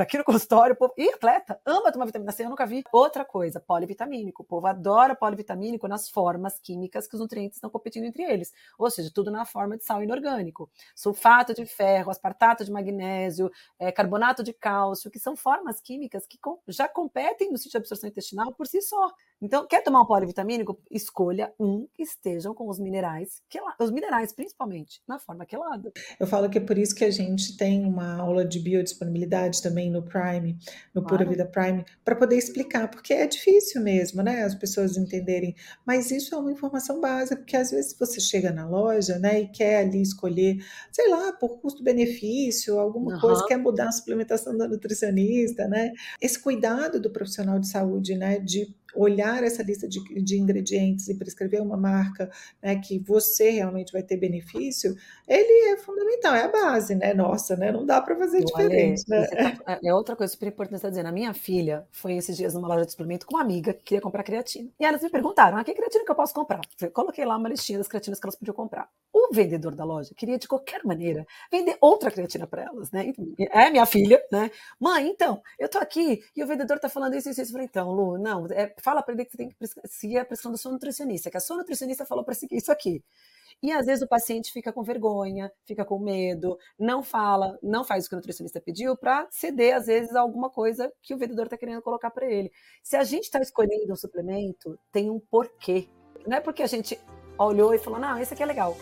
Aqui 0.00 0.18
no 0.18 0.24
consultório, 0.24 0.74
povo, 0.74 0.92
e 0.96 1.08
atleta, 1.10 1.60
ama 1.64 1.92
tomar 1.92 2.06
vitamina 2.06 2.32
C, 2.32 2.44
eu 2.44 2.50
nunca 2.50 2.66
vi. 2.66 2.82
Outra 2.92 3.24
coisa, 3.24 3.60
polivitamínico. 3.60 4.42
O 4.42 4.44
povo 4.44 4.66
adora 4.66 5.14
polivitamínico 5.14 5.86
nas 5.86 6.08
formas 6.08 6.58
químicas 6.58 7.06
que 7.06 7.14
os 7.14 7.20
nutrientes 7.20 7.56
estão 7.56 7.70
competindo 7.70 8.04
entre 8.04 8.24
eles. 8.24 8.52
Ou 8.76 8.90
seja, 8.90 9.10
tudo 9.14 9.30
na 9.30 9.44
forma 9.44 9.76
de 9.76 9.84
sal 9.84 10.02
inorgânico. 10.02 10.68
Sulfato 10.94 11.54
de 11.54 11.64
ferro, 11.66 12.10
aspartato 12.10 12.64
de 12.64 12.72
magnésio, 12.72 13.48
é, 13.78 13.92
carbonato 13.92 14.42
de 14.42 14.52
cálcio, 14.52 15.10
que 15.10 15.20
são 15.20 15.36
formas 15.36 15.80
químicas 15.80 16.26
que 16.26 16.38
já 16.66 16.88
competem 16.88 17.52
no 17.52 17.58
sítio 17.58 17.72
de 17.72 17.76
absorção 17.76 18.08
intestinal 18.08 18.52
por 18.52 18.66
si 18.66 18.82
só. 18.82 19.12
Então, 19.40 19.68
quer 19.68 19.84
tomar 19.84 20.02
um 20.02 20.06
polivitamínico? 20.06 20.80
Escolha 20.90 21.54
um 21.60 21.86
que 21.94 22.02
estejam 22.02 22.52
com 22.52 22.68
os 22.68 22.80
minerais, 22.80 23.40
os 23.78 23.90
minerais 23.92 24.32
principalmente, 24.32 25.00
na 25.06 25.20
forma 25.20 25.46
quelada. 25.46 25.92
Eu 26.18 26.26
falo 26.26 26.50
que 26.50 26.58
é 26.58 26.60
por 26.60 26.76
isso 26.76 26.92
que 26.92 27.04
a 27.04 27.10
gente 27.10 27.56
tem 27.56 27.67
uma 27.76 28.16
aula 28.16 28.44
de 28.44 28.58
biodisponibilidade 28.60 29.62
também 29.62 29.90
no 29.90 30.02
Prime, 30.02 30.56
no. 30.94 31.08
Pura 31.08 31.24
Vida 31.24 31.46
Prime, 31.46 31.84
para 32.04 32.14
poder 32.14 32.36
explicar, 32.36 32.88
porque 32.88 33.14
é 33.14 33.26
difícil 33.26 33.80
mesmo, 33.80 34.22
né, 34.22 34.42
as 34.42 34.54
pessoas 34.54 34.96
entenderem, 34.96 35.56
mas 35.86 36.10
isso 36.10 36.34
é 36.34 36.38
uma 36.38 36.52
informação 36.52 37.00
básica, 37.00 37.36
porque 37.36 37.56
às 37.56 37.70
vezes 37.70 37.96
você 37.98 38.20
chega 38.20 38.52
na 38.52 38.68
loja, 38.68 39.18
né, 39.18 39.40
e 39.40 39.48
quer 39.48 39.80
ali 39.80 40.02
escolher, 40.02 40.58
sei 40.92 41.08
lá, 41.08 41.32
por 41.32 41.60
custo-benefício, 41.60 42.78
alguma 42.78 43.14
uhum. 43.14 43.20
coisa, 43.20 43.46
quer 43.46 43.56
mudar 43.56 43.88
a 43.88 43.92
suplementação 43.92 44.56
da 44.56 44.68
nutricionista, 44.68 45.66
né, 45.66 45.92
esse 46.20 46.38
cuidado 46.38 47.00
do 47.00 47.10
profissional 47.10 47.58
de 47.58 47.68
saúde, 47.68 48.14
né, 48.14 48.38
de 48.38 48.74
olhar 48.94 49.42
essa 49.44 49.62
lista 49.62 49.86
de, 49.88 50.02
de 50.22 50.38
ingredientes 50.38 51.08
e 51.08 51.14
prescrever 51.14 51.62
uma 51.62 51.76
marca 51.76 52.30
né, 52.62 52.76
que 52.76 52.98
você 52.98 53.50
realmente 53.50 53.92
vai 53.92 54.02
ter 54.02 54.16
benefício, 54.16 54.96
ele 55.26 55.72
é 55.72 55.76
fundamental, 55.76 56.34
é 56.34 56.44
a 56.44 56.48
base, 56.48 56.94
né? 56.94 57.12
Nossa, 57.12 57.56
né? 57.56 57.70
Não 57.70 57.84
dá 57.84 58.00
para 58.00 58.16
fazer 58.16 58.42
diferente. 58.42 59.04
né? 59.08 59.26
tá, 59.64 59.78
é 59.82 59.94
outra 59.94 60.16
coisa 60.16 60.32
super 60.32 60.48
importante 60.48 60.76
estar 60.76 60.88
dizendo. 60.88 61.06
A 61.06 61.12
minha 61.12 61.34
filha 61.34 61.86
foi 61.90 62.14
esses 62.14 62.36
dias 62.36 62.54
numa 62.54 62.68
loja 62.68 62.84
de 62.84 62.90
suplemento 62.90 63.26
com 63.26 63.34
uma 63.34 63.42
amiga 63.42 63.74
que 63.74 63.82
queria 63.82 64.00
comprar 64.00 64.22
creatina. 64.22 64.70
E 64.80 64.84
elas 64.84 65.02
me 65.02 65.10
perguntaram: 65.10 65.58
ah, 65.58 65.64
que 65.64 65.74
creatina 65.74 66.04
que 66.04 66.10
eu 66.10 66.16
posso 66.16 66.34
comprar? 66.34 66.60
Eu 66.80 66.90
coloquei 66.90 67.24
lá 67.24 67.36
uma 67.36 67.48
listinha 67.48 67.78
das 67.78 67.88
creatinas 67.88 68.18
que 68.18 68.26
elas 68.26 68.36
podiam 68.36 68.54
comprar. 68.54 68.88
O 69.12 69.32
vendedor 69.32 69.74
da 69.74 69.84
loja 69.84 70.14
queria, 70.14 70.38
de 70.38 70.48
qualquer 70.48 70.84
maneira, 70.84 71.26
vender 71.50 71.76
outra 71.80 72.10
creatina 72.10 72.46
para 72.46 72.62
elas, 72.62 72.90
né? 72.90 73.12
É 73.50 73.70
minha 73.70 73.86
filha, 73.86 74.22
né? 74.30 74.50
Mãe, 74.78 75.08
então, 75.08 75.42
eu 75.58 75.68
tô 75.68 75.78
aqui 75.78 76.20
e 76.36 76.42
o 76.42 76.46
vendedor 76.46 76.78
tá 76.78 76.88
falando 76.88 77.14
isso, 77.14 77.28
isso, 77.28 77.40
isso. 77.40 77.50
Eu 77.50 77.52
falei, 77.52 77.66
então, 77.66 77.90
Lu, 77.90 78.18
não, 78.18 78.46
é, 78.50 78.66
fala 78.82 79.02
para 79.02 79.14
ele 79.14 79.24
que 79.24 79.32
você 79.32 79.36
tem 79.36 79.48
que 79.48 79.56
seguir 79.86 80.18
a 80.18 80.24
prescrição 80.24 80.52
da 80.52 80.58
sua 80.58 80.72
nutricionista, 80.72 81.30
que 81.30 81.36
a 81.36 81.40
sua 81.40 81.56
nutricionista 81.56 82.04
falou 82.04 82.24
para 82.24 82.34
seguir 82.34 82.56
isso 82.56 82.72
aqui. 82.72 83.02
E 83.62 83.72
às 83.72 83.86
vezes 83.86 84.02
o 84.02 84.08
paciente 84.08 84.52
fica 84.52 84.72
com 84.72 84.82
vergonha, 84.82 85.50
fica 85.64 85.84
com 85.84 85.98
medo, 85.98 86.56
não 86.78 87.02
fala, 87.02 87.58
não 87.62 87.82
faz 87.82 88.06
o 88.06 88.08
que 88.08 88.14
o 88.14 88.18
nutricionista 88.18 88.60
pediu 88.60 88.96
para 88.96 89.26
ceder, 89.30 89.74
às 89.74 89.86
vezes, 89.86 90.14
a 90.14 90.20
alguma 90.20 90.48
coisa 90.48 90.92
que 91.02 91.12
o 91.12 91.18
vendedor 91.18 91.46
está 91.46 91.56
querendo 91.56 91.82
colocar 91.82 92.10
para 92.10 92.30
ele. 92.30 92.52
Se 92.82 92.96
a 92.96 93.02
gente 93.02 93.24
está 93.24 93.40
escolhendo 93.40 93.92
um 93.92 93.96
suplemento, 93.96 94.78
tem 94.92 95.10
um 95.10 95.18
porquê. 95.18 95.88
Não 96.26 96.36
é 96.36 96.40
porque 96.40 96.62
a 96.62 96.66
gente 96.66 96.98
olhou 97.36 97.74
e 97.74 97.78
falou, 97.78 97.98
não, 97.98 98.18
esse 98.18 98.32
aqui 98.32 98.42
é 98.42 98.46
legal. 98.46 98.76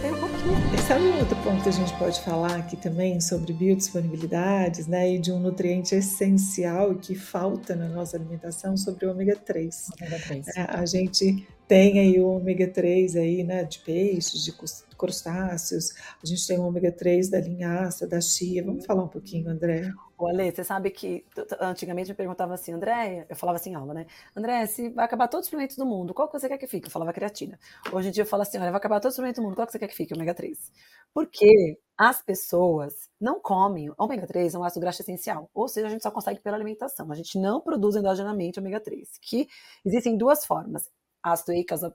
Tem 0.00 0.12
um. 0.12 0.74
E 0.74 0.78
sabe 0.86 1.04
um 1.04 1.18
outro 1.18 1.36
ponto 1.42 1.62
que 1.62 1.68
a 1.68 1.72
gente 1.72 1.92
pode 1.98 2.20
falar 2.20 2.56
aqui 2.56 2.76
também 2.76 3.20
sobre 3.20 3.52
biodisponibilidades, 3.52 4.86
né? 4.86 5.14
E 5.14 5.18
de 5.18 5.32
um 5.32 5.40
nutriente 5.40 5.94
essencial 5.94 6.92
e 6.92 6.96
que 6.96 7.14
falta 7.14 7.74
na 7.74 7.88
nossa 7.88 8.16
alimentação 8.16 8.76
sobre 8.76 9.06
o 9.06 9.10
ômega 9.10 9.36
3. 9.36 9.90
Ômega 10.00 10.18
3. 10.20 10.48
É, 10.56 10.62
a 10.68 10.86
gente 10.86 11.46
tem 11.66 11.98
aí 11.98 12.20
o 12.20 12.28
ômega 12.28 12.66
3 12.66 13.16
aí, 13.16 13.44
né, 13.44 13.64
de 13.64 13.78
peixes, 13.80 14.42
de 14.42 14.52
crustáceos, 14.96 15.92
a 16.22 16.26
gente 16.26 16.46
tem 16.46 16.58
o 16.58 16.62
ômega 16.62 16.90
3 16.90 17.28
da 17.28 17.40
linhaça, 17.40 18.06
da 18.06 18.20
chia. 18.20 18.64
Vamos 18.64 18.86
falar 18.86 19.04
um 19.04 19.08
pouquinho, 19.08 19.50
André? 19.50 19.92
O 20.18 20.26
Ale, 20.26 20.50
você 20.50 20.64
sabe 20.64 20.90
que 20.90 21.24
antigamente 21.60 22.10
me 22.10 22.16
perguntava 22.16 22.52
assim, 22.52 22.72
André, 22.72 23.24
eu 23.30 23.36
falava 23.36 23.54
assim 23.56 23.70
em 23.70 23.74
aula, 23.76 23.94
né? 23.94 24.04
André, 24.36 24.66
se 24.66 24.88
vai 24.88 25.04
acabar 25.04 25.28
todos 25.28 25.44
os 25.44 25.46
suplementos 25.48 25.76
do 25.76 25.86
mundo, 25.86 26.12
qual 26.12 26.26
que 26.28 26.36
você 26.36 26.48
quer 26.48 26.58
que 26.58 26.66
fique? 26.66 26.88
Eu 26.88 26.90
falava 26.90 27.12
creatina. 27.12 27.56
Hoje 27.92 28.08
em 28.08 28.10
dia 28.10 28.22
eu 28.22 28.26
falo 28.26 28.42
assim, 28.42 28.58
olha, 28.58 28.70
vai 28.72 28.78
acabar 28.78 28.98
todos 28.98 29.12
os 29.12 29.14
suplementos 29.14 29.40
do 29.40 29.44
mundo, 29.46 29.54
qual 29.54 29.64
que 29.64 29.72
você 29.72 29.78
quer 29.78 29.86
que 29.86 29.94
fique? 29.94 30.12
Ômega 30.12 30.34
3. 30.34 30.72
Porque 31.14 31.78
as 31.96 32.20
pessoas 32.20 33.08
não 33.20 33.40
comem. 33.40 33.92
Ômega 33.96 34.26
3 34.26 34.54
é 34.56 34.58
um 34.58 34.64
ácido 34.64 34.80
graxo 34.80 35.02
essencial, 35.02 35.48
ou 35.54 35.68
seja, 35.68 35.86
a 35.86 35.90
gente 35.90 36.02
só 36.02 36.10
consegue 36.10 36.40
pela 36.40 36.56
alimentação. 36.56 37.12
A 37.12 37.14
gente 37.14 37.38
não 37.38 37.60
produz 37.60 37.94
endogenamente 37.94 38.58
ômega 38.58 38.80
3, 38.80 39.18
que 39.22 39.48
existem 39.84 40.16
duas 40.16 40.44
formas 40.44 40.90
ácido 41.32 41.52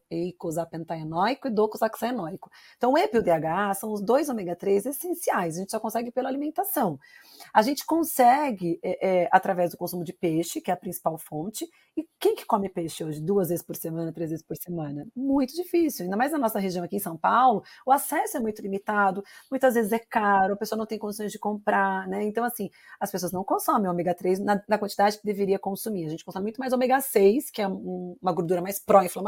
eicosapentaenoico 0.09 1.47
e 1.47 1.51
docosahexaenoico. 1.51 2.49
Então, 2.77 2.93
o 2.93 2.97
EPA 2.97 3.17
e 3.17 3.19
o 3.19 3.23
DHA 3.23 3.73
são 3.73 3.91
os 3.91 4.01
dois 4.01 4.29
ômega 4.29 4.55
3 4.55 4.85
essenciais, 4.85 5.55
a 5.55 5.59
gente 5.59 5.71
só 5.71 5.79
consegue 5.79 6.11
pela 6.11 6.29
alimentação. 6.29 6.99
A 7.53 7.61
gente 7.61 7.85
consegue 7.85 8.79
é, 8.83 9.23
é, 9.23 9.29
através 9.31 9.71
do 9.71 9.77
consumo 9.77 10.03
de 10.03 10.13
peixe, 10.13 10.61
que 10.61 10.71
é 10.71 10.73
a 10.73 10.77
principal 10.77 11.17
fonte, 11.17 11.67
e 11.95 12.07
quem 12.19 12.35
que 12.35 12.45
come 12.45 12.69
peixe 12.69 13.03
hoje 13.03 13.21
duas 13.21 13.49
vezes 13.49 13.63
por 13.63 13.75
semana, 13.75 14.11
três 14.11 14.31
vezes 14.31 14.43
por 14.43 14.57
semana? 14.57 15.05
Muito 15.15 15.53
difícil, 15.53 16.05
ainda 16.05 16.17
mais 16.17 16.31
na 16.31 16.39
nossa 16.39 16.57
região 16.57 16.83
aqui 16.83 16.95
em 16.95 16.99
São 16.99 17.15
Paulo, 17.15 17.63
o 17.85 17.91
acesso 17.91 18.37
é 18.37 18.39
muito 18.39 18.61
limitado, 18.61 19.23
muitas 19.49 19.75
vezes 19.75 19.91
é 19.91 19.99
caro, 19.99 20.53
a 20.53 20.57
pessoa 20.57 20.77
não 20.77 20.87
tem 20.87 20.97
condições 20.97 21.31
de 21.31 21.37
comprar, 21.37 22.07
né? 22.07 22.23
Então, 22.23 22.43
assim, 22.43 22.69
as 22.99 23.11
pessoas 23.11 23.31
não 23.31 23.43
consomem 23.43 23.89
ômega 23.89 24.15
3 24.15 24.39
na, 24.39 24.61
na 24.67 24.77
quantidade 24.77 25.19
que 25.19 25.25
deveria 25.25 25.59
consumir. 25.59 26.05
A 26.05 26.09
gente 26.09 26.25
consome 26.25 26.43
muito 26.43 26.59
mais 26.59 26.73
ômega 26.73 26.99
6, 26.99 27.51
que 27.51 27.61
é 27.61 27.67
um, 27.67 28.17
uma 28.21 28.31
gordura 28.31 28.61
mais 28.61 28.79
pró-inflamatória, 28.79 29.22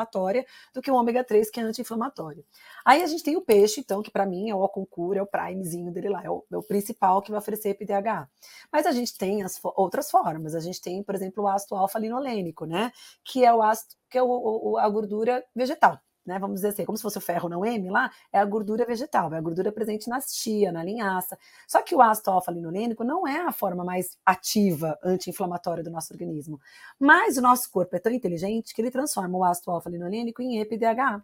do 0.73 0.81
que 0.81 0.91
o 0.91 0.95
ômega 0.95 1.23
3, 1.23 1.49
que 1.49 1.59
é 1.59 1.63
anti-inflamatório. 1.63 2.43
Aí 2.83 3.01
a 3.01 3.07
gente 3.07 3.23
tem 3.23 3.37
o 3.37 3.41
peixe, 3.41 3.79
então, 3.79 4.01
que 4.01 4.11
para 4.11 4.25
mim 4.25 4.49
é 4.49 4.55
o 4.55 4.67
concura, 4.67 5.19
é 5.19 5.21
o 5.21 5.27
primezinho 5.27 5.91
dele 5.91 6.09
lá, 6.09 6.23
é 6.23 6.29
o, 6.29 6.43
é 6.51 6.57
o 6.57 6.63
principal 6.63 7.21
que 7.21 7.31
vai 7.31 7.39
oferecer 7.39 7.69
EPDH. 7.69 8.27
Mas 8.71 8.85
a 8.85 8.91
gente 8.91 9.17
tem 9.17 9.43
as 9.43 9.59
outras 9.63 10.11
formas, 10.11 10.55
a 10.55 10.59
gente 10.59 10.81
tem, 10.81 11.03
por 11.03 11.15
exemplo, 11.15 11.43
o 11.43 11.47
ácido 11.47 11.75
alfa-linolênico, 11.75 12.65
né? 12.65 12.91
Que 13.23 13.45
é 13.45 13.53
o 13.53 13.61
ácido, 13.61 13.95
que 14.09 14.17
é 14.17 14.23
o, 14.23 14.27
o, 14.27 14.77
a 14.77 14.89
gordura 14.89 15.43
vegetal. 15.55 15.99
Né, 16.25 16.39
vamos 16.39 16.55
dizer 16.55 16.69
assim, 16.69 16.85
como 16.85 16.97
se 16.97 17.03
fosse 17.03 17.19
o 17.19 17.21
ferro 17.21 17.47
não 17.47 17.63
M 17.63 17.87
lá, 17.91 18.09
é 18.33 18.39
a 18.39 18.45
gordura 18.45 18.83
vegetal, 18.83 19.31
é 19.31 19.37
a 19.37 19.41
gordura 19.41 19.71
presente 19.71 20.09
na 20.09 20.19
chia, 20.19 20.71
na 20.71 20.83
linhaça. 20.83 21.37
Só 21.67 21.83
que 21.83 21.93
o 21.93 22.01
ácido 22.01 22.31
alfa-linolênico 22.31 23.03
não 23.03 23.27
é 23.27 23.41
a 23.41 23.51
forma 23.51 23.83
mais 23.83 24.17
ativa 24.25 24.97
anti-inflamatória 25.03 25.83
do 25.83 25.91
nosso 25.91 26.11
organismo. 26.11 26.59
Mas 26.99 27.37
o 27.37 27.41
nosso 27.41 27.69
corpo 27.69 27.95
é 27.95 27.99
tão 27.99 28.11
inteligente 28.11 28.73
que 28.73 28.81
ele 28.81 28.89
transforma 28.89 29.37
o 29.37 29.43
ácido 29.43 29.69
alfa-linolênico 29.69 30.41
em 30.41 30.59
EPDH. 30.59 31.21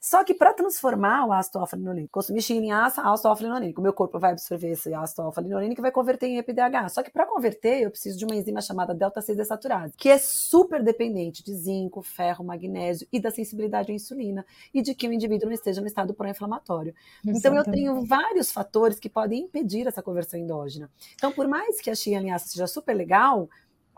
Só 0.00 0.24
que 0.24 0.32
para 0.32 0.54
transformar 0.54 1.26
o 1.26 1.32
ácido 1.32 1.58
alfa-linolênico, 1.58 2.10
consumir 2.10 2.40
linhaça, 2.48 3.02
ácido 3.02 3.28
alfa-linolênico, 3.28 3.80
o 3.80 3.84
meu 3.84 3.92
corpo 3.92 4.18
vai 4.18 4.32
absorver 4.32 4.70
esse 4.70 4.94
ácido 4.94 5.20
alfa-linolênico 5.20 5.80
e 5.80 5.82
vai 5.82 5.92
converter 5.92 6.26
em 6.26 6.38
EPDH. 6.38 6.88
Só 6.88 7.02
que 7.02 7.10
para 7.10 7.26
converter, 7.26 7.82
eu 7.82 7.90
preciso 7.90 8.18
de 8.18 8.24
uma 8.24 8.34
enzima 8.34 8.62
chamada 8.62 8.94
delta-6 8.94 9.36
desaturase, 9.36 9.92
que 9.98 10.08
é 10.08 10.16
super 10.16 10.82
dependente 10.82 11.44
de 11.44 11.54
zinco, 11.54 12.00
ferro, 12.00 12.42
magnésio 12.42 13.06
e 13.12 13.20
da 13.20 13.30
sensibilidade 13.30 13.92
à 13.92 13.94
insulina 13.94 14.46
e 14.72 14.80
de 14.80 14.94
que 14.94 15.06
o 15.06 15.12
indivíduo 15.12 15.48
não 15.48 15.54
esteja 15.54 15.82
no 15.82 15.86
estado 15.86 16.14
pró-inflamatório. 16.14 16.94
Então 17.26 17.54
eu 17.54 17.64
tenho 17.64 18.02
vários 18.02 18.50
fatores 18.50 18.98
que 18.98 19.10
podem 19.10 19.42
impedir 19.42 19.86
essa 19.86 20.02
conversão 20.02 20.40
endógena. 20.40 20.90
Então, 21.14 21.30
por 21.30 21.46
mais 21.46 21.78
que 21.78 21.90
a 21.90 21.94
chia 21.94 22.18
linhaça 22.18 22.48
seja 22.48 22.66
super 22.66 22.94
legal, 22.94 23.50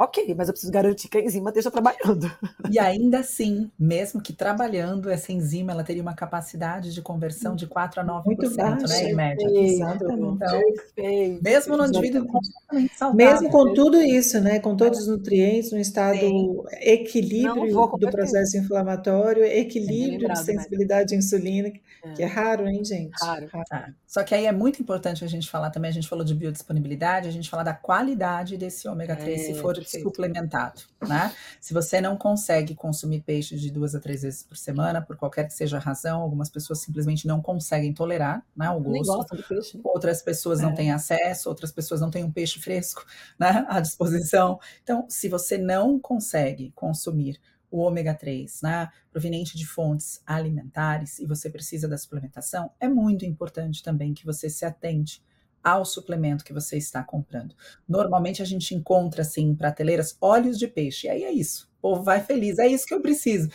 Ok, 0.02 0.34
mas 0.36 0.48
eu 0.48 0.52
preciso 0.52 0.72
garantir 0.72 1.08
que 1.08 1.16
a 1.16 1.20
enzima 1.20 1.50
esteja 1.50 1.70
trabalhando. 1.70 2.28
E 2.72 2.78
ainda 2.78 3.18
assim, 3.18 3.70
mesmo 3.78 4.22
que 4.22 4.32
trabalhando, 4.32 5.10
essa 5.10 5.30
enzima 5.30 5.72
ela 5.72 5.84
teria 5.84 6.00
uma 6.00 6.14
capacidade 6.14 6.94
de 6.94 7.02
conversão 7.02 7.54
de 7.54 7.66
4 7.66 8.00
a 8.00 8.04
9%, 8.04 8.24
Muito 8.24 8.56
baixo, 8.56 8.88
né, 8.88 9.10
em 9.10 9.14
média. 9.14 9.46
Exatamente. 9.46 10.22
Então, 10.22 10.62
Perfeito. 10.96 11.42
mesmo 11.42 11.76
no 11.76 11.86
indivíduo 11.86 12.26
completamente 12.26 12.96
saudável. 12.96 13.32
Mesmo 13.32 13.50
com 13.50 13.74
tudo 13.74 14.00
isso, 14.00 14.40
né, 14.40 14.58
com 14.58 14.74
todos 14.74 15.00
os 15.00 15.06
nutrientes, 15.06 15.70
no 15.70 15.78
estado 15.78 16.18
Sim. 16.18 16.62
equilíbrio 16.80 17.86
do 17.98 18.10
processo 18.10 18.56
inflamatório, 18.56 19.44
equilíbrio 19.44 20.20
de 20.20 20.28
né? 20.28 20.34
sensibilidade 20.36 21.14
à 21.14 21.18
insulina, 21.18 21.70
é. 22.04 22.12
que 22.14 22.22
é 22.22 22.26
raro, 22.26 22.66
hein, 22.66 22.82
gente? 22.82 23.12
Raro. 23.20 23.46
raro. 23.52 23.66
Ah, 23.70 23.90
só 24.06 24.22
que 24.22 24.34
aí 24.34 24.46
é 24.46 24.52
muito 24.52 24.80
importante 24.80 25.24
a 25.24 25.28
gente 25.28 25.48
falar 25.48 25.70
também, 25.70 25.90
a 25.90 25.94
gente 25.94 26.08
falou 26.08 26.24
de 26.24 26.34
biodisponibilidade, 26.34 27.28
a 27.28 27.32
gente 27.32 27.50
falar 27.50 27.64
da 27.64 27.74
qualidade 27.74 28.56
desse 28.56 28.88
ômega 28.88 29.14
3, 29.14 29.40
é. 29.40 29.44
se 29.44 29.54
for 29.54 29.76
Perfeito. 29.92 30.05
suplementado, 30.05 30.83
né? 31.07 31.35
Se 31.61 31.72
você 31.72 32.00
não 32.00 32.16
consegue 32.16 32.74
consumir 32.74 33.22
peixe 33.22 33.57
de 33.57 33.70
duas 33.70 33.94
a 33.94 34.00
três 34.00 34.22
vezes 34.22 34.42
por 34.42 34.57
semana, 34.57 35.00
por 35.00 35.16
qualquer 35.16 35.46
que 35.46 35.55
seja 35.55 35.76
a 35.76 35.81
razão, 35.81 36.20
algumas 36.20 36.50
pessoas 36.50 36.81
simplesmente 36.81 37.26
não 37.26 37.40
conseguem 37.40 37.92
tolerar, 37.92 38.44
né, 38.57 38.70
o 38.70 38.81
gosto. 38.81 38.92
Nem 38.92 39.02
gostam 39.02 39.38
do 39.38 39.44
peixe. 39.44 39.81
Outras 39.85 40.22
pessoas 40.22 40.61
é. 40.61 40.62
não 40.62 40.74
têm 40.74 40.92
acesso, 40.92 41.48
outras 41.48 41.72
pessoas 41.72 42.00
não 42.00 42.11
têm 42.11 42.24
um 42.24 42.33
peixe 42.33 42.61
fresco, 42.61 43.05
né, 43.38 43.64
à 43.68 43.81
disposição. 43.81 44.59
Então, 44.83 45.07
se 45.09 45.28
você 45.28 45.59
não 45.59 45.98
consegue 45.98 46.72
consumir 46.74 47.40
o 47.70 47.78
ômega 47.78 48.14
3, 48.14 48.61
né, 48.62 48.90
proveniente 49.11 49.57
de 49.57 49.66
fontes 49.66 50.22
alimentares, 50.26 51.18
e 51.18 51.26
você 51.26 51.48
precisa 51.48 51.88
da 51.88 51.96
suplementação, 51.96 52.70
é 52.78 52.87
muito 52.87 53.24
importante 53.24 53.83
também 53.83 54.12
que 54.12 54.26
você 54.26 54.50
se 54.50 54.64
atente 54.64 55.22
ao 55.62 55.85
suplemento 55.85 56.44
que 56.44 56.53
você 56.53 56.77
está 56.77 57.03
comprando. 57.03 57.55
Normalmente 57.88 58.42
a 58.42 58.44
gente 58.44 58.75
encontra 58.75 59.22
assim 59.22 59.48
em 59.48 59.55
prateleiras 59.55 60.16
óleos 60.20 60.59
de 60.59 60.66
peixe, 60.66 61.07
e 61.07 61.11
aí 61.11 61.25
é 61.25 61.33
isso. 61.33 61.70
O 61.79 61.83
povo 61.83 62.03
vai 62.03 62.20
feliz, 62.20 62.59
é 62.59 62.66
isso 62.66 62.87
que 62.87 62.94
eu 62.94 63.01
preciso. 63.01 63.48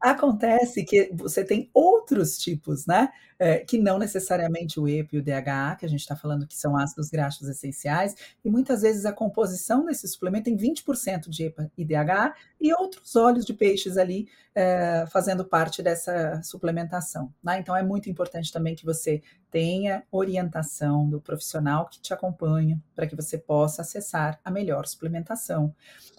Acontece 0.00 0.84
que 0.84 1.10
você 1.14 1.44
tem 1.44 1.70
outros 1.72 2.36
tipos, 2.36 2.86
né? 2.86 3.08
É, 3.46 3.58
que 3.58 3.76
não 3.76 3.98
necessariamente 3.98 4.80
o 4.80 4.88
EPA 4.88 5.16
e 5.16 5.18
o 5.18 5.22
DHA, 5.22 5.76
que 5.78 5.84
a 5.84 5.88
gente 5.88 6.00
está 6.00 6.16
falando 6.16 6.46
que 6.46 6.56
são 6.56 6.78
ácidos 6.78 7.10
graxos 7.10 7.46
essenciais, 7.46 8.14
e 8.42 8.48
muitas 8.48 8.80
vezes 8.80 9.04
a 9.04 9.12
composição 9.12 9.84
desse 9.84 10.08
suplemento 10.08 10.44
tem 10.44 10.56
20% 10.56 11.28
de 11.28 11.44
EPA 11.44 11.70
e 11.76 11.84
DHA 11.84 12.34
e 12.58 12.72
outros 12.72 13.14
óleos 13.14 13.44
de 13.44 13.52
peixes 13.52 13.98
ali 13.98 14.28
é, 14.54 15.04
fazendo 15.10 15.44
parte 15.44 15.82
dessa 15.82 16.40
suplementação. 16.42 17.34
Né? 17.42 17.58
Então 17.58 17.76
é 17.76 17.82
muito 17.82 18.08
importante 18.08 18.50
também 18.50 18.74
que 18.74 18.86
você 18.86 19.22
tenha 19.50 20.04
orientação 20.10 21.06
do 21.06 21.20
profissional 21.20 21.86
que 21.86 22.00
te 22.00 22.14
acompanha 22.14 22.80
para 22.96 23.06
que 23.06 23.14
você 23.14 23.36
possa 23.36 23.82
acessar 23.82 24.40
a 24.42 24.50
melhor 24.50 24.86
suplementação 24.86 25.74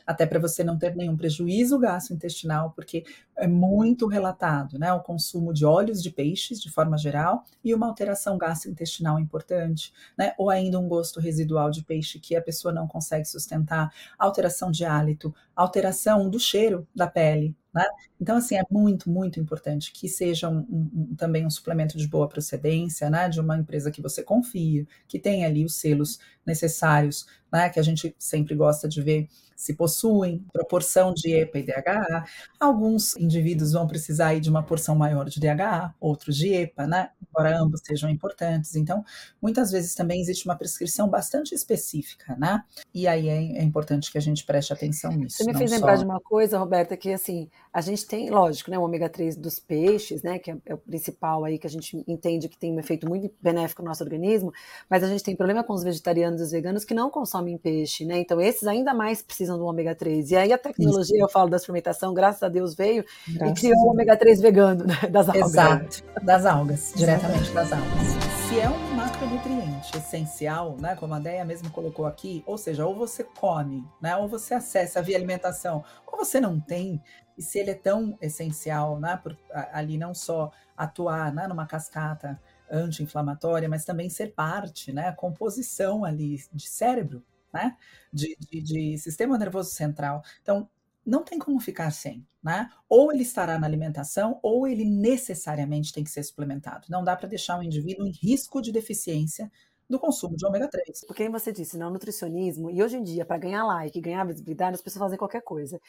até 0.06 0.26
para 0.26 0.40
você 0.40 0.64
não 0.64 0.78
ter 0.78 0.96
nenhum 0.96 1.18
prejuízo 1.18 1.80
gastrointestinal, 1.80 2.72
porque 2.72 3.04
é 3.36 3.48
muito 3.48 4.08
relatado, 4.08 4.78
né? 4.78 4.94
O 4.94 5.02
consumo 5.02 5.54
de 5.54 5.66
óleos 5.66 6.02
de 6.02 6.12
peixes, 6.12 6.62
de 6.62 6.72
forma 6.72 6.98
geral, 6.98 7.15
e 7.64 7.74
uma 7.74 7.88
alteração 7.88 8.38
gastrointestinal 8.38 9.20
importante, 9.20 9.94
né? 10.18 10.34
Ou 10.38 10.50
ainda 10.50 10.80
um 10.80 10.88
gosto 10.88 11.20
residual 11.20 11.72
de 11.72 11.84
peixe 11.84 12.20
que 12.20 12.36
a 12.36 12.42
pessoa 12.42 12.74
não 12.74 12.88
consegue 12.88 13.26
sustentar, 13.26 13.92
alteração 14.18 14.72
de 14.72 14.86
hálito, 14.86 15.34
alteração 15.56 16.30
do 16.30 16.40
cheiro 16.40 16.88
da 16.96 17.08
pele, 17.08 17.56
né? 17.74 17.86
Então, 18.20 18.38
assim, 18.38 18.56
é 18.56 18.64
muito, 18.70 19.10
muito 19.10 19.40
importante 19.40 19.92
que 19.92 20.08
seja 20.08 20.50
um, 20.50 20.60
um, 20.70 21.16
também 21.18 21.46
um 21.46 21.50
suplemento 21.50 21.98
de 21.98 22.08
boa 22.08 22.28
procedência, 22.28 23.10
né? 23.10 23.28
De 23.30 23.40
uma 23.40 23.58
empresa 23.58 23.92
que 23.92 24.02
você 24.02 24.24
confia, 24.24 24.88
que 25.08 25.20
tem 25.20 25.46
ali 25.46 25.66
os 25.66 25.76
selos 25.76 26.20
necessários, 26.46 27.26
né? 27.52 27.70
Que 27.70 27.80
a 27.80 27.84
gente 27.84 28.16
sempre 28.18 28.56
gosta 28.56 28.88
de 28.88 29.02
ver 29.02 29.28
se 29.56 29.74
possuem 29.74 30.46
proporção 30.52 31.14
de 31.14 31.34
EPA 31.34 31.60
e 31.60 31.64
DHA. 31.64 32.26
Alguns 32.60 33.16
indivíduos 33.16 33.72
vão 33.72 33.88
precisar 33.88 34.40
de 34.40 34.50
uma 34.50 34.64
porção 34.64 34.96
maior 34.96 35.30
de 35.30 35.40
DHA, 35.40 35.94
outros 36.00 36.36
de 36.36 36.54
EPA, 36.54 36.86
né? 36.86 37.10
Embora 37.30 37.58
ambos 37.58 37.82
sejam 37.84 38.10
importantes. 38.10 38.76
Então, 38.76 39.04
muitas 39.42 39.72
vezes 39.72 39.96
também 39.96 40.20
existe 40.20 40.46
uma 40.46 40.56
prescrição 40.56 41.08
bastante 41.08 41.54
específica, 41.54 42.36
né? 42.36 42.64
E 42.94 43.08
aí 43.08 43.30
é, 43.30 43.60
é 43.60 43.64
importante 43.64 44.12
que 44.12 44.18
a 44.18 44.22
gente 44.22 44.46
preste 44.46 44.74
atenção 44.74 45.12
nisso. 45.12 45.38
Você 45.38 45.46
me 45.46 45.58
fez 45.58 45.70
só... 45.70 45.76
lembrar 45.78 45.96
de 45.96 46.06
uma 46.06 46.20
coisa, 46.20 46.58
Roberta, 46.58 46.98
que 46.98 47.12
assim, 47.12 47.50
a 47.72 47.82
gente 47.82 48.06
tem, 48.06 48.30
lógico, 48.30 48.72
né, 48.72 48.80
o 48.80 48.84
ômega 48.84 49.10
3 49.10 49.36
dos 49.36 49.60
peixes, 49.60 50.24
né, 50.24 50.40
que 50.40 50.52
é, 50.52 50.58
é 50.66 50.74
o 50.74 50.78
principal 50.78 51.44
aí 51.44 51.60
que 51.60 51.68
a 51.68 51.70
gente 51.70 52.04
entende 52.08 52.48
que 52.48 52.58
tem 52.58 52.72
um 52.72 52.80
efeito 52.80 53.08
muito 53.08 53.34
benéfico 53.42 53.82
no 53.82 53.90
nosso 53.90 54.04
organismo, 54.04 54.54
mas 54.90 55.04
a 55.04 55.08
gente 55.08 55.24
tem 55.24 55.36
problema 55.36 55.64
com 55.64 55.74
os 55.74 55.84
vegetarianos 55.84 56.40
e 56.40 56.44
os 56.44 56.52
veganos 56.52 56.86
que 56.86 56.94
não 56.94 57.10
consomem 57.10 57.58
peixe, 57.58 58.06
né? 58.06 58.20
Então 58.20 58.40
esses 58.40 58.68
ainda 58.68 58.94
mais 58.94 59.22
precisam 59.22 59.45
do 59.48 59.66
ômega 59.66 59.96
3. 59.96 60.32
E 60.32 60.36
aí 60.36 60.54
a 60.54 60.58
tecnologia, 60.58 61.18
Isso. 61.18 61.26
eu 61.26 61.30
falo 61.30 61.50
da 61.50 61.60
fermentação, 61.60 62.14
graças 62.14 62.44
a 62.44 62.50
Deus 62.50 62.76
veio 62.76 63.06
graças 63.28 63.58
e 63.58 63.62
criou 63.62 63.86
o 63.86 63.92
ômega 63.92 64.18
3 64.18 64.42
vegano, 64.42 64.86
né, 64.86 64.96
das 65.10 65.30
algas. 65.30 65.46
Exato, 65.52 66.04
das 66.24 66.46
algas, 66.46 66.94
diretamente 66.96 67.52
das 67.52 67.72
algas. 67.72 68.36
Se 68.48 68.60
é 68.60 68.70
um 68.70 68.96
macronutriente 68.96 69.98
essencial, 69.98 70.78
né, 70.80 70.96
como 70.96 71.14
a 71.14 71.20
Deia 71.20 71.46
mesmo 71.46 71.70
colocou 71.72 72.06
aqui, 72.06 72.44
ou 72.46 72.58
seja, 72.58 72.86
ou 72.86 72.96
você 72.96 73.24
come, 73.24 73.84
né, 74.02 74.16
ou 74.16 74.28
você 74.28 74.54
acessa 74.54 75.02
via 75.02 75.18
alimentação, 75.18 75.84
ou 76.06 76.18
você 76.18 76.40
não 76.40 76.60
tem, 76.60 77.02
e 77.38 77.42
se 77.42 77.60
ele 77.60 77.72
é 77.72 77.76
tão 77.76 78.18
essencial, 78.22 79.00
né, 79.00 79.20
por, 79.22 79.38
ali 79.72 79.98
não 79.98 80.14
só 80.14 80.52
atuar 80.76 81.34
né, 81.34 81.48
numa 81.48 81.66
cascata 81.66 82.40
anti-inflamatória, 82.70 83.70
mas 83.70 83.86
também 83.86 84.10
ser 84.10 84.34
parte, 84.34 84.92
né, 84.92 85.08
a 85.10 85.14
composição 85.14 86.04
ali 86.04 86.38
de 86.54 86.68
cérebro, 86.68 87.24
né, 87.56 87.78
de, 88.12 88.38
de, 88.40 88.62
de 88.62 88.98
sistema 88.98 89.38
nervoso 89.38 89.72
central. 89.72 90.22
Então, 90.42 90.70
não 91.06 91.24
tem 91.24 91.38
como 91.38 91.60
ficar 91.60 91.92
sem, 91.92 92.26
né? 92.44 92.70
Ou 92.90 93.14
ele 93.14 93.22
estará 93.22 93.60
na 93.60 93.68
alimentação, 93.68 94.40
ou 94.42 94.68
ele 94.68 94.84
necessariamente 94.84 95.94
tem 95.94 96.04
que 96.04 96.10
ser 96.10 96.24
suplementado. 96.24 96.88
Não 96.90 97.04
dá 97.04 97.16
para 97.16 97.30
deixar 97.30 97.60
o 97.60 97.64
indivíduo 97.64 98.08
em 98.08 98.12
risco 98.12 98.62
de 98.62 98.72
deficiência 98.72 99.52
do 99.88 100.00
consumo 100.00 100.36
de 100.36 100.46
ômega 100.46 100.68
3. 100.68 101.06
Porque 101.06 101.30
você 101.30 101.52
disse, 101.52 101.78
não, 101.78 101.92
nutricionismo, 101.92 102.72
e 102.72 102.82
hoje 102.82 102.98
em 102.98 103.04
dia, 103.04 103.24
para 103.24 103.38
ganhar 103.38 103.64
like, 103.64 104.02
ganhar 104.02 104.26
visibilidade, 104.26 104.76
as 104.76 104.82
pessoas 104.82 105.02
fazem 105.04 105.18
qualquer 105.18 105.42
coisa. 105.42 105.80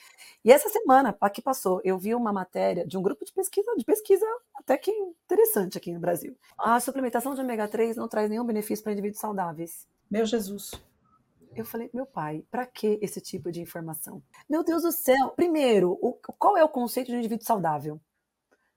E 0.45 0.53
essa 0.53 0.69
semana, 0.69 1.17
que 1.33 1.41
passou, 1.41 1.81
eu 1.83 1.99
vi 1.99 2.15
uma 2.15 2.33
matéria 2.33 2.87
de 2.87 2.99
um 2.99 3.03
grupo 3.03 3.25
de 3.25 3.33
pesquisa, 3.33 3.75
de 3.75 3.85
pesquisa 3.85 4.27
até 4.55 4.77
que 4.77 4.91
interessante 4.91 5.79
aqui 5.79 5.93
no 5.93 6.01
Brasil. 6.01 6.37
A 6.59 6.79
suplementação 6.79 7.35
de 7.35 7.41
ômega 7.41 7.67
3 7.67 7.97
não 7.97 8.07
traz 8.07 8.29
nenhum 8.29 8.45
benefício 8.45 8.83
para 8.83 8.93
indivíduos 8.93 9.21
saudáveis. 9.21 9.87
Meu 10.11 10.27
Jesus. 10.27 10.73
Eu 11.57 11.65
falei, 11.65 11.91
meu 11.93 12.07
pai, 12.07 12.45
para 12.51 12.67
que 12.67 12.99
esse 13.01 13.21
tipo 13.21 13.51
de 13.51 13.61
informação? 13.61 14.23
Meu 14.49 14.63
Deus 14.63 14.83
do 14.83 14.93
céu! 14.93 15.31
Primeiro, 15.31 15.93
o, 16.03 16.13
qual 16.39 16.57
é 16.57 16.63
o 16.63 16.69
conceito 16.69 17.09
de 17.09 17.17
um 17.17 17.19
indivíduo 17.19 17.47
saudável? 17.47 18.01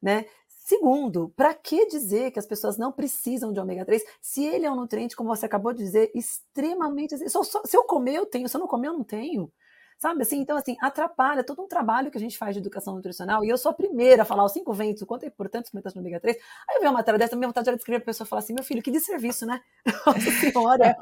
Né? 0.01 0.25
Segundo, 0.47 1.29
para 1.35 1.53
que 1.53 1.87
dizer 1.87 2.31
que 2.31 2.39
as 2.39 2.45
pessoas 2.45 2.77
não 2.77 2.91
precisam 2.91 3.51
de 3.51 3.59
ômega 3.59 3.83
3 3.83 4.03
se 4.21 4.45
ele 4.45 4.65
é 4.65 4.71
um 4.71 4.75
nutriente, 4.75 5.15
como 5.15 5.35
você 5.35 5.45
acabou 5.45 5.73
de 5.73 5.83
dizer, 5.83 6.11
extremamente. 6.13 7.17
Se 7.17 7.37
eu, 7.37 7.43
se 7.43 7.75
eu 7.75 7.83
comer, 7.83 8.15
eu 8.15 8.25
tenho, 8.25 8.47
se 8.47 8.55
eu 8.55 8.59
não 8.59 8.67
comer, 8.67 8.87
eu 8.87 8.93
não 8.93 9.03
tenho. 9.03 9.51
Sabe 9.99 10.21
assim? 10.21 10.39
Então, 10.39 10.55
assim, 10.55 10.77
atrapalha 10.79 11.43
todo 11.43 11.61
um 11.61 11.67
trabalho 11.67 12.09
que 12.09 12.17
a 12.17 12.21
gente 12.21 12.37
faz 12.37 12.55
de 12.55 12.61
educação 12.61 12.95
nutricional. 12.95 13.43
E 13.43 13.49
eu 13.49 13.57
sou 13.57 13.71
a 13.71 13.73
primeira 13.73 14.21
a 14.21 14.25
falar 14.25 14.45
os 14.45 14.53
cinco 14.53 14.71
ventos, 14.71 15.01
o 15.01 15.05
quanto 15.05 15.23
é 15.23 15.27
importante 15.27 15.65
suplementação 15.65 16.01
de 16.01 16.07
ômega 16.07 16.21
3. 16.21 16.37
Aí 16.69 16.77
eu 16.77 16.81
vi 16.81 16.87
uma 16.87 16.93
matéria 16.93 17.19
dessa, 17.19 17.35
minha 17.35 17.49
vontade 17.49 17.67
era 17.67 17.75
de 17.75 17.81
escrever 17.81 18.01
a 18.01 18.05
pessoa 18.05 18.25
e 18.25 18.29
falar 18.29 18.39
assim: 18.39 18.53
meu 18.53 18.63
filho, 18.63 18.81
que 18.81 18.91
desserviço, 18.91 19.45
né? 19.45 19.59
Nossa 20.07 20.31
senhora. 20.31 20.95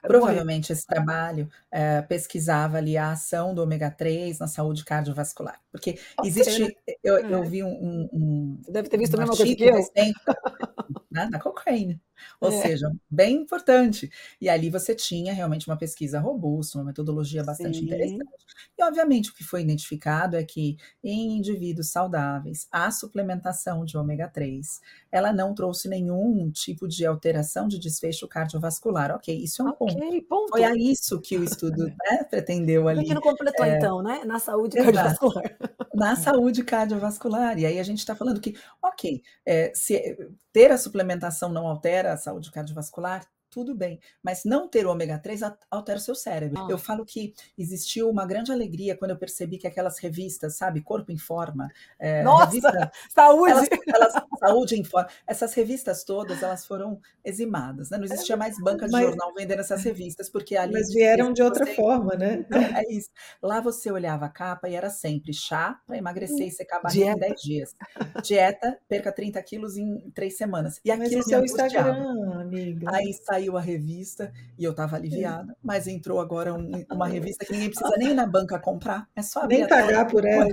Provavelmente 0.00 0.72
esse 0.72 0.86
trabalho 0.86 1.46
é, 1.70 2.00
pesquisava 2.00 2.78
ali 2.78 2.96
a 2.96 3.12
ação 3.12 3.54
do 3.54 3.62
ômega 3.62 3.90
3 3.90 4.38
na 4.38 4.46
saúde 4.46 4.82
cardiovascular. 4.82 5.60
Porque 5.70 5.98
existe. 6.24 6.62
Né? 6.62 6.70
Eu, 7.04 7.18
eu, 7.18 7.42
é. 7.42 7.46
vi 7.46 7.62
um. 7.62 7.68
um, 7.68 8.08
um 8.14 8.60
Você 8.64 8.72
deve 8.72 8.88
ter 8.88 8.96
visto 8.96 9.12
um 9.12 9.16
a 9.18 9.20
mesma 9.26 9.36
coisa 9.36 9.54
que 9.54 9.62
eu. 9.62 9.76
Recente, 9.76 10.18
né, 11.12 11.28
na 11.30 11.38
cocaína. 11.38 12.00
Ou 12.40 12.50
é. 12.50 12.62
seja, 12.62 12.90
bem 13.10 13.36
importante. 13.36 14.10
E 14.40 14.48
ali 14.48 14.70
você 14.70 14.94
tinha 14.94 15.32
realmente 15.32 15.68
uma 15.68 15.76
pesquisa 15.76 16.20
robusta, 16.20 16.78
uma 16.78 16.84
metodologia 16.84 17.42
bastante 17.42 17.78
Sim. 17.78 17.84
interessante. 17.84 18.48
E, 18.76 18.84
obviamente, 18.84 19.30
o 19.30 19.34
que 19.34 19.42
foi 19.42 19.62
identificado 19.62 20.36
é 20.36 20.44
que 20.44 20.76
em 21.02 21.36
indivíduos 21.36 21.90
saudáveis, 21.90 22.68
a 22.70 22.90
suplementação 22.90 23.84
de 23.84 23.96
ômega 23.96 24.28
3, 24.28 24.80
ela 25.10 25.32
não 25.32 25.54
trouxe 25.54 25.88
nenhum 25.88 26.50
tipo 26.50 26.86
de 26.86 27.04
alteração 27.04 27.66
de 27.66 27.78
desfecho 27.78 28.28
cardiovascular. 28.28 29.10
Ok, 29.10 29.34
isso 29.34 29.62
é 29.62 29.64
um 29.64 29.68
okay, 29.70 30.22
ponto. 30.22 30.28
ponto. 30.28 30.50
Foi 30.50 30.64
a 30.64 30.74
isso 30.74 31.20
que 31.20 31.36
o 31.36 31.42
estudo 31.42 31.86
né, 32.10 32.24
pretendeu 32.30 32.86
ali. 32.88 33.04
Que 33.04 33.14
não 33.14 33.20
completou, 33.20 33.66
é... 33.66 33.76
então, 33.76 34.02
né? 34.02 34.22
Na 34.24 34.38
saúde 34.38 34.78
Exato. 34.78 34.92
cardiovascular. 34.92 35.56
Na 35.94 36.14
saúde 36.16 36.64
cardiovascular. 36.64 37.58
E 37.58 37.66
aí 37.66 37.78
a 37.80 37.82
gente 37.82 37.98
está 37.98 38.14
falando 38.14 38.40
que, 38.40 38.54
ok, 38.82 39.22
é, 39.44 39.72
se 39.74 40.16
ter 40.52 40.70
a 40.70 40.78
suplementação 40.78 41.50
não 41.50 41.66
altera 41.66 42.07
a 42.08 42.16
saúde 42.16 42.50
cardiovascular, 42.50 43.26
tudo 43.58 43.74
bem, 43.74 43.98
mas 44.22 44.44
não 44.44 44.68
ter 44.68 44.86
ômega 44.86 45.18
3 45.18 45.40
altera 45.68 45.98
o 45.98 46.00
seu 46.00 46.14
cérebro. 46.14 46.62
Ah. 46.62 46.68
Eu 46.70 46.78
falo 46.78 47.04
que 47.04 47.34
existiu 47.56 48.08
uma 48.08 48.24
grande 48.24 48.52
alegria 48.52 48.96
quando 48.96 49.10
eu 49.10 49.18
percebi 49.18 49.58
que 49.58 49.66
aquelas 49.66 49.98
revistas, 49.98 50.56
sabe, 50.56 50.80
Corpo 50.80 51.10
em 51.10 51.18
Forma, 51.18 51.68
é, 51.98 52.22
Nossa, 52.22 52.46
revista, 52.46 52.92
saúde! 53.12 53.50
Elas, 53.50 53.68
elas, 53.92 54.12
saúde 54.38 54.76
em 54.76 54.84
Forma, 54.84 55.08
essas 55.26 55.52
revistas 55.54 56.04
todas, 56.04 56.40
elas 56.40 56.64
foram 56.64 57.00
eximadas, 57.24 57.90
né? 57.90 57.98
Não 57.98 58.04
existia 58.04 58.36
mais 58.36 58.56
banca 58.62 58.86
de 58.86 58.92
mas, 58.92 59.06
jornal 59.06 59.34
vendendo 59.34 59.58
essas 59.58 59.82
revistas, 59.82 60.30
porque 60.30 60.56
ali... 60.56 60.72
Mas 60.72 60.92
vieram 60.92 61.32
de 61.32 61.42
outra 61.42 61.66
você, 61.66 61.74
forma, 61.74 62.14
né? 62.14 62.46
É 62.76 62.92
isso. 62.92 63.10
Lá 63.42 63.60
você 63.60 63.90
olhava 63.90 64.26
a 64.26 64.28
capa 64.28 64.68
e 64.68 64.76
era 64.76 64.88
sempre 64.88 65.34
chá 65.34 65.80
para 65.84 65.98
emagrecer 65.98 66.46
e 66.46 66.50
secar 66.52 66.76
a 66.76 66.82
barriga 66.82 67.10
em 67.10 67.18
10 67.18 67.42
dias. 67.42 67.76
Dieta, 68.22 68.78
perca 68.88 69.10
30 69.10 69.42
quilos 69.42 69.76
em 69.76 70.10
3 70.12 70.36
semanas. 70.36 70.80
E 70.84 70.92
aquilo 70.92 71.16
mas 71.16 71.32
é 71.32 71.40
o 71.40 71.44
Instagram, 71.44 72.40
amiga. 72.40 72.88
Aí 72.94 73.12
saiu 73.12 73.47
saiu 73.48 73.56
a 73.56 73.60
revista 73.60 74.32
e 74.58 74.64
eu 74.64 74.72
estava 74.72 74.96
aliviada, 74.96 75.56
mas 75.62 75.86
entrou 75.86 76.20
agora 76.20 76.54
um, 76.54 76.70
uma 76.92 77.06
revista 77.08 77.44
que 77.44 77.52
ninguém 77.52 77.70
precisa 77.70 77.96
nem 77.96 78.10
ir 78.10 78.14
na 78.14 78.26
banca 78.26 78.58
comprar, 78.58 79.08
é 79.16 79.22
só 79.22 79.40
abrir 79.42 79.58
Nem 79.58 79.68
pagar 79.68 80.06
por 80.06 80.24
ela. 80.24 80.46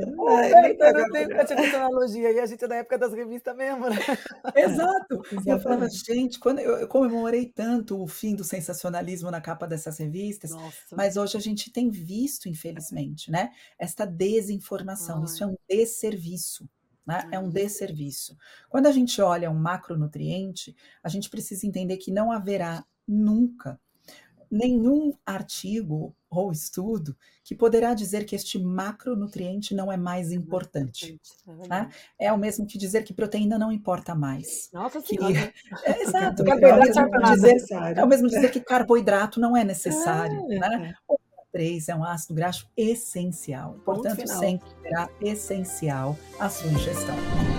É, 0.43 0.71
É, 0.71 0.73
pagar 0.75 1.07
não 1.07 1.15
ela. 1.15 1.41
essa 1.41 1.53
analogia, 1.53 2.31
e 2.31 2.39
a 2.39 2.45
gente 2.45 2.63
é 2.63 2.67
da 2.67 2.75
época 2.77 2.97
das 2.97 3.13
revistas 3.13 3.55
mesmo, 3.55 3.89
né? 3.89 3.95
Exato. 4.55 5.21
E 5.45 5.49
eu 5.49 5.59
falava, 5.59 5.85
Exatamente. 5.85 6.05
gente, 6.05 6.39
quando 6.39 6.59
eu, 6.59 6.77
eu 6.77 6.87
comemorei 6.87 7.45
tanto 7.45 8.01
o 8.01 8.07
fim 8.07 8.35
do 8.35 8.43
sensacionalismo 8.43 9.29
na 9.29 9.41
capa 9.41 9.67
dessas 9.67 9.97
revistas, 9.97 10.51
Nossa. 10.51 10.95
mas 10.95 11.17
hoje 11.17 11.37
a 11.37 11.41
gente 11.41 11.71
tem 11.71 11.89
visto, 11.89 12.47
infelizmente, 12.47 13.29
né, 13.29 13.51
esta 13.77 14.05
desinformação. 14.05 15.23
Isso 15.23 15.43
é 15.43 15.47
Ai. 15.47 15.51
um 15.53 15.57
desserviço. 15.69 16.67
Né? 17.05 17.27
É 17.31 17.39
um 17.39 17.43
Uhum. 17.43 17.49
desserviço. 17.49 18.35
Quando 18.69 18.87
a 18.87 18.91
gente 18.91 19.21
olha 19.21 19.51
um 19.51 19.53
macronutriente, 19.59 20.75
a 21.03 21.09
gente 21.09 21.29
precisa 21.29 21.65
entender 21.67 21.97
que 21.97 22.11
não 22.11 22.31
haverá 22.31 22.83
nunca 23.07 23.79
nenhum 24.49 25.13
artigo 25.25 26.15
ou 26.29 26.51
estudo 26.51 27.15
que 27.43 27.55
poderá 27.55 27.93
dizer 27.93 28.25
que 28.25 28.35
este 28.35 28.57
macronutriente 28.59 29.73
não 29.75 29.91
é 29.91 29.97
mais 29.97 30.31
importante. 30.31 31.19
É 31.47 31.53
verdade. 31.53 31.95
É 32.19 32.31
o 32.31 32.37
mesmo 32.37 32.65
que 32.65 32.77
dizer 32.77 33.03
que 33.03 33.13
proteína 33.13 33.57
não 33.57 33.71
importa 33.71 34.13
mais. 34.15 34.69
Nossa 34.73 35.01
Que- 35.01 35.09
senhora. 35.15 35.53
É, 35.85 36.01
exato. 36.03 36.43
É 36.45 36.73
o 36.73 37.09
nada. 37.09 37.35
dizer 37.35 37.57
é 37.95 38.03
o 38.03 38.07
mesmo 38.07 38.27
dizer 38.27 38.51
que 38.51 38.59
carboidrato 38.59 39.39
não 39.39 39.55
é 39.57 39.63
necessário, 39.63 40.45
É, 40.51 40.59
né? 40.59 40.95
3 41.55 41.87
é 41.87 41.95
um 41.95 42.03
ácido 42.03 42.33
graxo 42.33 42.69
essencial, 42.75 43.77
portanto, 43.85 44.27
sempre 44.27 44.67
será 44.81 45.09
essencial 45.21 46.17
a 46.37 46.49
sua 46.49 46.69
ingestão. 46.69 47.15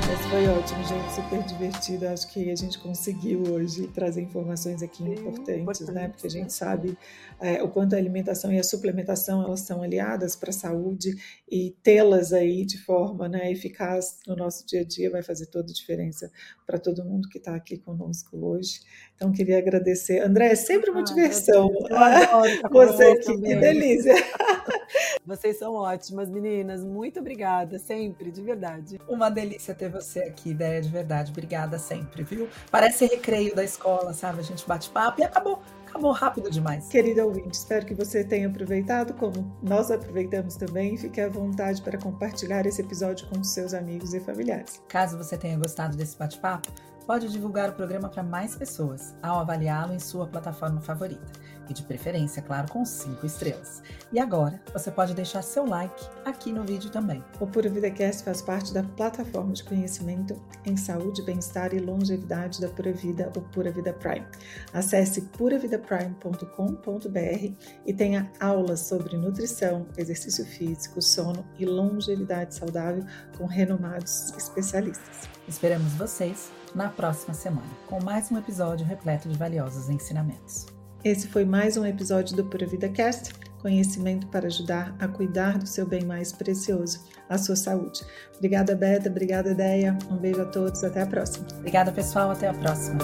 Mas 0.09 0.25
foi 0.27 0.47
ótimo, 0.47 0.85
gente, 0.85 1.13
super 1.13 1.43
divertido. 1.43 2.07
Acho 2.09 2.29
que 2.33 2.51
a 2.51 2.55
gente 2.55 2.79
conseguiu 2.79 3.43
hoje 3.53 3.89
trazer 3.89 4.23
informações 4.23 4.81
aqui 4.83 5.03
Sim, 5.03 5.13
importantes, 5.13 5.89
né? 5.89 6.09
Porque 6.09 6.27
a 6.27 6.31
gente 6.31 6.43
importantes. 6.43 6.57
sabe 6.57 6.99
é, 7.41 7.63
o 7.63 7.69
quanto 7.69 7.95
a 7.95 7.99
alimentação 7.99 8.53
e 8.53 8.59
a 8.59 8.63
suplementação 8.63 9.43
elas 9.43 9.61
são 9.61 9.83
aliadas 9.83 10.37
para 10.37 10.51
a 10.51 10.53
saúde 10.53 11.17
e 11.51 11.75
tê-las 11.83 12.33
aí 12.33 12.65
de 12.65 12.79
forma 12.79 13.29
né, 13.29 13.51
eficaz 13.51 14.21
no 14.27 14.37
nosso 14.37 14.65
dia 14.67 14.83
a 14.83 14.85
dia 14.85 15.11
vai 15.11 15.23
fazer 15.23 15.47
toda 15.47 15.71
a 15.71 15.75
diferença 15.75 16.31
para 16.65 16.79
todo 16.79 17.05
mundo 17.05 17.29
que 17.29 17.39
está 17.39 17.57
aqui 17.57 17.77
conosco 17.77 18.37
hoje. 18.37 18.81
Então, 19.17 19.33
queria 19.33 19.59
agradecer. 19.59 20.21
André, 20.21 20.53
é 20.53 20.55
sempre 20.55 20.91
uma 20.91 21.01
Ai, 21.01 21.05
diversão. 21.05 21.69
meu 21.69 21.79
Deus, 21.79 21.91
eu 21.91 21.97
adoro 21.97 22.47
estar 22.47 22.69
com 22.69 22.79
Você 22.79 22.97
vocês 22.97 23.29
aqui, 23.29 23.43
que 23.43 23.57
delícia. 23.57 24.15
Vocês 25.27 25.59
são 25.59 25.75
ótimas, 25.75 26.31
meninas. 26.31 26.85
Muito 26.85 27.19
obrigada, 27.19 27.81
sempre, 27.81 28.31
de 28.31 28.41
verdade. 28.41 29.01
Uma 29.09 29.29
delícia 29.29 29.75
ter 29.75 29.89
você 29.89 30.21
aqui, 30.21 30.51
ideia 30.51 30.81
de 30.81 30.89
verdade. 30.89 31.33
Obrigada 31.33 31.81
sempre, 31.81 32.23
viu? 32.23 32.49
Parece 32.71 33.07
recreio 33.07 33.53
da 33.53 33.65
escola, 33.65 34.13
sabe? 34.13 34.39
A 34.39 34.45
gente 34.45 34.65
bate 34.69 34.89
papo 34.89 35.21
e 35.21 35.25
acabou. 35.25 35.61
Acabou 35.89 36.13
rápido 36.13 36.49
demais. 36.49 36.89
Querida 36.89 37.27
ouvinte, 37.27 37.57
espero 37.57 37.85
que 37.87 37.95
você 37.95 38.23
tenha 38.23 38.47
aproveitado, 38.47 39.15
como 39.15 39.57
nós 39.61 39.91
aproveitamos 39.91 40.55
também. 40.55 40.97
Fique 40.97 41.21
à 41.21 41.29
vontade 41.29 41.83
para 41.83 41.99
compartilhar 41.99 42.65
esse 42.65 42.81
episódio 42.81 43.27
com 43.29 43.43
seus 43.43 43.75
amigos 43.75 44.15
e 44.15 44.21
familiares. 44.21 44.81
Caso 44.87 45.19
você 45.19 45.37
tenha 45.37 45.59
gostado 45.59 45.97
desse 45.97 46.17
bate-papo, 46.17 46.71
pode 47.07 47.29
divulgar 47.33 47.71
o 47.71 47.73
programa 47.73 48.09
para 48.09 48.23
mais 48.23 48.55
pessoas 48.55 49.15
ao 49.23 49.39
avaliá-lo 49.39 49.95
em 49.95 49.99
sua 49.99 50.27
plataforma 50.27 50.81
favorita. 50.81 51.33
E 51.69 51.75
de 51.75 51.83
preferência, 51.83 52.43
claro, 52.43 52.71
com 52.71 52.85
cinco 52.85 53.27
estrelas. 53.27 53.83
E 54.13 54.21
agora, 54.21 54.61
você 54.73 54.91
pode 54.91 55.15
deixar 55.15 55.43
seu 55.43 55.67
like 55.67 56.05
aqui 56.25 56.53
no 56.53 56.65
vídeo 56.65 56.91
também. 56.91 57.23
O 57.41 57.47
Pura 57.47 57.69
Vida 57.69 57.91
Cast 57.91 58.25
faz 58.25 58.41
parte 58.41 58.73
da 58.73 58.83
plataforma 58.83 59.53
de 59.53 59.65
conhecimento 59.65 60.41
em 60.65 60.77
saúde, 60.77 61.23
bem-estar 61.23 61.75
e 61.75 61.79
longevidade 61.79 62.61
da 62.61 62.69
Pura 62.69 62.93
Vida, 62.93 63.33
o 63.37 63.41
Pura 63.41 63.71
Vida 63.71 63.93
Prime. 63.93 64.27
Acesse 64.73 65.23
puravidaprime.com.br 65.23 67.55
e 67.85 67.93
tenha 67.93 68.31
aulas 68.41 68.81
sobre 68.81 69.17
nutrição, 69.17 69.87
exercício 69.97 70.45
físico, 70.45 71.03
sono 71.03 71.45
e 71.59 71.65
longevidade 71.65 72.55
saudável 72.55 73.05
com 73.37 73.47
renomados 73.47 74.33
especialistas. 74.37 75.29
Esperamos 75.49 75.93
vocês 75.95 76.51
na 76.75 76.89
próxima 76.89 77.35
semana 77.35 77.67
com 77.87 78.03
mais 78.03 78.31
um 78.31 78.39
episódio 78.39 78.87
repleto 78.87 79.29
de 79.29 79.39
valiosos 79.39 79.89
ensinamentos. 79.89 80.76
Esse 81.07 81.29
foi 81.29 81.45
mais 81.45 81.77
um 81.77 81.87
episódio 81.87 82.35
do 82.35 82.45
Pura 82.45 82.67
Vida 82.67 82.89
Cast, 82.89 83.33
conhecimento 83.63 84.27
para 84.27 84.49
ajudar 84.49 84.93
a 84.99 85.07
cuidar 85.07 85.57
do 85.57 85.65
seu 85.65 85.87
bem 85.87 86.05
mais 86.05 86.33
precioso, 86.33 87.05
a 87.29 87.39
sua 87.39 87.55
saúde. 87.55 88.01
Obrigada, 88.35 88.75
Beta, 88.75 89.09
obrigada, 89.09 89.55
Deia. 89.55 89.97
Um 90.11 90.17
beijo 90.17 90.43
a 90.43 90.47
todos, 90.47 90.83
até 90.83 91.03
a 91.03 91.07
próxima. 91.07 91.47
Obrigada, 91.59 91.93
pessoal. 91.93 92.33
Até 92.33 92.49
a 92.49 92.55
próxima. 92.55 92.99